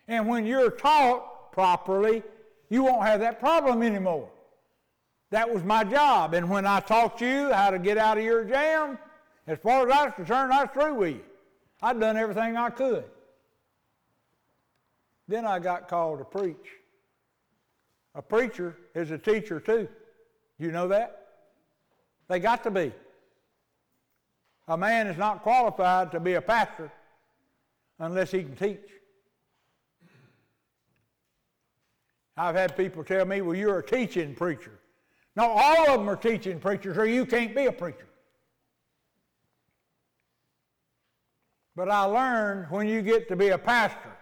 And 0.06 0.28
when 0.28 0.44
you're 0.44 0.70
taught 0.70 1.50
properly, 1.52 2.22
you 2.68 2.84
won't 2.84 3.06
have 3.06 3.20
that 3.20 3.40
problem 3.40 3.82
anymore. 3.82 4.28
That 5.30 5.52
was 5.52 5.62
my 5.62 5.84
job. 5.84 6.34
And 6.34 6.48
when 6.48 6.66
I 6.66 6.80
taught 6.80 7.20
you 7.20 7.52
how 7.52 7.70
to 7.70 7.78
get 7.78 7.98
out 7.98 8.18
of 8.18 8.24
your 8.24 8.44
jam, 8.44 8.98
as 9.46 9.58
far 9.58 9.86
as 9.86 9.94
I 9.94 10.04
was 10.06 10.14
concerned, 10.14 10.52
I 10.52 10.64
was 10.64 10.70
through 10.72 10.94
with 10.94 11.14
you. 11.16 11.24
I'd 11.82 12.00
done 12.00 12.16
everything 12.16 12.56
I 12.56 12.70
could. 12.70 13.04
Then 15.28 15.44
I 15.44 15.58
got 15.58 15.88
called 15.88 16.18
to 16.18 16.24
preach. 16.24 16.56
A 18.14 18.22
preacher 18.22 18.76
is 18.94 19.10
a 19.10 19.18
teacher 19.18 19.60
too. 19.60 19.88
You 20.58 20.72
know 20.72 20.88
that? 20.88 21.26
They 22.28 22.40
got 22.40 22.64
to 22.64 22.70
be. 22.70 22.92
A 24.66 24.76
man 24.76 25.06
is 25.06 25.16
not 25.16 25.42
qualified 25.42 26.10
to 26.12 26.20
be 26.20 26.34
a 26.34 26.42
pastor 26.42 26.90
unless 27.98 28.30
he 28.30 28.42
can 28.42 28.56
teach. 28.56 28.80
I've 32.36 32.54
had 32.54 32.76
people 32.76 33.02
tell 33.04 33.24
me, 33.24 33.40
well, 33.40 33.54
you're 33.54 33.78
a 33.78 33.86
teaching 33.86 34.34
preacher. 34.34 34.78
No, 35.38 35.52
all 35.52 35.90
of 35.90 36.00
them 36.00 36.10
are 36.10 36.16
teaching 36.16 36.58
preachers, 36.58 36.98
or 36.98 37.06
you 37.06 37.24
can't 37.24 37.54
be 37.54 37.66
a 37.66 37.72
preacher. 37.72 38.08
But 41.76 41.88
I 41.88 42.02
learned 42.02 42.66
when 42.70 42.88
you 42.88 43.02
get 43.02 43.28
to 43.28 43.36
be 43.36 43.50
a 43.50 43.58
pastor, 43.58 44.16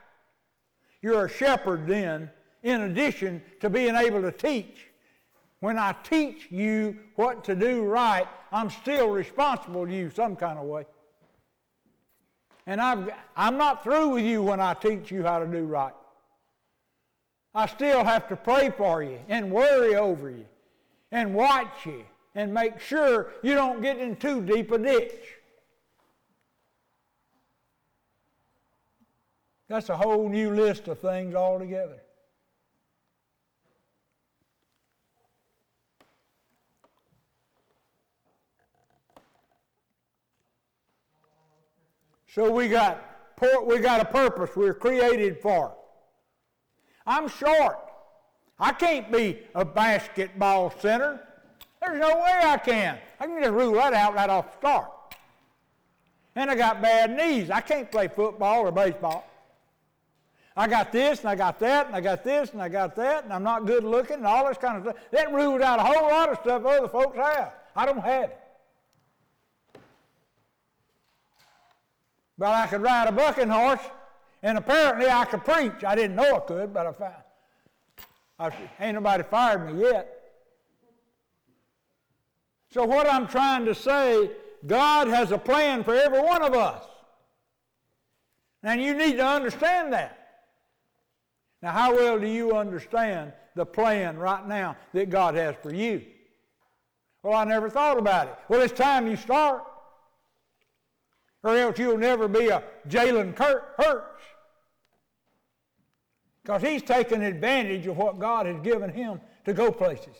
you're 1.01 1.25
a 1.25 1.29
shepherd 1.31 1.87
then, 1.87 2.31
in 2.63 2.83
addition 2.83 3.41
to 3.61 3.71
being 3.71 3.97
able 3.97 4.21
to 4.21 4.31
teach. 4.31 4.89
When 5.61 5.79
I 5.79 5.95
teach 6.03 6.49
you 6.51 6.99
what 7.15 7.45
to 7.45 7.55
do 7.55 7.85
right, 7.85 8.27
I'm 8.53 8.69
still 8.69 9.09
responsible 9.09 9.87
to 9.87 9.95
you 9.95 10.11
some 10.11 10.37
kind 10.37 10.59
of 10.59 10.67
way. 10.67 10.85
And 12.67 12.79
I've, 12.79 13.09
I'm 13.35 13.57
not 13.57 13.83
through 13.83 14.11
with 14.11 14.25
you 14.27 14.43
when 14.43 14.61
I 14.61 14.75
teach 14.75 15.11
you 15.11 15.23
how 15.23 15.39
to 15.39 15.47
do 15.47 15.65
right. 15.65 15.95
I 17.55 17.65
still 17.65 18.05
have 18.05 18.29
to 18.29 18.37
pray 18.37 18.69
for 18.69 19.03
you 19.03 19.19
and 19.31 19.51
worry 19.51 19.97
over 19.97 20.29
you 20.29 20.45
and 21.13 21.35
watch 21.35 21.87
you 21.87 22.05
and 22.35 22.53
make 22.53 22.81
sure 22.81 23.33
you 23.43 23.55
don't 23.55 23.81
get 23.81 23.99
in 23.99 24.17
too 24.17 24.43
deep 24.43 24.71
a 24.71 24.79
ditch. 24.79 25.37
That's 29.69 29.89
a 29.89 29.97
whole 29.97 30.29
new 30.29 30.55
list 30.55 30.87
of 30.89 31.01
things 31.01 31.35
altogether. 31.35 32.01
So 42.29 42.51
we 42.51 42.69
got 42.69 43.03
we 43.65 43.79
got 43.79 44.01
a 44.01 44.05
purpose 44.05 44.55
we're 44.55 44.75
created 44.75 45.41
for. 45.41 45.75
I'm 47.07 47.29
short. 47.29 47.86
I 48.59 48.73
can't 48.73 49.13
be 49.13 49.39
a 49.55 49.65
basketball 49.65 50.71
center. 50.79 51.21
There's 51.81 52.01
no 52.01 52.09
way 52.17 52.41
I 52.43 52.57
can. 52.57 52.99
I 53.21 53.27
can 53.27 53.41
just 53.41 53.53
rule 53.53 53.75
that 53.75 53.93
out 53.93 54.15
right 54.15 54.31
off 54.31 54.53
the 54.53 54.59
start. 54.59 54.91
And 56.35 56.51
I 56.51 56.55
got 56.55 56.83
bad 56.83 57.17
knees. 57.17 57.51
I 57.51 57.61
can't 57.61 57.91
play 57.91 58.09
football 58.09 58.61
or 58.61 58.73
baseball. 58.73 59.27
I 60.57 60.67
got 60.69 60.91
this 60.91 61.21
and 61.21 61.29
I 61.29 61.35
got 61.35 61.59
that 61.61 61.87
and 61.87 61.95
I 61.95 62.01
got 62.01 62.25
this 62.25 62.53
and 62.53 62.63
I 62.63 62.71
got 62.71 62.97
that 62.97 63.25
and 63.25 63.33
I'm 63.33 63.43
not 63.43 63.67
good 63.67 63.85
looking 63.85 64.17
and 64.17 64.27
all 64.27 64.49
this 64.49 64.57
kind 64.57 64.79
of 64.79 64.85
stuff. 64.85 64.97
That 65.11 65.33
rules 65.33 65.61
out 65.61 65.79
a 65.79 65.83
whole 65.83 66.09
lot 66.09 66.31
of 66.31 66.39
stuff 66.39 66.65
other 66.65 66.89
folks 66.89 67.17
have. 67.17 67.53
I 67.75 67.85
don't 67.85 68.01
have 68.01 68.31
it. 68.31 68.39
But 72.39 72.49
I 72.49 72.67
could 72.67 72.81
ride 72.81 73.09
a 73.09 73.13
bucking 73.13 73.51
horse 73.51 73.83
and 74.43 74.57
apparently 74.57 75.11
I 75.11 75.27
could 75.27 75.45
preach. 75.45 75.85
I 75.87 75.95
didn't 75.95 76.17
know 76.17 76.37
I 76.37 76.41
could, 76.41 76.73
but 76.73 76.87
I 76.87 76.93
found. 76.93 77.26
I, 78.39 78.51
ain't 78.81 78.95
nobody 78.95 79.23
fired 79.25 79.73
me 79.73 79.83
yet. 79.83 80.13
So, 82.71 82.85
what 82.85 83.11
I'm 83.11 83.27
trying 83.27 83.65
to 83.65 83.75
say, 83.75 84.31
God 84.67 85.09
has 85.09 85.33
a 85.33 85.39
plan 85.39 85.85
for 85.85 85.95
every 85.95 86.21
one 86.21 86.43
of 86.43 86.55
us. 86.55 86.83
And 88.63 88.83
you 88.83 88.95
need 88.95 89.17
to 89.17 89.27
understand 89.27 89.93
that. 89.93 90.19
Now, 91.63 91.73
how 91.73 91.95
well 91.95 92.19
do 92.19 92.27
you 92.27 92.57
understand 92.57 93.33
the 93.55 93.65
plan 93.65 94.17
right 94.17 94.47
now 94.47 94.77
that 94.93 95.09
God 95.09 95.35
has 95.37 95.55
for 95.63 95.73
you? 95.73 96.03
Well, 97.23 97.35
I 97.35 97.45
never 97.45 97.71
thought 97.71 97.99
about 97.99 98.29
it. 98.29 98.35
Well, 98.49 98.61
it's 98.61 98.73
time 98.73 99.07
you 99.07 99.17
start. 99.17 99.65
Or 101.43 101.57
else 101.57 101.79
you'll 101.79 101.97
never 101.97 102.29
be 102.29 102.49
a 102.49 102.63
Jalen 102.89 103.39
Hurts. 103.39 104.23
Because 106.47 106.63
he's 106.63 106.83
taken 106.83 107.23
advantage 107.23 107.89
of 107.89 107.97
what 107.97 108.21
God 108.21 108.47
has 108.47 108.61
given 108.61 108.89
him 108.89 109.21
to 109.47 109.53
go 109.53 109.73
places. 109.73 110.15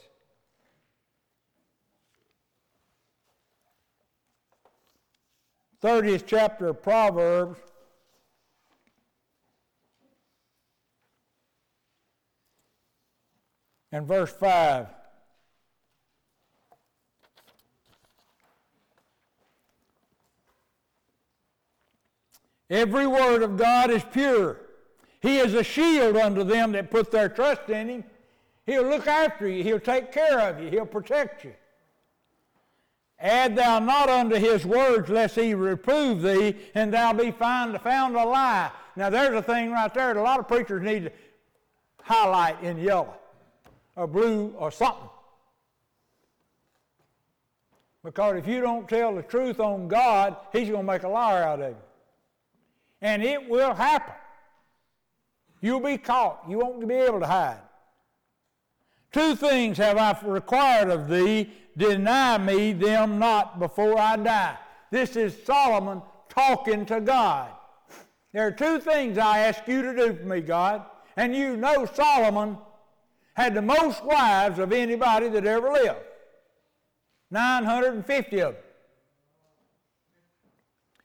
Thirtieth 5.81 6.27
chapter 6.27 6.67
of 6.67 6.83
Proverbs. 6.83 7.61
And 13.93 14.05
verse 14.05 14.33
5. 14.33 14.89
Every 22.69 23.07
word 23.07 23.45
of 23.45 23.57
God 23.57 23.93
is 23.93 24.03
pure 24.11 24.66
he 25.27 25.39
is 25.39 25.55
a 25.55 25.65
shield 25.65 26.17
unto 26.17 26.45
them 26.45 26.73
that 26.73 26.91
put 26.91 27.11
their 27.11 27.29
trust 27.29 27.69
in 27.69 27.89
him. 27.89 28.05
He'll 28.65 28.85
look 28.85 29.09
after 29.09 29.49
you. 29.49 29.65
He'll 29.65 29.81
take 29.81 30.13
care 30.13 30.39
of 30.39 30.61
you. 30.61 30.71
He'll 30.71 30.87
protect 30.87 31.45
you. 31.45 31.53
Add 33.19 33.57
thou 33.57 33.81
not 33.81 34.09
unto 34.09 34.37
his 34.37 34.65
words, 34.65 35.09
lest 35.09 35.35
he 35.37 35.55
reprove 35.55 36.23
thee, 36.23 36.55
and 36.75 36.93
thou 36.93 37.13
be 37.13 37.31
found, 37.31 37.81
found 37.81 38.15
a 38.15 38.25
lie. 38.25 38.71
Now, 38.95 39.11
there's 39.11 39.35
a 39.35 39.43
thing 39.43 39.73
right 39.73 39.93
there 39.93 40.15
that 40.15 40.21
a 40.21 40.23
lot 40.23 40.39
of 40.39 40.47
preachers 40.47 40.83
need 40.83 41.05
to 41.05 41.13
highlight 42.03 42.63
in 42.63 42.79
yellow 42.79 43.15
or 43.97 44.07
blue 44.07 44.55
or 44.59 44.71
something. 44.71 45.09
Because 48.05 48.37
if 48.37 48.47
you 48.47 48.61
don't 48.61 48.89
tell 48.89 49.15
the 49.15 49.23
truth 49.23 49.59
on 49.59 49.89
God, 49.89 50.37
he's 50.53 50.69
going 50.69 50.87
to 50.87 50.93
make 50.93 51.03
a 51.03 51.09
liar 51.09 51.43
out 51.43 51.61
of 51.61 51.71
you. 51.71 51.77
And 53.01 53.25
it 53.25 53.49
will 53.49 53.75
happen. 53.75 54.15
You'll 55.61 55.81
be 55.81 55.99
caught. 55.99 56.45
You 56.49 56.59
won't 56.59 56.87
be 56.87 56.95
able 56.95 57.21
to 57.21 57.27
hide. 57.27 57.61
Two 59.13 59.35
things 59.35 59.79
have 59.79 59.97
I 59.97 60.19
required 60.25 60.91
of 60.91 61.09
thee, 61.09 61.51
deny 61.77 62.39
me 62.39 62.73
them 62.73 63.19
not 63.19 63.59
before 63.59 63.99
I 63.99 64.17
die. 64.17 64.59
This 64.91 65.17
is 65.17 65.37
Solomon 65.45 66.03
talking 66.29 66.85
to 66.87 67.01
God. 67.01 67.51
There 68.33 68.47
are 68.47 68.53
two 68.53 68.79
things 68.79 69.17
I 69.17 69.39
ask 69.39 69.67
you 69.67 69.83
to 69.83 69.97
do 69.97 70.15
for 70.15 70.25
me, 70.25 70.41
God. 70.41 70.85
And 71.17 71.35
you 71.35 71.57
know 71.57 71.87
Solomon 71.87 72.59
had 73.35 73.55
the 73.55 73.63
most 73.63 74.05
wives 74.05 74.59
of 74.59 74.73
anybody 74.73 75.29
that 75.29 75.47
ever 75.47 75.71
lived 75.73 76.01
950 77.31 78.41
of 78.41 78.55
them. 78.55 78.63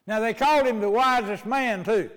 Now, 0.06 0.20
they 0.20 0.34
called 0.34 0.66
him 0.66 0.80
the 0.80 0.90
wisest 0.90 1.46
man, 1.46 1.84
too. 1.84 2.10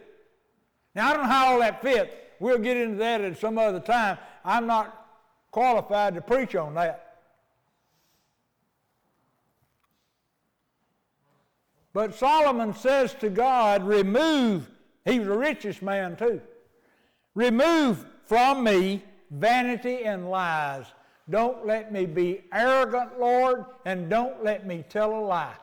Now, 0.95 1.09
I 1.09 1.13
don't 1.13 1.23
know 1.23 1.29
how 1.29 1.53
all 1.53 1.59
that 1.59 1.81
fits. 1.81 2.11
We'll 2.39 2.59
get 2.59 2.77
into 2.77 2.97
that 2.97 3.21
at 3.21 3.37
some 3.39 3.57
other 3.57 3.79
time. 3.79 4.17
I'm 4.43 4.67
not 4.67 5.07
qualified 5.51 6.15
to 6.15 6.21
preach 6.21 6.55
on 6.55 6.75
that. 6.75 7.01
But 11.93 12.13
Solomon 12.13 12.73
says 12.73 13.13
to 13.15 13.29
God, 13.29 13.83
Remove, 13.83 14.69
he 15.05 15.19
was 15.19 15.29
the 15.29 15.37
richest 15.37 15.81
man 15.81 16.17
too. 16.17 16.41
Remove 17.35 18.05
from 18.25 18.63
me 18.63 19.01
vanity 19.31 20.03
and 20.03 20.29
lies. 20.29 20.85
Don't 21.29 21.65
let 21.65 21.91
me 21.91 22.05
be 22.05 22.43
arrogant, 22.53 23.19
Lord, 23.19 23.65
and 23.85 24.09
don't 24.09 24.43
let 24.43 24.67
me 24.67 24.83
tell 24.89 25.17
a 25.17 25.21
lie. 25.21 25.55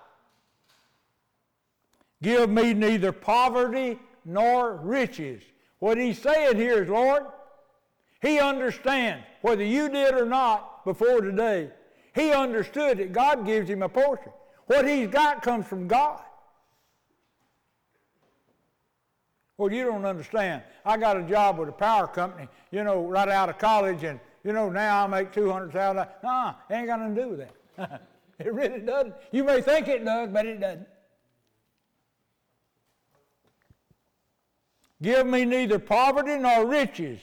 Give 2.23 2.49
me 2.49 2.73
neither 2.73 3.13
poverty 3.13 3.99
nor 4.25 4.77
riches. 4.77 5.43
What 5.83 5.99
he's 5.99 6.23
saying 6.23 6.59
here 6.59 6.85
is, 6.85 6.89
Lord, 6.89 7.25
he 8.21 8.39
understands, 8.39 9.25
whether 9.41 9.65
you 9.65 9.89
did 9.89 10.15
or 10.15 10.25
not 10.25 10.85
before 10.85 11.21
today, 11.21 11.71
he 12.15 12.31
understood 12.31 12.99
that 12.99 13.13
God 13.13 13.45
gives 13.45 13.69
him 13.69 13.83
a 13.83 13.89
portion. 13.89 14.31
What 14.67 14.87
he's 14.87 15.09
got 15.09 15.43
comes 15.43 15.67
from 15.67 15.89
God. 15.89 16.23
Well, 19.59 19.73
you 19.73 19.85
don't 19.87 20.05
understand. 20.05 20.63
I 20.85 20.99
got 20.99 21.17
a 21.17 21.25
job 21.25 21.59
with 21.59 21.69
a 21.69 21.73
power 21.73 22.07
company, 22.07 22.47
you 22.71 22.85
know, 22.85 23.05
right 23.05 23.29
out 23.29 23.49
of 23.49 23.59
college, 23.59 24.05
and, 24.05 24.21
you 24.45 24.53
know, 24.53 24.71
now 24.71 25.03
I 25.03 25.09
make 25.09 25.33
200000 25.33 26.07
Nah, 26.23 26.55
it 26.71 26.75
ain't 26.75 26.87
got 26.87 27.01
nothing 27.01 27.17
to 27.17 27.23
do 27.23 27.29
with 27.31 27.49
that. 27.77 28.03
it 28.39 28.55
really 28.55 28.79
doesn't. 28.79 29.15
You 29.33 29.43
may 29.43 29.61
think 29.61 29.89
it 29.89 30.05
does, 30.05 30.29
but 30.29 30.47
it 30.47 30.61
doesn't. 30.61 30.87
Give 35.03 35.27
me 35.27 35.45
neither 35.45 35.81
poverty 35.81 36.37
nor 36.37 36.65
riches. 36.65 37.19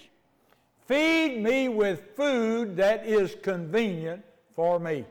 Feed 0.86 1.42
me 1.42 1.70
with 1.70 2.16
food 2.16 2.76
that 2.76 3.06
is 3.06 3.36
convenient 3.42 4.24
for 4.54 4.80
me. 4.80 5.06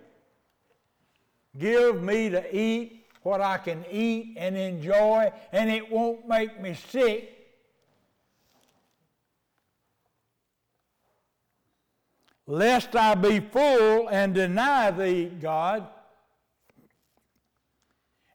Give 1.56 2.02
me 2.02 2.28
to 2.28 2.56
eat 2.56 3.06
what 3.22 3.40
I 3.40 3.56
can 3.56 3.84
eat 3.90 4.36
and 4.36 4.56
enjoy, 4.56 5.32
and 5.50 5.70
it 5.70 5.90
won't 5.90 6.28
make 6.28 6.60
me 6.60 6.74
sick. 6.74 7.34
Lest 12.46 12.94
I 12.94 13.14
be 13.14 13.40
full 13.40 14.08
and 14.08 14.34
deny 14.34 14.90
thee, 14.90 15.26
God, 15.26 15.86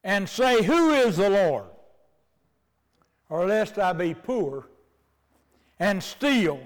and 0.04 0.28
say, 0.28 0.64
Who 0.64 0.92
is 0.92 1.18
the 1.18 1.30
Lord? 1.30 1.66
Or 3.34 3.48
lest 3.48 3.80
I 3.80 3.94
be 3.94 4.14
poor 4.14 4.68
and 5.80 6.04
steal 6.04 6.60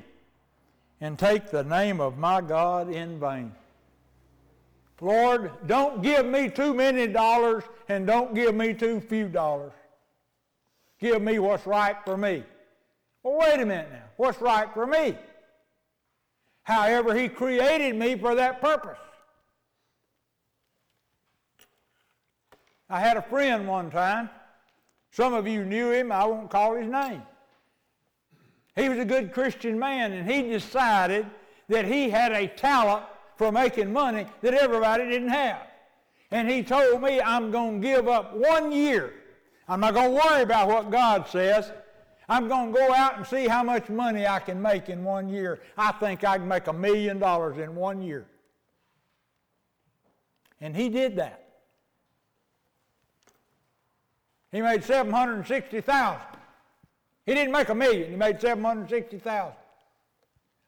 and 0.99 1.17
take 1.17 1.49
the 1.49 1.63
name 1.63 2.01
of 2.01 2.17
my 2.17 2.41
God 2.41 2.91
in 2.91 3.21
vain. 3.21 3.53
Lord, 4.99 5.49
don't 5.65 6.03
give 6.03 6.25
me 6.25 6.49
too 6.49 6.73
many 6.73 7.08
dollars 7.08 7.63
and 7.88 8.06
don't 8.06 8.36
give 8.36 8.53
me 8.53 8.73
too 8.73 8.99
few 8.99 9.30
dollars. 9.30 9.71
Give 10.99 11.21
me 11.21 11.39
what's 11.39 11.65
right 11.65 11.95
for 12.03 12.17
me. 12.17 12.43
Well, 13.23 13.38
wait 13.39 13.62
a 13.62 13.65
minute 13.65 13.88
now. 13.89 14.03
What's 14.17 14.41
right 14.41 14.67
for 14.73 14.86
me? 14.86 15.15
However, 16.63 17.15
He 17.15 17.30
created 17.30 17.95
me 17.95 18.17
for 18.17 18.36
that 18.36 18.60
purpose. 18.60 18.99
I 22.89 22.99
had 22.99 23.15
a 23.15 23.21
friend 23.21 23.69
one 23.69 23.89
time 23.89 24.30
some 25.17 25.34
of 25.34 25.47
you 25.47 25.65
knew 25.65 25.89
him, 25.89 26.12
I 26.12 26.27
won't 26.27 26.51
call 26.51 26.75
his 26.75 26.88
name. 26.88 27.23
He 28.75 28.88
was 28.88 28.99
a 28.99 29.06
good 29.06 29.34
Christian 29.34 29.80
man, 29.80 30.13
and 30.13 30.30
he 30.30 30.43
decided 30.43 31.25
that 31.69 31.86
he 31.86 32.08
had 32.12 32.34
a 32.34 32.45
talent 32.45 33.03
for 33.36 33.51
making 33.51 33.91
money 33.91 34.27
that 34.41 34.53
everybody 34.53 35.10
didn't 35.10 35.30
have. 35.30 35.65
And 36.30 36.47
he 36.47 36.62
told 36.62 37.01
me, 37.01 37.19
I'm 37.19 37.49
going 37.49 37.82
to 37.82 37.88
give 37.88 38.08
up 38.08 38.36
one 38.36 38.71
year. 38.71 39.12
I'm 39.67 39.80
not 39.80 39.95
going 39.95 40.12
to 40.12 40.21
worry 40.23 40.43
about 40.43 40.67
what 40.67 40.91
God 40.91 41.27
says. 41.27 41.71
I'm 42.30 42.47
going 42.47 42.71
to 42.71 42.77
go 42.77 42.93
out 42.93 43.17
and 43.17 43.25
see 43.25 43.47
how 43.47 43.63
much 43.63 43.89
money 43.89 44.27
I 44.27 44.38
can 44.38 44.62
make 44.62 44.88
in 44.88 45.03
one 45.03 45.30
year. 45.30 45.62
I 45.80 45.93
think 45.93 46.23
I 46.25 46.38
can 46.38 46.47
make 46.47 46.67
a 46.67 46.73
million 46.73 47.17
dollars 47.17 47.58
in 47.58 47.73
one 47.73 48.03
year. 48.03 48.27
And 50.62 50.75
he 50.75 50.89
did 50.89 51.15
that. 51.15 51.46
He 54.51 54.62
made 54.62 54.83
760,000. 54.83 56.21
He 57.25 57.33
didn't 57.33 57.51
make 57.51 57.69
a 57.69 57.75
million, 57.75 58.10
he 58.10 58.15
made 58.15 58.39
760,000. 58.39 59.53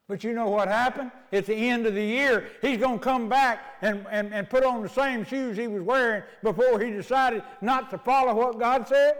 But 0.09 0.23
you 0.23 0.33
know 0.33 0.49
what 0.49 0.67
happened? 0.67 1.11
At 1.31 1.45
the 1.45 1.53
end 1.53 1.85
of 1.85 1.93
the 1.93 2.03
year, 2.03 2.49
he's 2.63 2.79
going 2.79 2.97
to 2.97 3.03
come 3.03 3.29
back 3.29 3.77
and, 3.81 4.05
and, 4.09 4.33
and 4.33 4.49
put 4.49 4.63
on 4.63 4.81
the 4.81 4.89
same 4.89 5.23
shoes 5.23 5.55
he 5.55 5.67
was 5.67 5.83
wearing 5.83 6.23
before 6.41 6.79
he 6.79 6.89
decided 6.89 7.43
not 7.61 7.91
to 7.91 7.99
follow 7.99 8.33
what 8.33 8.59
God 8.59 8.87
said. 8.87 9.13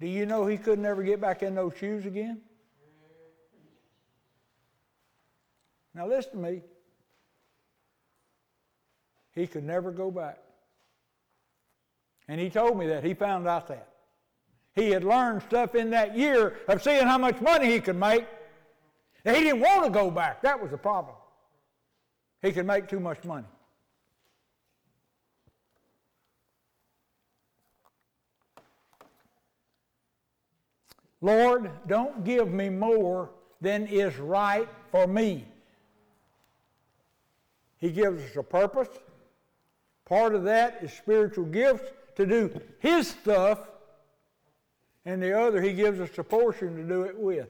Do 0.00 0.08
you 0.08 0.24
know 0.24 0.46
he 0.46 0.56
could 0.56 0.78
never 0.78 1.02
get 1.02 1.20
back 1.20 1.42
in 1.42 1.54
those 1.54 1.76
shoes 1.78 2.06
again? 2.06 2.40
Now 5.94 6.06
listen 6.08 6.32
to 6.32 6.38
me. 6.38 6.62
He 9.34 9.46
could 9.46 9.64
never 9.64 9.90
go 9.90 10.10
back. 10.10 10.38
And 12.28 12.40
he 12.40 12.50
told 12.50 12.78
me 12.78 12.86
that. 12.88 13.04
He 13.04 13.14
found 13.14 13.46
out 13.46 13.68
that. 13.68 13.88
He 14.74 14.90
had 14.90 15.04
learned 15.04 15.42
stuff 15.42 15.74
in 15.74 15.90
that 15.90 16.16
year 16.16 16.58
of 16.68 16.82
seeing 16.82 17.06
how 17.06 17.18
much 17.18 17.40
money 17.40 17.66
he 17.72 17.80
could 17.80 17.96
make. 17.96 18.26
He 19.24 19.32
didn't 19.32 19.60
want 19.60 19.84
to 19.84 19.90
go 19.90 20.10
back. 20.10 20.42
That 20.42 20.60
was 20.60 20.70
the 20.70 20.78
problem. 20.78 21.16
He 22.42 22.52
could 22.52 22.66
make 22.66 22.88
too 22.88 23.00
much 23.00 23.24
money. 23.24 23.46
Lord, 31.22 31.70
don't 31.88 32.24
give 32.24 32.48
me 32.52 32.68
more 32.68 33.30
than 33.60 33.86
is 33.86 34.16
right 34.18 34.68
for 34.90 35.06
me. 35.06 35.44
He 37.78 37.90
gives 37.90 38.22
us 38.22 38.36
a 38.36 38.42
purpose. 38.42 38.88
Part 40.04 40.34
of 40.34 40.44
that 40.44 40.78
is 40.82 40.92
spiritual 40.92 41.46
gifts 41.46 41.90
to 42.16 42.26
do 42.26 42.60
His 42.80 43.08
stuff, 43.08 43.60
and 45.04 45.22
the 45.22 45.38
other 45.38 45.60
He 45.60 45.72
gives 45.72 46.00
us 46.00 46.10
a 46.18 46.24
portion 46.24 46.76
to 46.76 46.82
do 46.82 47.02
it 47.02 47.18
with. 47.18 47.48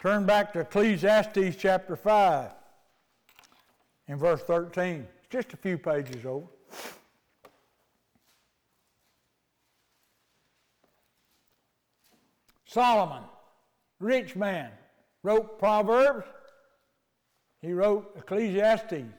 Turn 0.00 0.26
back 0.26 0.52
to 0.52 0.60
Ecclesiastes 0.60 1.56
chapter 1.56 1.96
5 1.96 2.50
in 4.08 4.18
verse 4.18 4.42
13. 4.42 5.06
It's 5.18 5.28
just 5.30 5.54
a 5.54 5.56
few 5.56 5.78
pages 5.78 6.26
over. 6.26 6.46
Solomon, 12.66 13.22
rich 13.98 14.36
man, 14.36 14.72
wrote 15.24 15.58
Proverbs, 15.58 16.26
he 17.60 17.72
wrote 17.72 18.14
Ecclesiastes. 18.16 19.14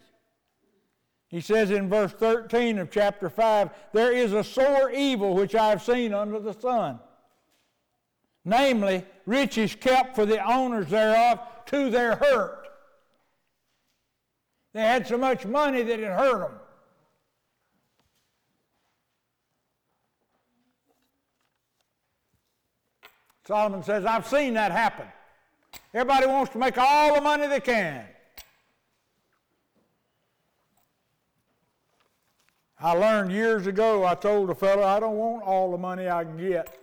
He 1.28 1.42
says 1.42 1.72
in 1.72 1.90
verse 1.90 2.14
13 2.14 2.78
of 2.78 2.92
chapter 2.92 3.30
5 3.30 3.72
There 3.92 4.14
is 4.14 4.32
a 4.32 4.44
sore 4.44 4.92
evil 4.92 5.34
which 5.34 5.56
I 5.56 5.70
have 5.70 5.82
seen 5.82 6.14
under 6.14 6.40
the 6.40 6.54
sun, 6.54 7.00
namely, 8.46 9.04
riches 9.26 9.76
kept 9.76 10.16
for 10.16 10.26
the 10.26 10.40
owners 10.48 10.88
thereof 10.88 11.40
to 11.66 11.90
their 11.90 12.16
hurt. 12.16 12.68
They 14.74 14.82
had 14.82 15.08
so 15.08 15.18
much 15.18 15.46
money 15.46 15.82
that 15.82 16.00
it 16.00 16.06
hurt 16.06 16.42
them. 16.42 16.60
Solomon 23.48 23.84
says, 23.84 24.06
I've 24.06 24.28
seen 24.28 24.54
that 24.56 24.72
happen. 24.72 25.08
Everybody 25.94 26.28
wants 26.28 26.52
to 26.52 26.58
make 26.58 26.78
all 26.78 27.16
the 27.16 27.22
money 27.22 27.48
they 27.48 27.60
can. 27.60 28.06
I 32.80 32.92
learned 32.92 33.32
years 33.32 33.68
ago, 33.68 34.06
I 34.06 34.16
told 34.16 34.50
a 34.50 34.56
fellow, 34.56 34.84
I 34.84 35.00
don't 35.00 35.16
want 35.16 35.44
all 35.44 35.72
the 35.72 35.78
money 35.78 36.10
I 36.10 36.24
can 36.24 36.38
get. 36.38 36.78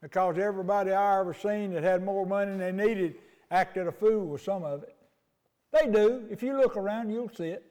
Because 0.00 0.38
everybody 0.38 0.92
I 0.92 1.20
ever 1.20 1.34
seen 1.34 1.72
that 1.74 1.82
had 1.82 2.02
more 2.04 2.26
money 2.26 2.56
than 2.56 2.76
they 2.76 2.86
needed 2.86 3.16
acted 3.50 3.86
a 3.86 3.92
fool 3.92 4.26
with 4.26 4.42
some 4.42 4.64
of 4.64 4.82
it. 4.82 4.96
They 5.72 5.90
do. 5.90 6.26
If 6.30 6.42
you 6.42 6.56
look 6.56 6.76
around, 6.76 7.10
you'll 7.10 7.28
see 7.28 7.48
it. 7.48 7.64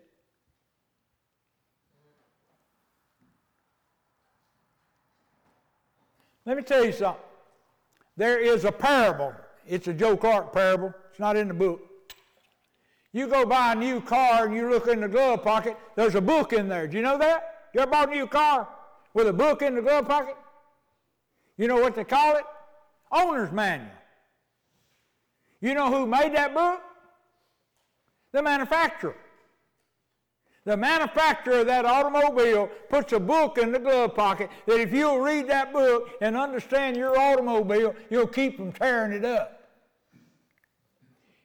Let 6.46 6.58
me 6.58 6.64
tell 6.64 6.86
you 6.86 6.92
something. 6.92 7.24
There 8.16 8.40
is 8.40 8.66
a 8.66 8.72
parable. 8.72 9.34
It's 9.68 9.88
a 9.88 9.94
Joe 9.94 10.16
Clark 10.16 10.54
parable. 10.54 10.94
It's 11.10 11.20
not 11.20 11.36
in 11.36 11.48
the 11.48 11.54
book. 11.54 11.82
You 13.12 13.28
go 13.28 13.46
buy 13.46 13.72
a 13.72 13.76
new 13.76 14.02
car 14.02 14.46
and 14.46 14.56
you 14.56 14.70
look 14.70 14.88
in 14.88 15.00
the 15.00 15.08
glove 15.08 15.44
pocket, 15.44 15.78
there's 15.96 16.16
a 16.16 16.22
book 16.22 16.52
in 16.52 16.68
there. 16.68 16.86
Do 16.88 16.98
you 16.98 17.04
know 17.04 17.18
that? 17.18 17.70
You 17.74 17.80
ever 17.80 17.90
bought 17.90 18.10
a 18.10 18.12
new 18.12 18.28
car 18.28 18.68
with 19.14 19.28
a 19.28 19.34
book 19.34 19.62
in 19.62 19.76
the 19.76 19.82
glove 19.82 20.08
pocket? 20.08 20.36
You 21.58 21.68
know 21.68 21.78
what 21.78 21.96
they 21.96 22.04
call 22.04 22.36
it? 22.36 22.44
Owner's 23.12 23.52
manual. 23.52 23.90
You 25.62 25.74
know 25.74 25.90
who 25.90 26.06
made 26.06 26.36
that 26.36 26.54
book? 26.54 26.82
The 28.34 28.44
manufacturer. 28.44 29.16
The 30.66 30.76
manufacturer 30.76 31.60
of 31.60 31.68
that 31.68 31.86
automobile 31.86 32.70
puts 32.90 33.14
a 33.14 33.20
book 33.20 33.60
in 33.60 33.72
the 33.72 33.80
glove 33.80 34.16
pocket 34.16 34.50
that 34.66 34.80
if 34.80 34.92
you'll 34.92 35.20
read 35.20 35.48
that 35.48 35.72
book 35.72 36.10
and 36.22 36.36
understand 36.36 36.98
your 36.98 37.18
automobile, 37.18 37.96
you'll 38.10 38.26
keep 38.28 38.58
from 38.58 38.72
tearing 38.72 39.14
it 39.14 39.24
up. 39.24 39.62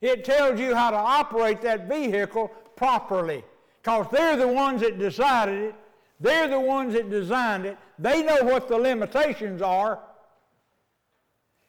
It 0.01 0.25
tells 0.25 0.59
you 0.59 0.75
how 0.75 0.91
to 0.91 0.97
operate 0.97 1.61
that 1.61 1.87
vehicle 1.87 2.51
properly 2.77 3.45
because 3.83 4.07
they're 4.11 4.39
the 4.39 4.49
ones 4.49 4.81
that 4.81 4.99
decided 4.99 5.64
it. 5.64 5.75
They're 6.18 6.49
the 6.49 6.61
ones 6.61 6.95
that 6.95 7.11
designed 7.11 7.66
it. 7.66 7.77
They 7.99 8.23
know 8.23 8.43
what 8.43 8.68
the 8.68 8.79
limitations 8.79 9.61
are. 9.61 10.01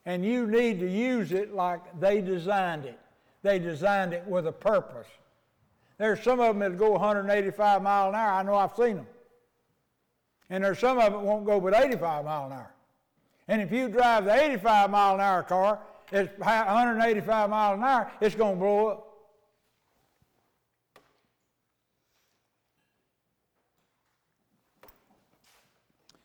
And 0.06 0.26
you 0.26 0.48
need 0.48 0.80
to 0.80 0.90
use 0.90 1.34
it 1.34 1.54
like 1.54 1.82
they 2.00 2.22
designed 2.22 2.86
it. 2.86 3.00
They 3.44 3.60
designed 3.60 4.14
it 4.14 4.26
with 4.26 4.48
a 4.48 4.52
purpose. 4.52 5.08
There's 6.02 6.24
some 6.24 6.40
of 6.40 6.48
them 6.58 6.72
that 6.72 6.80
go 6.80 6.94
185 6.94 7.84
mile 7.84 8.10
an 8.10 8.16
hour. 8.16 8.34
I 8.34 8.42
know 8.42 8.56
I've 8.56 8.76
seen 8.76 8.96
them. 8.96 9.08
And 10.50 10.64
there's 10.64 10.80
some 10.80 10.98
of 10.98 11.14
them 11.14 11.22
won't 11.22 11.46
go 11.46 11.62
but 11.62 11.76
85 11.76 12.26
mile 12.26 12.48
an 12.48 12.54
hour. 12.54 12.74
And 13.48 13.62
if 13.62 13.72
you 13.72 13.88
drive 13.88 14.26
the 14.26 14.34
85 14.34 14.90
mile 14.90 15.14
an 15.14 15.22
hour 15.22 15.44
car 15.44 15.80
it's 16.12 16.38
185 16.40 17.50
miles 17.52 17.78
an 17.78 17.84
hour, 17.84 18.12
it's 18.20 18.34
going 18.34 18.56
to 18.56 18.60
blow 18.60 18.88
up. 18.88 19.08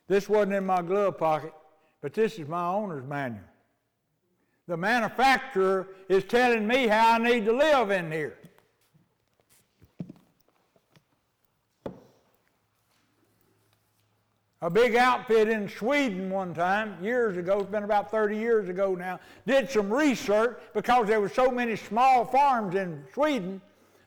This 0.09 0.27
wasn't 0.27 0.55
in 0.55 0.65
my 0.65 0.81
glove 0.81 1.19
pocket, 1.19 1.53
but 2.01 2.15
this 2.15 2.39
is 2.39 2.49
my 2.49 2.67
owner's 2.67 3.07
manual. 3.07 3.45
The 4.67 4.77
manufacturer 4.79 5.89
is 6.09 6.25
telling 6.25 6.67
me 6.67 6.87
how 6.87 7.13
I 7.13 7.19
need 7.19 7.45
to 7.45 7.53
live 7.53 7.91
in 7.91 8.11
here. 8.11 8.39
A 14.67 14.71
big 14.71 14.97
outfit 14.97 15.49
in 15.49 15.69
Sweden 15.69 16.29
one 16.29 16.53
time, 16.53 16.97
years 17.01 17.37
ago, 17.37 17.61
it's 17.61 17.71
been 17.71 17.85
about 17.85 18.11
30 18.11 18.37
years 18.37 18.69
ago 18.69 18.97
now, 18.97 19.21
did 19.47 19.71
some 19.71 19.89
research 19.93 20.59
because 20.75 21.07
there 21.07 21.21
were 21.21 21.29
so 21.29 21.53
many 21.53 21.77
small 21.77 22.25
farms 22.25 22.75
in 22.75 23.05
Sweden. 23.15 23.61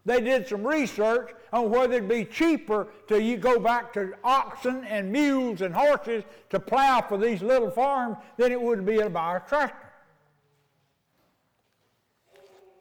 They 0.04 0.20
did 0.20 0.50
some 0.50 0.68
research 0.68 1.32
on 1.54 1.70
whether 1.70 1.94
it'd 1.94 2.10
be 2.10 2.26
cheaper 2.26 2.90
to 3.08 3.22
you 3.22 3.38
go 3.38 3.58
back 3.58 3.94
to 3.94 4.14
oxen 4.22 4.84
and 4.84 5.10
mules 5.10 5.62
and 5.62 5.74
horses 5.74 6.26
to 6.50 6.60
plow 6.60 7.00
for 7.08 7.18
these 7.18 7.42
little 7.42 7.72
farms 7.72 8.18
than 8.36 8.52
it 8.52 8.62
would 8.62 8.86
be 8.86 8.98
to 8.98 9.10
buy 9.10 9.38
a 9.38 9.40
tractor. 9.40 9.94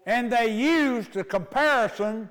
And 0.04 0.32
they 0.32 0.52
used 0.52 1.12
the 1.12 1.22
comparison 1.22 2.28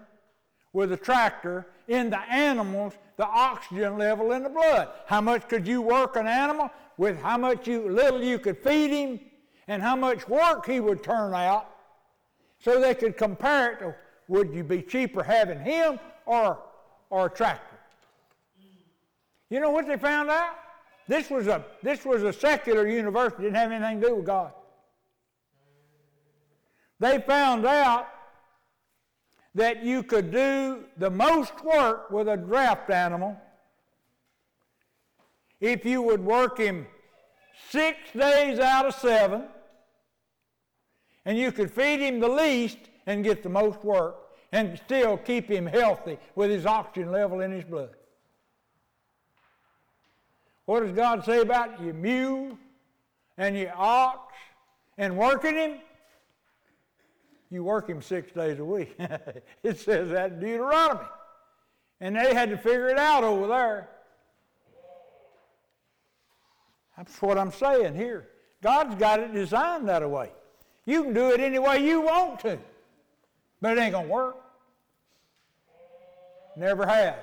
with 0.74 0.91
a 0.91 0.98
tractor 0.98 1.68
in 1.88 2.10
the 2.10 2.20
animals 2.20 2.95
the 3.18 3.26
oxygen 3.26 3.97
level 3.97 4.32
in 4.32 4.43
the 4.43 4.49
blood. 4.49 4.89
How 5.07 5.22
much 5.22 5.47
could 5.49 5.68
you 5.68 5.82
work 5.82 6.15
an 6.15 6.28
animal 6.28 6.70
with 6.97 7.20
how 7.22 7.38
much 7.38 7.68
you 7.68 7.89
little 7.89 8.24
you 8.24 8.39
could 8.39 8.57
feed 8.57 8.91
him 8.91 9.20
and 9.68 9.82
how 9.82 9.95
much 9.95 10.28
work 10.30 10.65
he 10.65 10.80
would 10.80 11.03
turn 11.03 11.34
out 11.34 11.70
so 12.59 12.80
they 12.80 12.95
could 12.95 13.18
compare 13.18 13.74
it 13.74 13.80
to 13.80 13.95
would 14.28 14.53
you 14.53 14.63
be 14.63 14.82
cheaper 14.82 15.24
having 15.24 15.59
him 15.59 15.99
or, 16.26 16.59
or 17.09 17.28
a 17.28 17.30
tractor? 17.30 17.78
You 19.49 19.59
know 19.61 19.72
what 19.72 19.88
they 19.88 19.97
found 19.97 20.30
out? 20.30 20.55
This 21.07 21.30
was 21.30 21.47
a 21.47 21.63
this 21.82 22.03
was 22.03 22.24
a 22.24 22.34
secular 22.34 22.86
university, 22.86 23.43
didn't 23.43 23.55
have 23.55 23.72
anything 23.72 24.01
to 24.01 24.07
do 24.09 24.15
with 24.18 24.26
God. 24.26 24.51
They 26.99 27.20
found 27.20 27.65
out 27.65 28.07
that 29.58 29.84
you 29.84 30.03
could 30.03 30.32
do 30.32 30.84
the 30.97 31.10
most 31.10 31.64
work 31.64 32.12
with 32.12 32.28
a 32.28 32.38
draft 32.38 32.91
animal 32.91 33.36
if 35.60 35.84
you 35.84 35.99
would 35.99 36.24
work 36.24 36.60
him 36.60 36.86
six 37.70 37.97
days 38.16 38.60
out 38.60 38.86
of 38.86 38.93
seven, 38.93 39.45
and 41.26 41.39
you 41.39 41.51
could 41.51 41.72
feed 41.72 41.99
him 41.99 42.20
the 42.20 42.28
least 42.30 42.78
and 43.08 43.24
get 43.24 43.41
the 43.41 43.49
most 43.49 43.84
work 43.84 44.18
and 44.51 44.80
still 44.86 45.18
keep 45.18 45.49
him 45.49 45.66
healthy 45.66 46.20
with 46.36 46.51
his 46.51 46.68
oxygen 46.68 47.12
level 47.12 47.41
in 47.41 47.51
his 47.51 47.64
blood. 47.64 47.95
What 50.66 50.82
does 50.82 50.91
God 50.91 51.26
say 51.26 51.41
about 51.41 51.82
your 51.82 51.95
mule 51.95 52.60
and 53.39 53.58
your 53.58 53.74
ox 53.76 54.36
and 54.99 55.18
working 55.18 55.55
him? 55.55 55.80
You 57.50 57.64
work 57.64 57.88
him 57.88 58.02
six 58.02 58.32
days 58.32 58.60
a 58.60 58.66
week. 58.66 58.95
it 59.64 59.80
says 59.80 60.10
that 60.10 60.34
in 60.34 60.39
Deuteronomy. 60.39 61.08
And 62.00 62.16
they 62.16 62.34
had 62.34 62.50
to 62.50 62.58
figure 62.58 62.89
it 62.89 62.98
out 62.98 63.24
over 63.24 63.48
there. 63.48 63.89
That's 66.95 67.22
what 67.22 67.38
I'm 67.38 67.52
saying 67.52 67.95
here. 67.95 68.28
God's 68.62 68.95
got 68.95 69.20
it 69.20 69.34
designed 69.34 69.88
that 69.88 70.08
way. 70.10 70.32
You 70.86 71.04
can 71.04 71.14
do 71.14 71.32
it 71.32 71.39
any 71.39 71.60
way 71.60 71.86
you 71.86 72.02
want 72.02 72.39
to, 72.41 72.58
but 73.62 73.78
it 73.78 73.82
ain't 73.82 73.91
going 73.91 74.08
to 74.08 74.14
work. 74.14 74.38
Never 76.56 76.88
has. 76.88 77.16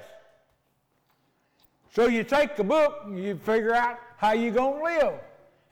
So 1.92 2.06
you 2.06 2.24
take 2.24 2.56
the 2.56 2.64
book 2.64 3.02
and 3.04 3.18
you 3.18 3.36
figure 3.36 3.74
out 3.74 3.98
how 4.16 4.32
you're 4.32 4.52
going 4.52 4.78
to 4.78 4.84
live 4.84 5.14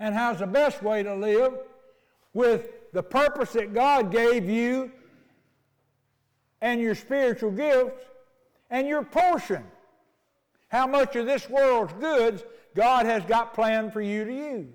and 0.01 0.15
how's 0.15 0.41
the 0.41 0.47
best 0.47 0.83
way 0.83 1.03
to 1.03 1.15
live 1.15 1.55
with 2.33 2.69
the 2.93 3.03
purpose 3.03 3.53
that 3.53 3.75
God 3.75 4.11
gave 4.11 4.49
you 4.49 4.93
and 6.61 6.81
your 6.81 6.95
spiritual 6.95 7.51
gifts 7.51 8.05
and 8.71 8.87
your 8.87 9.03
portion. 9.03 9.65
How 10.69 10.87
much 10.87 11.17
of 11.17 11.27
this 11.27 11.49
world's 11.49 11.93
goods 11.95 12.45
God 12.75 13.07
has 13.07 13.25
got 13.25 13.55
planned 13.55 13.93
for 13.93 14.01
you 14.01 14.25
to 14.25 14.33
use. 14.33 14.67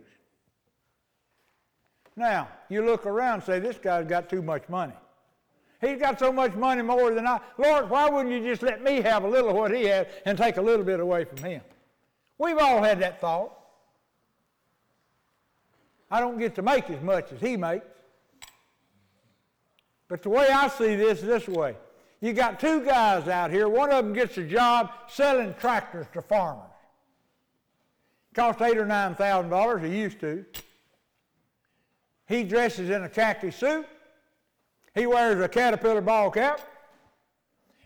Now, 2.16 2.48
you 2.70 2.84
look 2.84 3.06
around 3.06 3.36
and 3.36 3.44
say, 3.44 3.60
this 3.60 3.78
guy's 3.78 4.08
got 4.08 4.30
too 4.30 4.42
much 4.42 4.68
money. 4.70 4.94
He's 5.80 6.00
got 6.00 6.18
so 6.18 6.32
much 6.32 6.56
money 6.56 6.82
more 6.82 7.14
than 7.14 7.28
I. 7.28 7.40
Lord, 7.58 7.90
why 7.90 8.10
wouldn't 8.10 8.34
you 8.34 8.50
just 8.50 8.64
let 8.64 8.82
me 8.82 9.02
have 9.02 9.24
a 9.24 9.28
little 9.28 9.52
of 9.52 9.56
what 9.56 9.72
he 9.72 9.86
has 9.86 10.08
and 10.26 10.36
take 10.38 10.58
a 10.58 10.62
little 10.62 10.84
bit 10.84 11.00
away 11.00 11.26
from 11.26 11.38
him? 11.38 11.62
We've 12.40 12.58
all 12.58 12.82
had 12.82 13.00
that 13.02 13.22
thought. 13.22 13.54
I 16.10 16.20
don't 16.20 16.40
get 16.40 16.56
to 16.56 16.62
make 16.64 16.90
as 16.90 17.02
much 17.02 17.32
as 17.32 17.40
he 17.40 17.58
makes. 17.58 17.86
But 20.08 20.24
the 20.24 20.30
way 20.30 20.48
I 20.50 20.68
see 20.70 20.96
this 20.96 21.22
this 21.22 21.48
way. 21.48 21.76
You 22.20 22.34
got 22.34 22.60
two 22.60 22.84
guys 22.84 23.28
out 23.28 23.52
here. 23.52 23.70
One 23.70 23.92
of 23.92 24.04
them 24.04 24.14
gets 24.14 24.38
a 24.38 24.44
job 24.44 24.92
selling 25.08 25.54
tractors 25.60 26.08
to 26.14 26.22
farmers. 26.22 26.64
Cost 28.34 28.62
eight 28.62 28.78
or 28.78 28.86
nine 28.86 29.16
thousand 29.16 29.50
dollars. 29.50 29.82
He 29.84 29.98
used 29.98 30.20
to. 30.22 30.46
He 32.28 32.44
dresses 32.44 32.90
in 32.90 33.04
a 33.04 33.10
khaki 33.10 33.52
suit. 33.52 33.86
He 34.96 35.06
wears 35.06 35.40
a 35.44 35.48
caterpillar 35.48 36.02
ball 36.02 36.32
cap. 36.32 36.60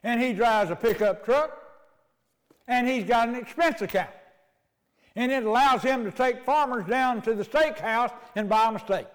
And 0.03 0.21
he 0.21 0.33
drives 0.33 0.71
a 0.71 0.75
pickup 0.75 1.25
truck. 1.25 1.57
And 2.67 2.87
he's 2.87 3.03
got 3.03 3.27
an 3.27 3.35
expense 3.35 3.81
account. 3.81 4.09
And 5.15 5.31
it 5.31 5.43
allows 5.43 5.81
him 5.81 6.05
to 6.05 6.11
take 6.11 6.43
farmers 6.45 6.85
down 6.85 7.21
to 7.23 7.33
the 7.33 7.43
steakhouse 7.43 8.13
and 8.35 8.47
buy 8.47 8.65
them 8.65 8.77
a 8.77 8.79
steak. 8.79 9.07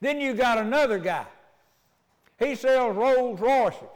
Then 0.00 0.20
you 0.20 0.34
got 0.34 0.58
another 0.58 0.98
guy. 0.98 1.26
He 2.38 2.54
sells 2.54 2.96
Rolls 2.96 3.40
Royces. 3.40 3.88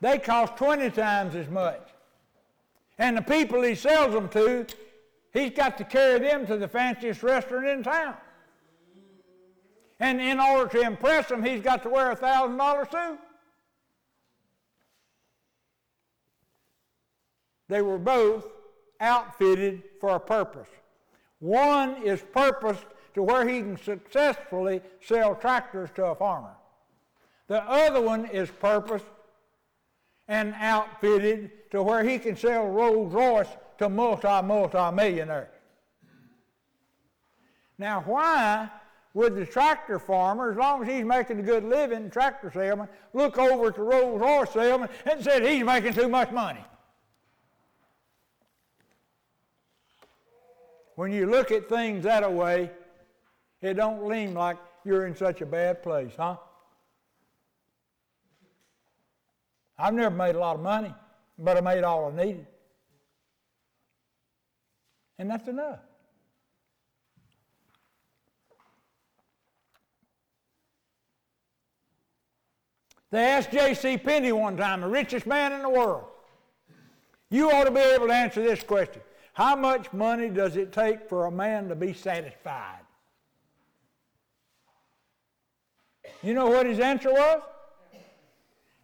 They 0.00 0.18
cost 0.18 0.56
20 0.56 0.90
times 0.90 1.34
as 1.34 1.48
much. 1.48 1.82
And 2.98 3.16
the 3.16 3.22
people 3.22 3.62
he 3.62 3.74
sells 3.74 4.12
them 4.12 4.28
to, 4.30 4.66
he's 5.32 5.50
got 5.50 5.76
to 5.78 5.84
carry 5.84 6.20
them 6.20 6.46
to 6.46 6.56
the 6.56 6.68
fanciest 6.68 7.22
restaurant 7.22 7.66
in 7.66 7.82
town. 7.82 8.14
And 10.00 10.20
in 10.20 10.38
order 10.38 10.68
to 10.78 10.86
impress 10.86 11.28
them, 11.28 11.42
he's 11.42 11.60
got 11.60 11.82
to 11.82 11.88
wear 11.88 12.12
a 12.12 12.16
$1,000 12.16 12.90
suit. 12.90 13.18
They 17.68 17.82
were 17.82 17.98
both 17.98 18.46
outfitted 19.00 19.82
for 20.00 20.16
a 20.16 20.20
purpose. 20.20 20.68
One 21.40 22.02
is 22.02 22.22
purposed 22.32 22.86
to 23.14 23.22
where 23.22 23.48
he 23.48 23.60
can 23.60 23.76
successfully 23.76 24.80
sell 25.00 25.34
tractors 25.34 25.90
to 25.94 26.06
a 26.06 26.14
farmer. 26.14 26.54
The 27.46 27.62
other 27.62 28.00
one 28.00 28.26
is 28.26 28.50
purposed 28.50 29.06
and 30.26 30.54
outfitted 30.58 31.70
to 31.70 31.82
where 31.82 32.04
he 32.04 32.18
can 32.18 32.36
sell 32.36 32.66
Rolls 32.68 33.12
Royce 33.12 33.48
to 33.78 33.88
multi 33.88 34.42
multi 34.42 34.92
millionaires. 34.92 35.48
Now, 37.78 38.02
why 38.04 38.68
would 39.14 39.36
the 39.36 39.46
tractor 39.46 39.98
farmer, 39.98 40.50
as 40.50 40.56
long 40.56 40.82
as 40.82 40.88
he's 40.88 41.04
making 41.04 41.40
a 41.40 41.42
good 41.42 41.64
living, 41.64 42.10
tractor 42.10 42.50
salesman, 42.52 42.88
look 43.14 43.38
over 43.38 43.68
at 43.68 43.76
the 43.76 43.82
Rolls 43.82 44.20
Royce 44.20 44.50
salesman 44.50 44.88
and 45.06 45.22
said 45.22 45.44
he's 45.44 45.64
making 45.64 45.94
too 45.94 46.08
much 46.08 46.30
money? 46.30 46.64
When 50.98 51.12
you 51.12 51.26
look 51.26 51.52
at 51.52 51.68
things 51.68 52.02
that 52.02 52.32
way, 52.32 52.72
it 53.62 53.74
don't 53.74 54.10
seem 54.10 54.34
like 54.34 54.56
you're 54.84 55.06
in 55.06 55.14
such 55.14 55.40
a 55.42 55.46
bad 55.46 55.80
place, 55.80 56.10
huh? 56.16 56.38
I've 59.78 59.94
never 59.94 60.12
made 60.12 60.34
a 60.34 60.40
lot 60.40 60.56
of 60.56 60.62
money, 60.62 60.92
but 61.38 61.56
I 61.56 61.60
made 61.60 61.84
all 61.84 62.10
I 62.10 62.24
needed. 62.24 62.48
And 65.20 65.30
that's 65.30 65.46
enough. 65.46 65.78
They 73.12 73.24
asked 73.24 73.52
J.C. 73.52 73.98
Penney 73.98 74.32
one 74.32 74.56
time, 74.56 74.80
the 74.80 74.88
richest 74.88 75.28
man 75.28 75.52
in 75.52 75.62
the 75.62 75.70
world, 75.70 76.06
you 77.30 77.52
ought 77.52 77.64
to 77.64 77.70
be 77.70 77.78
able 77.78 78.08
to 78.08 78.12
answer 78.12 78.42
this 78.42 78.64
question. 78.64 79.02
How 79.38 79.54
much 79.54 79.92
money 79.92 80.30
does 80.30 80.56
it 80.56 80.72
take 80.72 81.08
for 81.08 81.26
a 81.26 81.30
man 81.30 81.68
to 81.68 81.76
be 81.76 81.92
satisfied? 81.92 82.80
You 86.24 86.34
know 86.34 86.48
what 86.48 86.66
his 86.66 86.80
answer 86.80 87.12
was? 87.12 87.42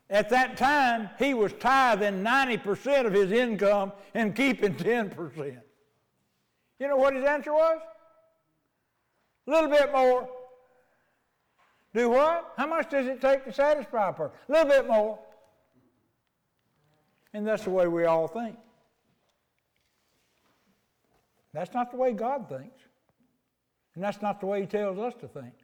At 0.09 0.31
that 0.31 0.57
time, 0.57 1.11
he 1.19 1.35
was 1.35 1.53
tithing 1.55 2.23
90% 2.23 3.05
of 3.05 3.13
his 3.13 3.33
income 3.33 3.91
and 4.15 4.37
keeping 4.37 4.77
10%. 4.77 5.61
You 6.79 6.87
know 6.87 6.99
what 6.99 7.17
his 7.17 7.25
answer 7.25 7.53
was? 7.53 7.81
A 9.49 9.51
little 9.51 9.71
bit 9.71 9.91
more. 9.91 10.29
Do 11.95 12.11
what? 12.11 12.53
How 12.57 12.69
much 12.69 12.91
does 12.91 13.09
it 13.09 13.21
take 13.21 13.45
to 13.47 13.53
satisfy 13.53 14.11
a 14.11 14.13
person? 14.13 14.37
A 14.49 14.53
little 14.53 14.69
bit 14.69 14.87
more. 14.87 15.19
And 17.33 17.45
that's 17.45 17.65
the 17.65 17.71
way 17.71 17.89
we 17.89 18.05
all 18.05 18.29
think. 18.29 18.55
That's 21.55 21.73
not 21.73 21.93
the 21.93 21.97
way 21.97 22.13
God 22.13 22.49
thinks. 22.49 22.83
And 23.95 24.03
that's 24.03 24.21
not 24.21 24.41
the 24.41 24.47
way 24.47 24.63
He 24.63 24.67
tells 24.67 24.99
us 24.99 25.15
to 25.21 25.29
think. 25.29 25.55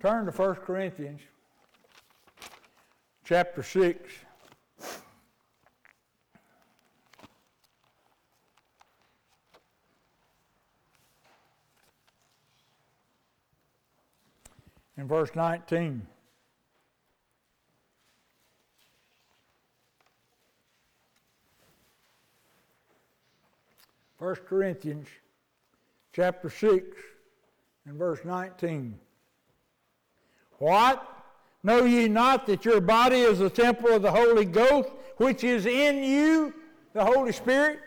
Turn 0.00 0.26
to 0.26 0.30
1 0.30 0.54
Corinthians 0.56 1.20
chapter 3.24 3.64
6. 3.64 4.12
In 14.98 15.06
verse 15.06 15.30
19. 15.34 16.06
First 24.18 24.46
Corinthians 24.46 25.06
chapter 26.14 26.48
6 26.48 26.96
and 27.84 27.98
verse 27.98 28.20
19. 28.24 28.98
What? 30.58 31.06
Know 31.62 31.84
ye 31.84 32.08
not 32.08 32.46
that 32.46 32.64
your 32.64 32.80
body 32.80 33.20
is 33.20 33.40
the 33.40 33.50
temple 33.50 33.90
of 33.90 34.00
the 34.00 34.10
Holy 34.10 34.46
Ghost, 34.46 34.88
which 35.18 35.44
is 35.44 35.66
in 35.66 36.02
you, 36.02 36.54
the 36.94 37.04
Holy 37.04 37.32
Spirit, 37.32 37.80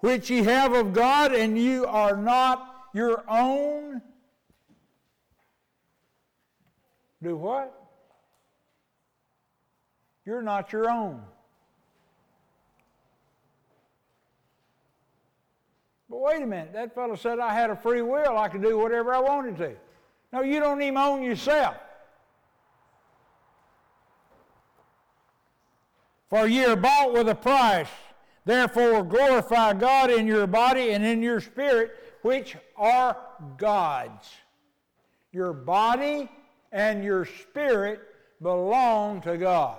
which 0.00 0.28
ye 0.28 0.42
have 0.42 0.74
of 0.74 0.92
God, 0.92 1.32
and 1.32 1.58
you 1.58 1.86
are 1.86 2.16
not 2.16 2.88
your 2.92 3.24
own? 3.26 4.02
Do 7.24 7.36
what? 7.36 7.72
You're 10.26 10.42
not 10.42 10.72
your 10.72 10.90
own. 10.90 11.22
But 16.10 16.20
wait 16.20 16.42
a 16.42 16.46
minute, 16.46 16.74
that 16.74 16.94
fellow 16.94 17.16
said 17.16 17.38
I 17.38 17.54
had 17.54 17.70
a 17.70 17.76
free 17.76 18.02
will, 18.02 18.36
I 18.36 18.48
could 18.48 18.60
do 18.60 18.76
whatever 18.76 19.14
I 19.14 19.20
wanted 19.20 19.56
to. 19.56 19.72
No, 20.34 20.42
you 20.42 20.60
don't 20.60 20.82
even 20.82 20.98
own 20.98 21.22
yourself. 21.22 21.76
For 26.28 26.46
ye 26.46 26.64
are 26.66 26.76
bought 26.76 27.14
with 27.14 27.28
a 27.30 27.34
price. 27.34 27.88
Therefore, 28.44 29.02
glorify 29.02 29.72
God 29.72 30.10
in 30.10 30.26
your 30.26 30.46
body 30.46 30.90
and 30.90 31.02
in 31.02 31.22
your 31.22 31.40
spirit, 31.40 31.92
which 32.20 32.56
are 32.76 33.16
God's. 33.56 34.28
Your 35.32 35.54
body 35.54 36.28
and 36.74 37.04
your 37.04 37.24
spirit 37.24 38.00
belong 38.42 39.22
to 39.22 39.38
God. 39.38 39.78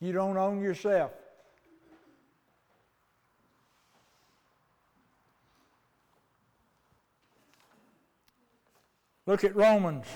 You 0.00 0.12
don't 0.12 0.38
own 0.38 0.62
yourself. 0.62 1.12
Look 9.26 9.44
at 9.44 9.54
Romans. 9.54 10.06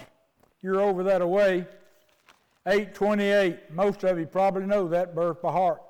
You're 0.63 0.81
over 0.81 1.03
that 1.05 1.21
away. 1.21 1.67
828. 2.67 3.73
Most 3.73 4.05
of 4.05 4.19
you 4.19 4.27
probably 4.27 4.65
know 4.65 4.89
that 4.89 5.15
verse 5.15 5.37
by 5.43 5.53
heart. 5.53 5.83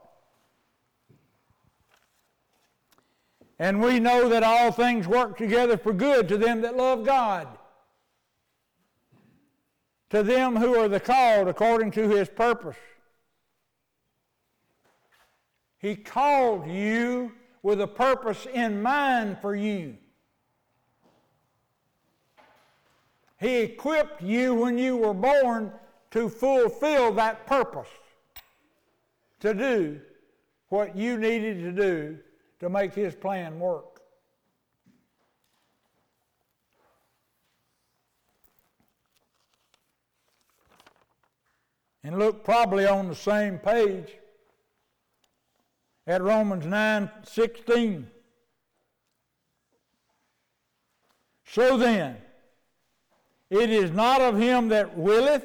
And 3.60 3.80
we 3.80 4.00
know 4.00 4.28
that 4.28 4.42
all 4.42 4.72
things 4.72 5.06
work 5.06 5.36
together 5.36 5.76
for 5.76 5.92
good 5.92 6.28
to 6.28 6.38
them 6.38 6.62
that 6.62 6.76
love 6.76 7.04
God, 7.04 7.46
to 10.10 10.22
them 10.22 10.56
who 10.56 10.74
are 10.74 10.88
the 10.88 11.00
called 11.00 11.48
according 11.48 11.92
to 11.92 12.08
his 12.08 12.28
purpose. 12.28 12.76
He 15.78 15.96
called 15.96 16.68
you 16.68 17.32
with 17.62 17.80
a 17.80 17.86
purpose 17.86 18.46
in 18.52 18.82
mind 18.82 19.38
for 19.40 19.54
you. 19.54 19.96
He 23.38 23.60
equipped 23.60 24.20
you 24.20 24.54
when 24.54 24.76
you 24.76 24.98
were 24.98 25.14
born 25.14 25.72
to 26.10 26.28
fulfill 26.28 27.12
that 27.12 27.46
purpose, 27.46 27.88
to 29.40 29.54
do 29.54 30.00
what 30.68 30.94
you 30.94 31.16
needed 31.16 31.60
to 31.60 31.72
do 31.72 32.18
to 32.58 32.68
make 32.68 32.92
His 32.92 33.14
plan 33.14 33.58
work. 33.58 33.89
And 42.02 42.18
look 42.18 42.44
probably 42.44 42.86
on 42.86 43.08
the 43.08 43.14
same 43.14 43.58
page 43.58 44.08
at 46.06 46.22
Romans 46.22 46.66
9 46.66 47.10
16. 47.22 48.06
So 51.44 51.76
then, 51.76 52.16
it 53.50 53.70
is 53.70 53.90
not 53.90 54.20
of 54.20 54.38
him 54.38 54.68
that 54.68 54.96
willeth, 54.96 55.44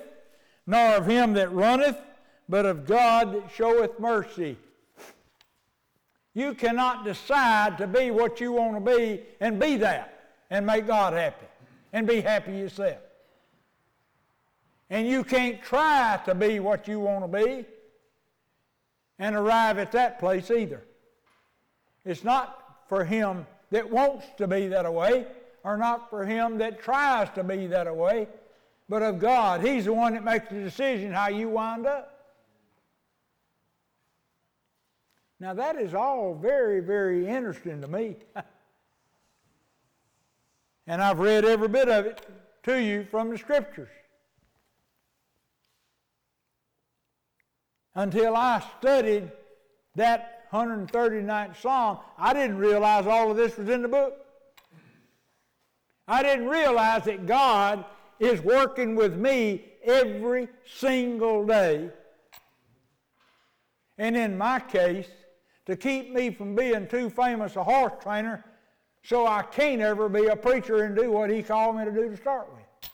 nor 0.67 0.95
of 0.95 1.07
him 1.07 1.33
that 1.33 1.51
runneth, 1.51 1.97
but 2.47 2.65
of 2.65 2.85
God 2.85 3.33
that 3.33 3.51
showeth 3.51 3.99
mercy. 3.99 4.57
You 6.35 6.53
cannot 6.53 7.05
decide 7.05 7.77
to 7.79 7.87
be 7.87 8.11
what 8.11 8.39
you 8.39 8.51
want 8.51 8.85
to 8.85 8.97
be 8.97 9.23
and 9.39 9.59
be 9.59 9.77
that 9.77 10.31
and 10.49 10.65
make 10.65 10.85
God 10.85 11.13
happy 11.13 11.47
and 11.91 12.05
be 12.05 12.21
happy 12.21 12.51
yourself. 12.57 12.97
And 14.89 15.07
you 15.07 15.23
can't 15.23 15.61
try 15.61 16.19
to 16.25 16.35
be 16.35 16.59
what 16.59 16.87
you 16.87 16.99
want 16.99 17.31
to 17.31 17.45
be 17.45 17.65
and 19.17 19.35
arrive 19.35 19.77
at 19.77 19.91
that 19.93 20.19
place 20.19 20.51
either. 20.51 20.83
It's 22.03 22.23
not 22.23 22.83
for 22.87 23.03
him 23.03 23.47
that 23.71 23.89
wants 23.89 24.25
to 24.37 24.47
be 24.47 24.67
that 24.67 24.91
way 24.93 25.25
or 25.63 25.77
not 25.77 26.09
for 26.09 26.25
him 26.25 26.59
that 26.59 26.79
tries 26.79 27.29
to 27.31 27.43
be 27.43 27.65
that 27.67 27.93
way, 27.93 28.27
but 28.87 29.01
of 29.01 29.17
God. 29.17 29.61
He's 29.65 29.85
the 29.85 29.93
one 29.93 30.13
that 30.13 30.23
makes 30.23 30.47
the 30.49 30.61
decision 30.61 31.11
how 31.11 31.29
you 31.29 31.49
wind 31.49 31.87
up. 31.87 32.11
Now, 35.39 35.53
that 35.55 35.75
is 35.75 35.93
all 35.93 36.35
very, 36.35 36.79
very 36.79 37.27
interesting 37.27 37.81
to 37.81 37.87
me. 37.87 38.15
and 40.87 41.01
I've 41.01 41.19
read 41.19 41.43
every 41.43 41.67
bit 41.67 41.89
of 41.89 42.05
it 42.05 42.25
to 42.63 42.81
you 42.81 43.05
from 43.09 43.31
the 43.31 43.37
scriptures. 43.37 43.89
Until 47.95 48.35
I 48.35 48.63
studied 48.79 49.31
that 49.95 50.51
139th 50.51 51.61
Psalm, 51.61 51.99
I 52.17 52.33
didn't 52.33 52.57
realize 52.57 53.07
all 53.07 53.31
of 53.31 53.37
this 53.37 53.57
was 53.57 53.69
in 53.69 53.81
the 53.81 53.87
book. 53.87 54.13
I 56.07 56.21
didn't 56.21 56.47
realize 56.47 57.05
that 57.05 57.25
God 57.25 57.85
is 58.19 58.41
working 58.41 58.95
with 58.95 59.15
me 59.15 59.65
every 59.83 60.47
single 60.65 61.45
day. 61.45 61.89
And 63.97 64.15
in 64.15 64.37
my 64.37 64.59
case, 64.59 65.07
to 65.65 65.75
keep 65.75 66.13
me 66.13 66.29
from 66.29 66.55
being 66.55 66.87
too 66.87 67.09
famous 67.09 67.55
a 67.55 67.63
horse 67.63 67.93
trainer 68.01 68.43
so 69.03 69.25
I 69.25 69.43
can't 69.43 69.81
ever 69.81 70.09
be 70.09 70.25
a 70.27 70.35
preacher 70.35 70.83
and 70.83 70.95
do 70.95 71.11
what 71.11 71.29
he 71.29 71.43
called 71.43 71.77
me 71.77 71.85
to 71.85 71.91
do 71.91 72.09
to 72.09 72.17
start 72.17 72.51
with. 72.53 72.91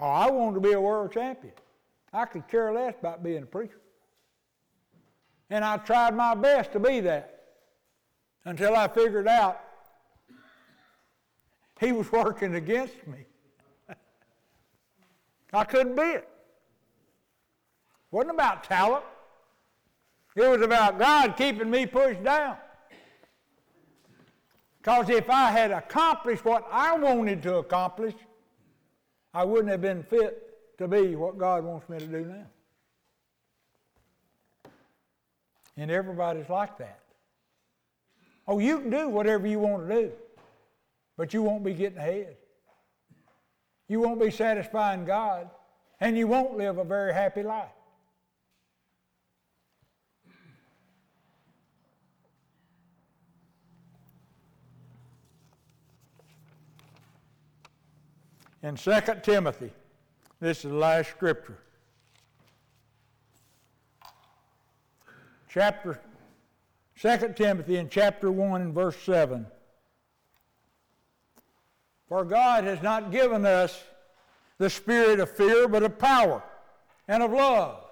Oh, 0.00 0.06
I 0.06 0.30
wanted 0.30 0.54
to 0.54 0.60
be 0.60 0.72
a 0.72 0.80
world 0.80 1.12
champion. 1.12 1.54
I 2.12 2.24
could 2.24 2.48
care 2.48 2.72
less 2.72 2.94
about 2.98 3.22
being 3.22 3.42
a 3.42 3.46
preacher. 3.46 3.80
And 5.50 5.64
I 5.64 5.78
tried 5.78 6.14
my 6.14 6.34
best 6.34 6.72
to 6.72 6.80
be 6.80 7.00
that 7.00 7.42
until 8.44 8.76
I 8.76 8.88
figured 8.88 9.28
out 9.28 9.60
he 11.80 11.92
was 11.92 12.10
working 12.10 12.54
against 12.54 13.06
me. 13.06 13.26
I 15.52 15.64
couldn't 15.64 15.96
be 15.96 16.02
it. 16.02 16.28
Wasn't 18.10 18.34
about 18.34 18.64
talent. 18.64 19.04
It 20.36 20.48
was 20.48 20.60
about 20.62 20.98
God 20.98 21.36
keeping 21.36 21.70
me 21.70 21.86
pushed 21.86 22.22
down. 22.22 22.56
Because 24.78 25.10
if 25.10 25.28
I 25.28 25.50
had 25.50 25.70
accomplished 25.70 26.44
what 26.44 26.66
I 26.70 26.96
wanted 26.96 27.42
to 27.42 27.56
accomplish, 27.56 28.14
I 29.34 29.44
wouldn't 29.44 29.68
have 29.68 29.80
been 29.80 30.02
fit 30.02 30.78
to 30.78 30.88
be 30.88 31.16
what 31.16 31.38
God 31.38 31.64
wants 31.64 31.88
me 31.88 31.98
to 31.98 32.06
do 32.06 32.24
now. 32.24 32.46
And 35.78 35.90
everybody's 35.90 36.48
like 36.50 36.76
that. 36.78 37.00
Oh, 38.46 38.58
you 38.58 38.80
can 38.80 38.90
do 38.90 39.08
whatever 39.08 39.46
you 39.46 39.60
want 39.60 39.88
to 39.88 39.94
do, 39.94 40.12
but 41.16 41.32
you 41.32 41.42
won't 41.42 41.64
be 41.64 41.72
getting 41.72 41.98
ahead. 41.98 42.36
You 43.88 44.00
won't 44.00 44.20
be 44.20 44.30
satisfying 44.30 45.04
God, 45.04 45.48
and 46.00 46.18
you 46.18 46.26
won't 46.26 46.58
live 46.58 46.78
a 46.78 46.84
very 46.84 47.14
happy 47.14 47.42
life. 47.42 47.70
in 58.62 58.74
2 58.74 59.00
Timothy. 59.22 59.70
This 60.40 60.58
is 60.64 60.70
the 60.70 60.76
last 60.76 61.10
scripture. 61.10 61.58
Chapter 65.48 66.00
2 67.00 67.34
Timothy 67.34 67.76
in 67.76 67.88
chapter 67.88 68.30
1 68.30 68.60
and 68.60 68.74
verse 68.74 68.96
7. 69.02 69.46
For 72.08 72.24
God 72.24 72.64
has 72.64 72.82
not 72.82 73.10
given 73.10 73.44
us 73.44 73.82
the 74.58 74.70
spirit 74.70 75.20
of 75.20 75.30
fear, 75.30 75.68
but 75.68 75.82
of 75.82 75.98
power 75.98 76.42
and 77.06 77.22
of 77.22 77.32
love 77.32 77.84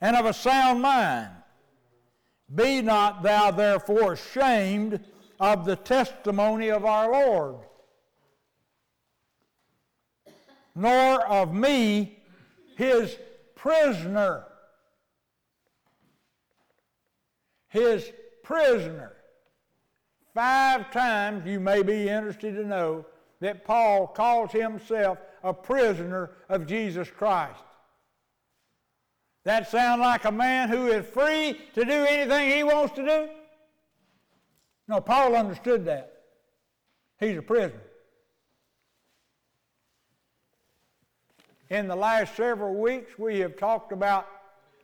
and 0.00 0.16
of 0.16 0.26
a 0.26 0.32
sound 0.32 0.82
mind. 0.82 1.30
Be 2.54 2.82
not 2.82 3.22
thou 3.22 3.50
therefore 3.50 4.14
ashamed 4.14 5.00
of 5.40 5.64
the 5.64 5.76
testimony 5.76 6.68
of 6.68 6.84
our 6.84 7.10
Lord 7.10 7.56
nor 10.74 11.26
of 11.26 11.54
me, 11.54 12.18
his 12.76 13.16
prisoner. 13.54 14.44
His 17.72 18.12
prisoner. 18.42 19.12
Five 20.34 20.90
times 20.90 21.46
you 21.46 21.58
may 21.58 21.82
be 21.82 22.06
interested 22.06 22.54
to 22.56 22.66
know 22.66 23.06
that 23.40 23.64
Paul 23.64 24.06
calls 24.06 24.52
himself 24.52 25.16
a 25.42 25.54
prisoner 25.54 26.32
of 26.50 26.66
Jesus 26.66 27.10
Christ. 27.10 27.62
That 29.44 29.70
sound 29.70 30.02
like 30.02 30.26
a 30.26 30.30
man 30.30 30.68
who 30.68 30.88
is 30.88 31.06
free 31.06 31.58
to 31.74 31.84
do 31.84 32.04
anything 32.04 32.50
he 32.50 32.62
wants 32.62 32.94
to 32.96 33.04
do? 33.04 33.28
No, 34.86 35.00
Paul 35.00 35.34
understood 35.34 35.86
that. 35.86 36.12
He's 37.18 37.38
a 37.38 37.42
prisoner. 37.42 37.80
In 41.70 41.88
the 41.88 41.96
last 41.96 42.36
several 42.36 42.74
weeks, 42.74 43.18
we 43.18 43.38
have 43.38 43.56
talked 43.56 43.92
about 43.92 44.28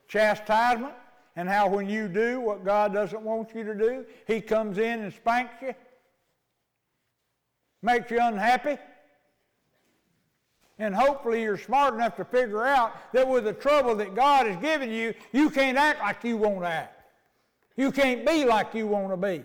chastisement 0.09 0.95
and 1.39 1.49
how 1.49 1.69
when 1.69 1.89
you 1.89 2.09
do 2.09 2.41
what 2.41 2.65
God 2.65 2.93
doesn't 2.93 3.23
want 3.23 3.55
you 3.55 3.63
to 3.63 3.73
do, 3.73 4.05
He 4.27 4.41
comes 4.41 4.77
in 4.77 5.05
and 5.05 5.13
spanks 5.13 5.55
you, 5.63 5.73
makes 7.81 8.11
you 8.11 8.19
unhappy. 8.21 8.77
And 10.81 10.93
hopefully 10.93 11.45
you're 11.45 11.57
smart 11.57 11.95
enough 11.95 12.17
to 12.17 12.25
figure 12.25 12.67
out 12.67 12.93
that 13.13 13.29
with 13.29 13.45
the 13.45 13.53
trouble 13.53 13.95
that 13.95 14.17
God 14.17 14.49
has 14.49 14.57
given 14.57 14.91
you, 14.91 15.15
you 15.31 15.49
can't 15.49 15.79
act 15.79 16.01
like 16.01 16.25
you 16.25 16.37
want 16.37 16.63
to 16.63 16.67
act. 16.67 17.05
You 17.77 17.93
can't 17.93 18.27
be 18.27 18.45
like 18.45 18.75
you 18.75 18.89
want 18.89 19.11
to 19.11 19.17
be. 19.17 19.45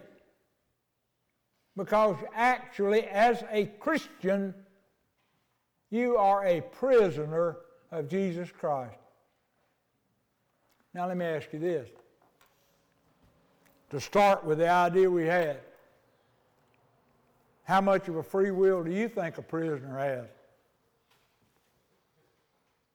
Because 1.78 2.16
actually, 2.34 3.04
as 3.04 3.44
a 3.52 3.66
Christian, 3.80 4.56
you 5.92 6.18
are 6.18 6.44
a 6.44 6.62
prisoner 6.62 7.58
of 7.92 8.10
Jesus 8.10 8.50
Christ. 8.52 8.98
Now, 10.94 11.08
let 11.08 11.18
me 11.18 11.26
ask 11.26 11.48
you 11.52 11.60
this. 11.60 11.90
To 13.90 14.00
start 14.00 14.44
with 14.44 14.60
the 14.60 14.70
idea 14.70 15.10
we 15.10 15.26
had, 15.26 15.60
how 17.64 17.82
much 17.82 18.08
of 18.08 18.16
a 18.16 18.24
free 18.24 18.52
will 18.52 18.84
do 18.84 18.92
you 18.92 19.08
think 19.08 19.38
a 19.38 19.42
prisoner 19.42 19.98
has? 19.98 20.28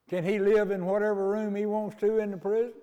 Can 0.09 0.23
he 0.23 0.39
live 0.39 0.71
in 0.71 0.85
whatever 0.85 1.29
room 1.29 1.55
he 1.55 1.65
wants 1.65 1.95
to 2.01 2.17
in 2.17 2.31
the 2.31 2.37
prison? 2.37 2.73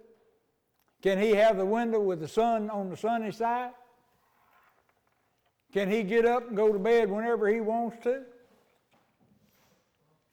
Can 1.02 1.20
he 1.20 1.30
have 1.30 1.56
the 1.56 1.64
window 1.64 2.00
with 2.00 2.20
the 2.20 2.28
sun 2.28 2.70
on 2.70 2.88
the 2.88 2.96
sunny 2.96 3.32
side? 3.32 3.72
Can 5.72 5.90
he 5.90 6.02
get 6.02 6.24
up 6.24 6.48
and 6.48 6.56
go 6.56 6.72
to 6.72 6.78
bed 6.78 7.10
whenever 7.10 7.48
he 7.48 7.60
wants 7.60 8.02
to? 8.04 8.22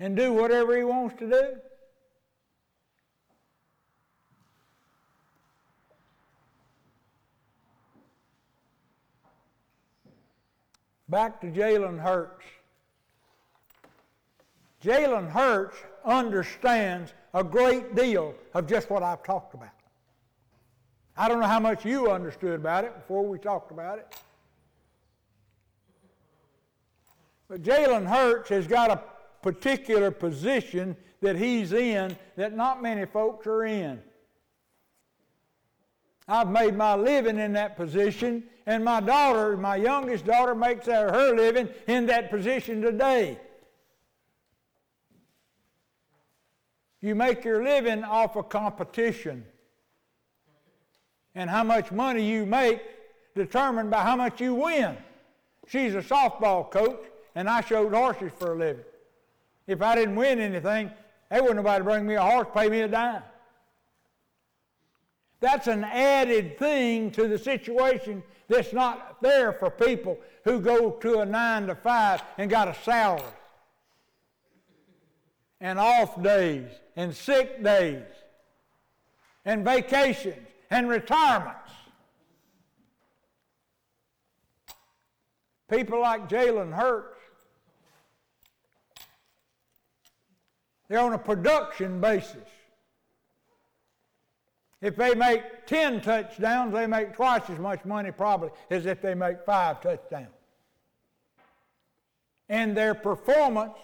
and 0.03 0.17
do 0.17 0.33
whatever 0.33 0.75
he 0.75 0.83
wants 0.83 1.17
to 1.17 1.29
do? 1.29 1.55
Back 11.13 11.41
to 11.41 11.47
Jalen 11.51 11.99
Hurts. 11.99 12.43
Jalen 14.83 15.29
Hurts 15.29 15.77
understands 16.03 17.13
a 17.35 17.43
great 17.43 17.93
deal 17.93 18.33
of 18.55 18.65
just 18.65 18.89
what 18.89 19.03
I've 19.03 19.21
talked 19.21 19.53
about. 19.53 19.69
I 21.15 21.27
don't 21.27 21.39
know 21.39 21.45
how 21.45 21.59
much 21.59 21.85
you 21.85 22.09
understood 22.09 22.55
about 22.55 22.83
it 22.83 22.95
before 22.95 23.23
we 23.23 23.37
talked 23.37 23.69
about 23.69 23.99
it. 23.99 24.15
But 27.47 27.61
Jalen 27.61 28.07
Hurts 28.07 28.49
has 28.49 28.65
got 28.65 28.89
a 28.89 28.99
particular 29.43 30.09
position 30.09 30.97
that 31.21 31.35
he's 31.35 31.73
in 31.73 32.17
that 32.37 32.55
not 32.55 32.81
many 32.81 33.05
folks 33.05 33.45
are 33.45 33.65
in. 33.65 34.01
I've 36.27 36.49
made 36.49 36.75
my 36.75 36.95
living 36.95 37.37
in 37.37 37.53
that 37.53 37.75
position, 37.75 38.43
and 38.65 38.83
my 38.83 39.01
daughter, 39.01 39.57
my 39.57 39.75
youngest 39.75 40.25
daughter, 40.25 40.55
makes 40.55 40.85
her 40.85 41.33
living 41.35 41.69
in 41.87 42.05
that 42.05 42.29
position 42.29 42.81
today. 42.81 43.37
You 47.01 47.15
make 47.15 47.43
your 47.43 47.63
living 47.63 48.05
off 48.05 48.37
of 48.37 48.47
competition. 48.47 49.43
And 51.35 51.49
how 51.49 51.63
much 51.63 51.91
money 51.91 52.23
you 52.23 52.45
make 52.45 52.81
determined 53.35 53.89
by 53.89 54.01
how 54.03 54.15
much 54.15 54.39
you 54.39 54.53
win. 54.53 54.95
She's 55.67 55.95
a 55.95 56.01
softball 56.01 56.69
coach, 56.71 57.01
and 57.35 57.49
I 57.49 57.61
showed 57.61 57.93
horses 57.93 58.31
for 58.37 58.53
a 58.53 58.57
living. 58.57 58.85
If 59.67 59.81
I 59.81 59.95
didn't 59.95 60.15
win 60.15 60.39
anything, 60.39 60.91
there 61.29 61.41
wouldn't 61.41 61.57
nobody 61.57 61.83
bring 61.83 62.05
me 62.05 62.15
a 62.15 62.21
horse, 62.21 62.47
pay 62.53 62.69
me 62.69 62.81
a 62.81 62.87
dime. 62.87 63.23
That's 65.43 65.67
an 65.67 65.83
added 65.83 66.57
thing 66.57 67.11
to 67.11 67.27
the 67.27 67.37
situation 67.37 68.23
that's 68.47 68.71
not 68.71 69.21
there 69.21 69.51
for 69.51 69.69
people 69.69 70.17
who 70.45 70.61
go 70.61 70.91
to 70.91 71.19
a 71.19 71.25
nine 71.25 71.67
to 71.67 71.75
five 71.75 72.23
and 72.37 72.49
got 72.49 72.69
a 72.69 72.75
salary 72.85 73.21
and 75.59 75.77
off 75.77 76.23
days 76.23 76.69
and 76.95 77.13
sick 77.13 77.61
days 77.61 78.05
and 79.43 79.65
vacations 79.65 80.47
and 80.71 80.87
retirements. 80.87 81.73
People 85.69 85.99
like 85.99 86.29
Jalen 86.29 86.71
Hurts, 86.71 87.19
they're 90.87 91.01
on 91.01 91.11
a 91.11 91.19
production 91.19 91.99
basis. 91.99 92.47
If 94.83 94.97
they 94.97 95.15
make 95.15 95.65
10 95.65 96.01
touchdowns, 96.01 96.73
they 96.73 96.87
make 96.87 97.13
twice 97.13 97.49
as 97.49 97.57
much 97.57 97.85
money 97.85 98.11
probably 98.11 98.49
as 98.69 98.85
if 98.85 99.01
they 99.01 99.15
make 99.15 99.45
five 99.45 99.79
touchdowns. 99.79 100.27
And 102.49 102.75
their 102.75 102.93
performance 102.93 103.77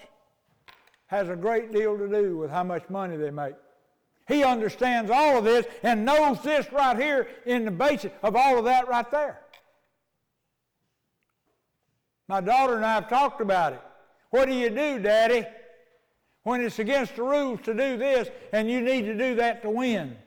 has 1.08 1.30
a 1.30 1.38
great 1.38 1.72
deal 1.72 1.97
to 1.97 2.10
do 2.10 2.38
with 2.38 2.52
how 2.52 2.66
much 2.66 2.89
money 2.89 3.16
they 3.16 3.32
make. 3.32 3.56
He 4.28 4.43
understands 4.43 5.10
all 5.10 5.38
of 5.38 5.45
this 5.45 5.66
and 5.84 6.04
knows 6.04 6.43
this 6.43 6.70
right 6.74 6.97
here 6.97 7.30
in 7.45 7.64
the 7.64 7.72
basis 7.72 8.12
of 8.22 8.36
all 8.36 8.58
of 8.58 8.66
that 8.66 8.89
right 8.89 9.10
there. 9.10 9.39
My 12.28 12.41
daughter 12.41 12.76
and 12.76 12.86
I 12.86 12.95
have 12.95 13.08
talked 13.08 13.39
about 13.39 13.72
it. 13.72 13.82
What 14.32 14.50
do 14.50 14.54
you 14.54 14.70
do, 14.70 15.00
Daddy, 15.00 15.45
when 16.43 16.60
it's 16.60 16.78
against 16.78 17.16
the 17.16 17.24
rules 17.24 17.62
to 17.62 17.74
do 17.74 17.95
this 17.95 18.28
and 18.52 18.70
you 18.70 18.82
need 18.82 19.04
to 19.04 19.18
do 19.18 19.36
that 19.36 19.62
to 19.62 19.70
win? 19.70 20.18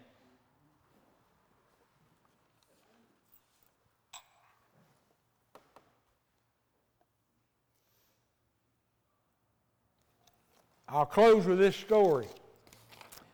I'll 10.93 11.07
close 11.07 11.47
with 11.47 11.59
this 11.59 11.75
story. 11.75 12.27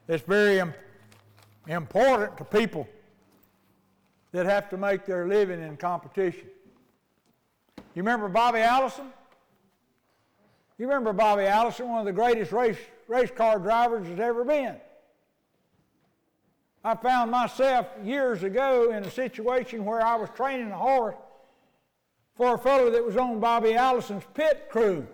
It's 0.06 0.22
very 0.22 0.62
important 1.66 2.38
to 2.38 2.44
people 2.44 2.86
that 4.30 4.46
have 4.46 4.70
to 4.70 4.76
make 4.76 5.04
their 5.04 5.26
living 5.26 5.61
in 5.61 5.76
competition. 5.76 6.46
You 7.96 8.02
remember 8.02 8.28
Bobby 8.28 8.61
Allison? 8.61 9.06
You 10.78 10.86
remember 10.86 11.12
Bobby 11.12 11.46
Allison, 11.46 11.88
one 11.88 11.98
of 11.98 12.06
the 12.06 12.12
greatest 12.12 12.52
race, 12.52 12.78
race 13.09 13.32
car 13.32 13.59
drivers 13.59 14.06
there's 14.06 14.20
ever 14.20 14.44
been. 14.44 14.76
I 16.84 16.94
found 16.94 17.32
myself 17.32 17.88
years 18.04 18.44
ago 18.44 18.92
in 18.92 19.02
a 19.02 19.11
situation 19.11 19.84
where 19.84 20.00
I 20.00 20.14
was 20.14 20.28
training 20.36 20.70
a 20.70 20.78
horse 20.78 21.16
for 22.36 22.54
a 22.54 22.59
fellow 22.59 22.88
that 22.92 23.04
was 23.04 23.16
on 23.16 23.40
Bobby 23.40 23.74
Allison's 23.74 24.22
pit 24.32 24.68
crew. 24.70 25.09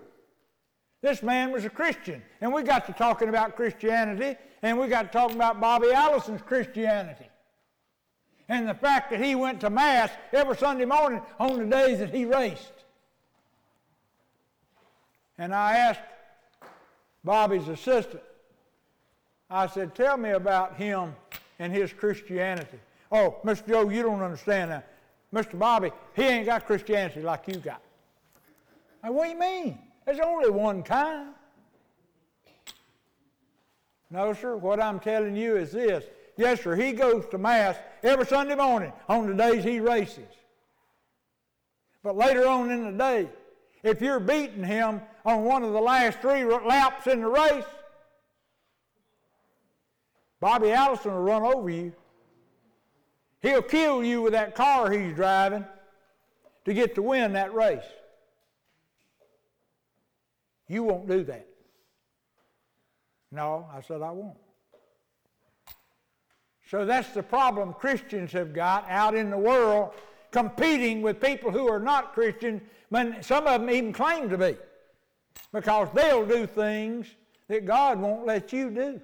This 1.04 1.22
man 1.22 1.52
was 1.52 1.66
a 1.66 1.68
Christian, 1.68 2.22
and 2.40 2.50
we 2.50 2.62
got 2.62 2.86
to 2.86 2.94
talking 2.94 3.28
about 3.28 3.56
Christianity, 3.56 4.38
and 4.62 4.78
we 4.78 4.86
got 4.86 5.02
to 5.02 5.08
talking 5.08 5.36
about 5.36 5.60
Bobby 5.60 5.92
Allison's 5.92 6.40
Christianity. 6.40 7.26
And 8.48 8.66
the 8.66 8.72
fact 8.72 9.10
that 9.10 9.22
he 9.22 9.34
went 9.34 9.60
to 9.60 9.68
Mass 9.68 10.10
every 10.32 10.56
Sunday 10.56 10.86
morning 10.86 11.20
on 11.38 11.58
the 11.58 11.66
days 11.66 11.98
that 11.98 12.08
he 12.08 12.24
raced. 12.24 12.72
And 15.36 15.54
I 15.54 15.76
asked 15.76 16.00
Bobby's 17.22 17.68
assistant, 17.68 18.22
I 19.50 19.66
said, 19.66 19.94
Tell 19.94 20.16
me 20.16 20.30
about 20.30 20.76
him 20.76 21.14
and 21.58 21.70
his 21.70 21.92
Christianity. 21.92 22.80
Oh, 23.12 23.36
Mr. 23.44 23.68
Joe, 23.68 23.90
you 23.90 24.02
don't 24.02 24.22
understand 24.22 24.70
that. 24.70 24.90
Mr. 25.34 25.58
Bobby, 25.58 25.90
he 26.16 26.22
ain't 26.22 26.46
got 26.46 26.64
Christianity 26.64 27.20
like 27.20 27.46
you 27.46 27.56
got. 27.56 27.82
I, 29.02 29.10
what 29.10 29.24
do 29.24 29.32
you 29.32 29.38
mean? 29.38 29.78
There's 30.04 30.20
only 30.20 30.50
one 30.50 30.82
kind. 30.82 31.30
No, 34.10 34.32
sir, 34.32 34.56
what 34.56 34.80
I'm 34.80 35.00
telling 35.00 35.36
you 35.36 35.56
is 35.56 35.72
this. 35.72 36.04
Yes, 36.36 36.62
sir, 36.62 36.76
he 36.76 36.92
goes 36.92 37.24
to 37.30 37.38
Mass 37.38 37.76
every 38.02 38.26
Sunday 38.26 38.54
morning 38.54 38.92
on 39.08 39.26
the 39.26 39.34
days 39.34 39.64
he 39.64 39.80
races. 39.80 40.28
But 42.02 42.16
later 42.16 42.46
on 42.46 42.70
in 42.70 42.84
the 42.84 42.92
day, 42.92 43.28
if 43.82 44.02
you're 44.02 44.20
beating 44.20 44.62
him 44.62 45.00
on 45.24 45.44
one 45.44 45.62
of 45.62 45.72
the 45.72 45.80
last 45.80 46.20
three 46.20 46.44
laps 46.44 47.06
in 47.06 47.20
the 47.20 47.28
race, 47.28 47.64
Bobby 50.40 50.72
Allison 50.72 51.12
will 51.12 51.22
run 51.22 51.42
over 51.42 51.70
you. 51.70 51.92
He'll 53.40 53.62
kill 53.62 54.04
you 54.04 54.22
with 54.22 54.32
that 54.32 54.54
car 54.54 54.90
he's 54.90 55.14
driving 55.14 55.64
to 56.66 56.74
get 56.74 56.94
to 56.96 57.02
win 57.02 57.32
that 57.34 57.54
race. 57.54 57.84
You 60.68 60.82
won't 60.84 61.08
do 61.08 61.24
that. 61.24 61.46
No, 63.30 63.68
I 63.72 63.80
said 63.80 64.00
I 64.02 64.10
won't. 64.10 64.38
So 66.70 66.84
that's 66.84 67.10
the 67.10 67.22
problem 67.22 67.74
Christians 67.74 68.32
have 68.32 68.52
got 68.54 68.88
out 68.88 69.14
in 69.14 69.30
the 69.30 69.38
world 69.38 69.92
competing 70.30 71.02
with 71.02 71.20
people 71.20 71.50
who 71.50 71.68
are 71.68 71.78
not 71.78 72.12
Christians, 72.12 72.60
when 72.88 73.22
some 73.22 73.46
of 73.46 73.60
them 73.60 73.70
even 73.70 73.92
claim 73.92 74.28
to 74.30 74.38
be. 74.38 74.56
Because 75.52 75.88
they'll 75.94 76.26
do 76.26 76.46
things 76.46 77.06
that 77.48 77.64
God 77.64 78.00
won't 78.00 78.26
let 78.26 78.52
you 78.52 78.70
do. 78.70 79.00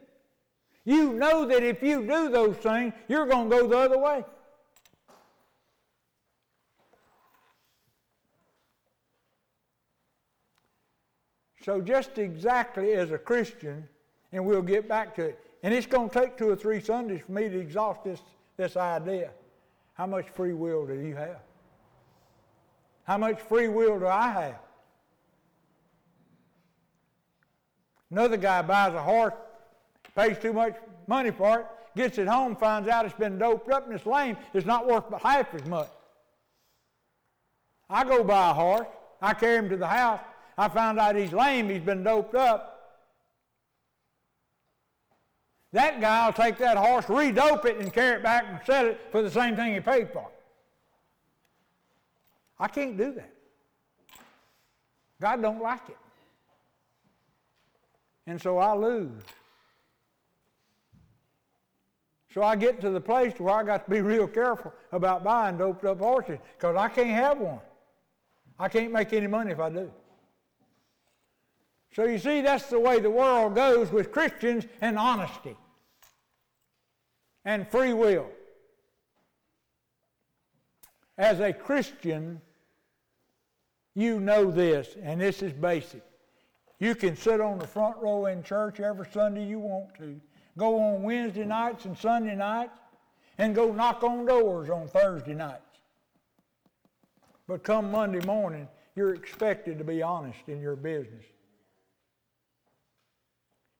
You 0.85 1.13
know 1.13 1.45
that 1.47 1.63
if 1.63 1.83
you 1.83 2.07
do 2.07 2.31
those 2.31 2.57
things, 2.57 2.93
you're 3.09 3.27
going 3.27 3.51
to 3.51 3.57
go 3.57 3.69
the 3.69 3.79
other 3.79 3.99
way. 3.99 4.25
So, 11.63 11.81
just 11.81 12.19
exactly 12.19 12.93
as 12.93 13.11
a 13.11 13.19
Christian, 13.19 13.87
and 14.33 14.45
we'll 14.45 14.63
get 14.63 14.89
back 14.89 15.15
to 15.17 15.27
it, 15.27 15.41
and 15.63 15.75
it's 15.75 15.87
going 15.87 16.09
to 16.09 16.21
take 16.21 16.37
two 16.37 16.49
or 16.49 16.57
three 16.57 16.81
Sundays 16.81 17.21
for 17.27 17.33
me 17.33 17.49
to 17.49 17.59
exhaust 17.59 18.03
this, 18.05 18.21
this 18.57 18.77
idea. 18.77 19.31
How 19.95 20.07
much 20.07 20.29
free 20.31 20.55
will 20.55 20.87
do 20.87 20.95
you 20.95 21.15
have? 21.17 21.41
How 23.05 23.19
much 23.19 23.41
free 23.41 23.69
will 23.69 23.99
do 23.99 24.07
I 24.07 24.31
have? 24.31 24.59
Another 28.11 28.39
guy 28.39 28.63
buys 28.63 28.95
a 28.95 29.03
horse, 29.03 29.35
pays 30.17 30.39
too 30.39 30.53
much 30.53 30.77
money 31.07 31.31
for 31.31 31.61
it, 31.61 31.67
gets 31.95 32.19
it 32.19 32.27
home, 32.27 32.57
finds 32.57 32.89
out 32.89 33.05
it's 33.05 33.15
been 33.15 33.39
doped 33.39 33.71
up 33.71 33.87
and 33.87 33.95
it's 33.95 34.07
lame, 34.07 34.37
it's 34.55 34.67
not 34.67 34.87
worth 34.87 35.05
half 35.23 35.53
as 35.55 35.65
much. 35.67 35.91
I 37.89 38.05
go 38.05 38.25
buy 38.25 38.51
a 38.51 38.55
horse, 38.55 38.87
I 39.21 39.35
carry 39.35 39.59
him 39.59 39.69
to 39.69 39.77
the 39.77 39.87
house, 39.87 40.21
I 40.61 40.69
found 40.69 40.99
out 40.99 41.17
he's 41.17 41.33
lame, 41.33 41.71
he's 41.71 41.81
been 41.81 42.03
doped 42.03 42.35
up. 42.35 42.99
That 45.73 46.03
guy 46.03 46.27
will 46.27 46.35
take 46.35 46.59
that 46.59 46.77
horse, 46.77 47.07
redope 47.07 47.65
it, 47.65 47.79
and 47.79 47.91
carry 47.91 48.17
it 48.17 48.23
back 48.23 48.45
and 48.47 48.61
sell 48.67 48.85
it 48.85 49.01
for 49.11 49.23
the 49.23 49.31
same 49.31 49.57
thing 49.57 49.73
he 49.73 49.81
paid 49.81 50.13
for. 50.13 50.29
I 52.59 52.69
can't 52.69 52.95
do 52.99 53.11
that. 53.15 53.33
God 55.19 55.41
don't 55.41 55.63
like 55.63 55.89
it. 55.89 55.97
And 58.27 58.39
so 58.39 58.59
I 58.59 58.75
lose. 58.75 59.23
So 62.35 62.43
I 62.43 62.55
get 62.55 62.83
to 62.83 62.91
the 62.91 63.01
place 63.01 63.33
where 63.39 63.55
I 63.55 63.63
got 63.63 63.87
to 63.87 63.91
be 63.91 64.03
real 64.03 64.29
careful 64.29 64.75
about 64.93 65.25
buying 65.25 65.57
doped 65.57 65.87
up 65.87 66.01
horses 66.01 66.39
because 66.59 66.77
I 66.77 66.89
can't 66.89 67.09
have 67.09 67.39
one. 67.39 67.61
I 68.59 68.69
can't 68.69 68.93
make 68.93 69.15
any 69.15 69.27
money 69.27 69.53
if 69.53 69.59
I 69.59 69.71
do. 69.71 69.91
So 71.93 72.05
you 72.05 72.19
see, 72.19 72.41
that's 72.41 72.67
the 72.67 72.79
way 72.79 73.01
the 73.01 73.11
world 73.11 73.55
goes 73.55 73.91
with 73.91 74.13
Christians 74.13 74.65
and 74.81 74.99
honesty 74.99 75.57
and 77.45 77.67
free 77.69 77.93
will. 77.93 78.31
As 81.19 81.41
a 81.41 81.53
Christian, 81.53 82.41
you 83.95 84.21
know 84.21 84.51
this, 84.51 84.97
and 85.03 85.21
this 85.21 85.43
is 85.43 85.53
basic. 85.53 86.03
You 86.79 86.95
can 86.95 87.17
sit 87.17 87.41
on 87.41 87.59
the 87.59 87.67
front 87.67 87.97
row 87.99 88.27
in 88.27 88.43
church 88.43 88.81
every 88.81 89.07
Sunday 89.13 89.47
you 89.47 89.59
want 89.59 89.95
to, 89.97 90.19
go 90.57 90.81
on 90.81 91.03
Wednesday 91.03 91.45
nights 91.45 91.85
and 91.85 91.99
Sunday 91.99 92.37
nights, 92.37 92.79
and 93.37 93.55
go 93.55 93.73
knock 93.73 94.03
on 94.03 94.27
doors 94.27 94.71
on 94.71 94.87
Thursday 94.89 95.35
nights. 95.35 95.61
But 97.47 97.65
come 97.65 97.91
Monday 97.91 98.25
morning, 98.25 98.69
you're 98.95 99.15
expected 99.15 99.77
to 99.79 99.85
be 99.85 100.03
honest 100.03 100.39
in 100.47 100.61
your 100.61 100.77
business. 100.77 101.25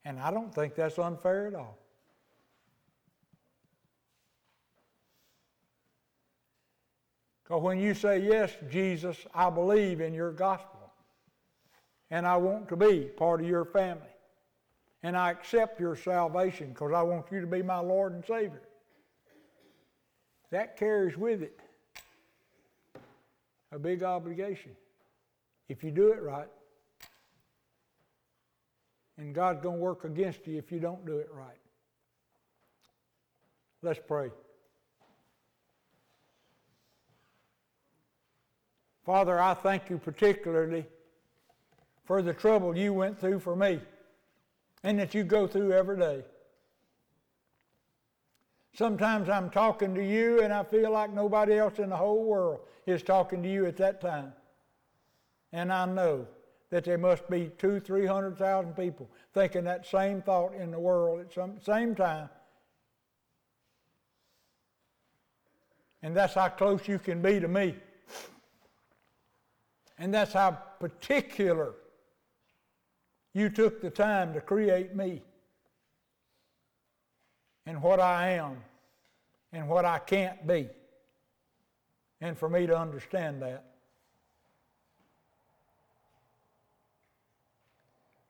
And 0.03 0.19
I 0.19 0.31
don't 0.31 0.53
think 0.53 0.75
that's 0.75 0.97
unfair 0.97 1.47
at 1.47 1.55
all. 1.55 1.77
Because 7.43 7.61
when 7.61 7.79
you 7.79 7.93
say, 7.93 8.19
Yes, 8.19 8.51
Jesus, 8.69 9.17
I 9.33 9.49
believe 9.49 10.01
in 10.01 10.13
your 10.13 10.31
gospel, 10.31 10.79
and 12.09 12.25
I 12.25 12.37
want 12.37 12.67
to 12.69 12.75
be 12.75 13.09
part 13.17 13.41
of 13.41 13.47
your 13.47 13.65
family, 13.65 14.01
and 15.03 15.17
I 15.17 15.31
accept 15.31 15.79
your 15.79 15.95
salvation 15.95 16.69
because 16.69 16.93
I 16.93 17.01
want 17.01 17.25
you 17.31 17.41
to 17.41 17.47
be 17.47 17.61
my 17.61 17.79
Lord 17.79 18.13
and 18.13 18.25
Savior, 18.25 18.61
that 20.49 20.77
carries 20.77 21.17
with 21.17 21.41
it 21.41 21.59
a 23.71 23.79
big 23.79 24.03
obligation 24.03 24.71
if 25.69 25.83
you 25.83 25.91
do 25.91 26.11
it 26.11 26.21
right. 26.21 26.49
And 29.17 29.35
God's 29.35 29.61
going 29.61 29.77
to 29.77 29.81
work 29.81 30.03
against 30.03 30.47
you 30.47 30.57
if 30.57 30.71
you 30.71 30.79
don't 30.79 31.05
do 31.05 31.17
it 31.17 31.29
right. 31.31 31.57
Let's 33.83 33.99
pray. 34.07 34.29
Father, 39.05 39.39
I 39.39 39.53
thank 39.55 39.89
you 39.89 39.97
particularly 39.97 40.85
for 42.05 42.21
the 42.21 42.33
trouble 42.33 42.77
you 42.77 42.93
went 42.93 43.19
through 43.19 43.39
for 43.39 43.55
me 43.55 43.79
and 44.83 44.99
that 44.99 45.13
you 45.13 45.23
go 45.23 45.47
through 45.47 45.73
every 45.73 45.97
day. 45.97 46.23
Sometimes 48.73 49.27
I'm 49.27 49.49
talking 49.49 49.93
to 49.95 50.03
you 50.03 50.41
and 50.41 50.53
I 50.53 50.63
feel 50.63 50.91
like 50.91 51.13
nobody 51.13 51.57
else 51.57 51.79
in 51.79 51.89
the 51.89 51.97
whole 51.97 52.23
world 52.23 52.61
is 52.85 53.03
talking 53.03 53.43
to 53.43 53.49
you 53.49 53.65
at 53.65 53.77
that 53.77 53.99
time. 53.99 54.33
And 55.51 55.73
I 55.73 55.85
know 55.85 56.27
that 56.71 56.85
there 56.85 56.97
must 56.97 57.29
be 57.29 57.51
two, 57.57 57.79
three 57.79 58.05
hundred 58.05 58.37
thousand 58.37 58.75
people 58.75 59.09
thinking 59.33 59.65
that 59.65 59.85
same 59.85 60.21
thought 60.21 60.55
in 60.55 60.71
the 60.71 60.79
world 60.79 61.19
at 61.19 61.31
some 61.31 61.59
same 61.61 61.93
time. 61.93 62.29
And 66.01 66.15
that's 66.15 66.33
how 66.33 66.49
close 66.49 66.87
you 66.87 66.97
can 66.97 67.21
be 67.21 67.39
to 67.39 67.47
me. 67.47 67.75
And 69.99 70.11
that's 70.11 70.33
how 70.33 70.51
particular 70.79 71.73
you 73.33 73.49
took 73.49 73.81
the 73.81 73.91
time 73.91 74.33
to 74.33 74.41
create 74.41 74.95
me 74.95 75.21
and 77.67 77.81
what 77.83 77.99
I 77.99 78.31
am 78.31 78.57
and 79.53 79.67
what 79.67 79.85
I 79.85 79.99
can't 79.99 80.47
be. 80.47 80.69
And 82.19 82.37
for 82.37 82.49
me 82.49 82.65
to 82.65 82.77
understand 82.77 83.41
that. 83.41 83.70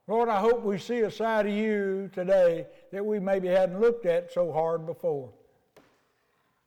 Lord, 0.08 0.30
I 0.30 0.40
hope 0.40 0.64
we 0.64 0.78
see 0.78 1.02
a 1.02 1.12
side 1.12 1.46
of 1.46 1.54
you 1.54 2.10
today 2.14 2.66
that 2.92 3.06
we 3.06 3.20
maybe 3.20 3.48
hadn't 3.48 3.80
looked 3.80 4.06
at 4.06 4.32
so 4.34 4.52
hard 4.52 4.86
before. 4.86 5.32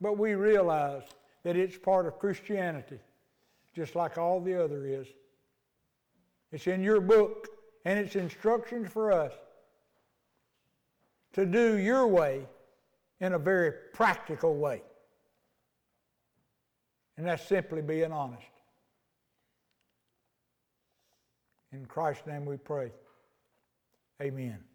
But 0.01 0.17
we 0.17 0.35
realize 0.35 1.03
that 1.43 1.55
it's 1.55 1.77
part 1.77 2.05
of 2.05 2.17
Christianity, 2.17 2.99
just 3.75 3.95
like 3.95 4.17
all 4.17 4.41
the 4.41 4.61
other 4.63 4.85
is. 4.85 5.07
It's 6.51 6.67
in 6.67 6.81
your 6.81 7.01
book, 7.01 7.47
and 7.83 7.99
it's 7.99 8.15
instructions 8.15 8.89
for 8.89 9.11
us 9.11 9.33
to 11.33 11.45
do 11.45 11.77
your 11.77 12.07
way 12.07 12.47
in 13.19 13.33
a 13.33 13.39
very 13.39 13.71
practical 13.93 14.55
way. 14.55 14.81
And 17.17 17.27
that's 17.27 17.45
simply 17.45 17.81
being 17.81 18.11
honest. 18.11 18.47
In 21.71 21.85
Christ's 21.85 22.25
name 22.25 22.45
we 22.45 22.57
pray. 22.57 22.91
Amen. 24.21 24.74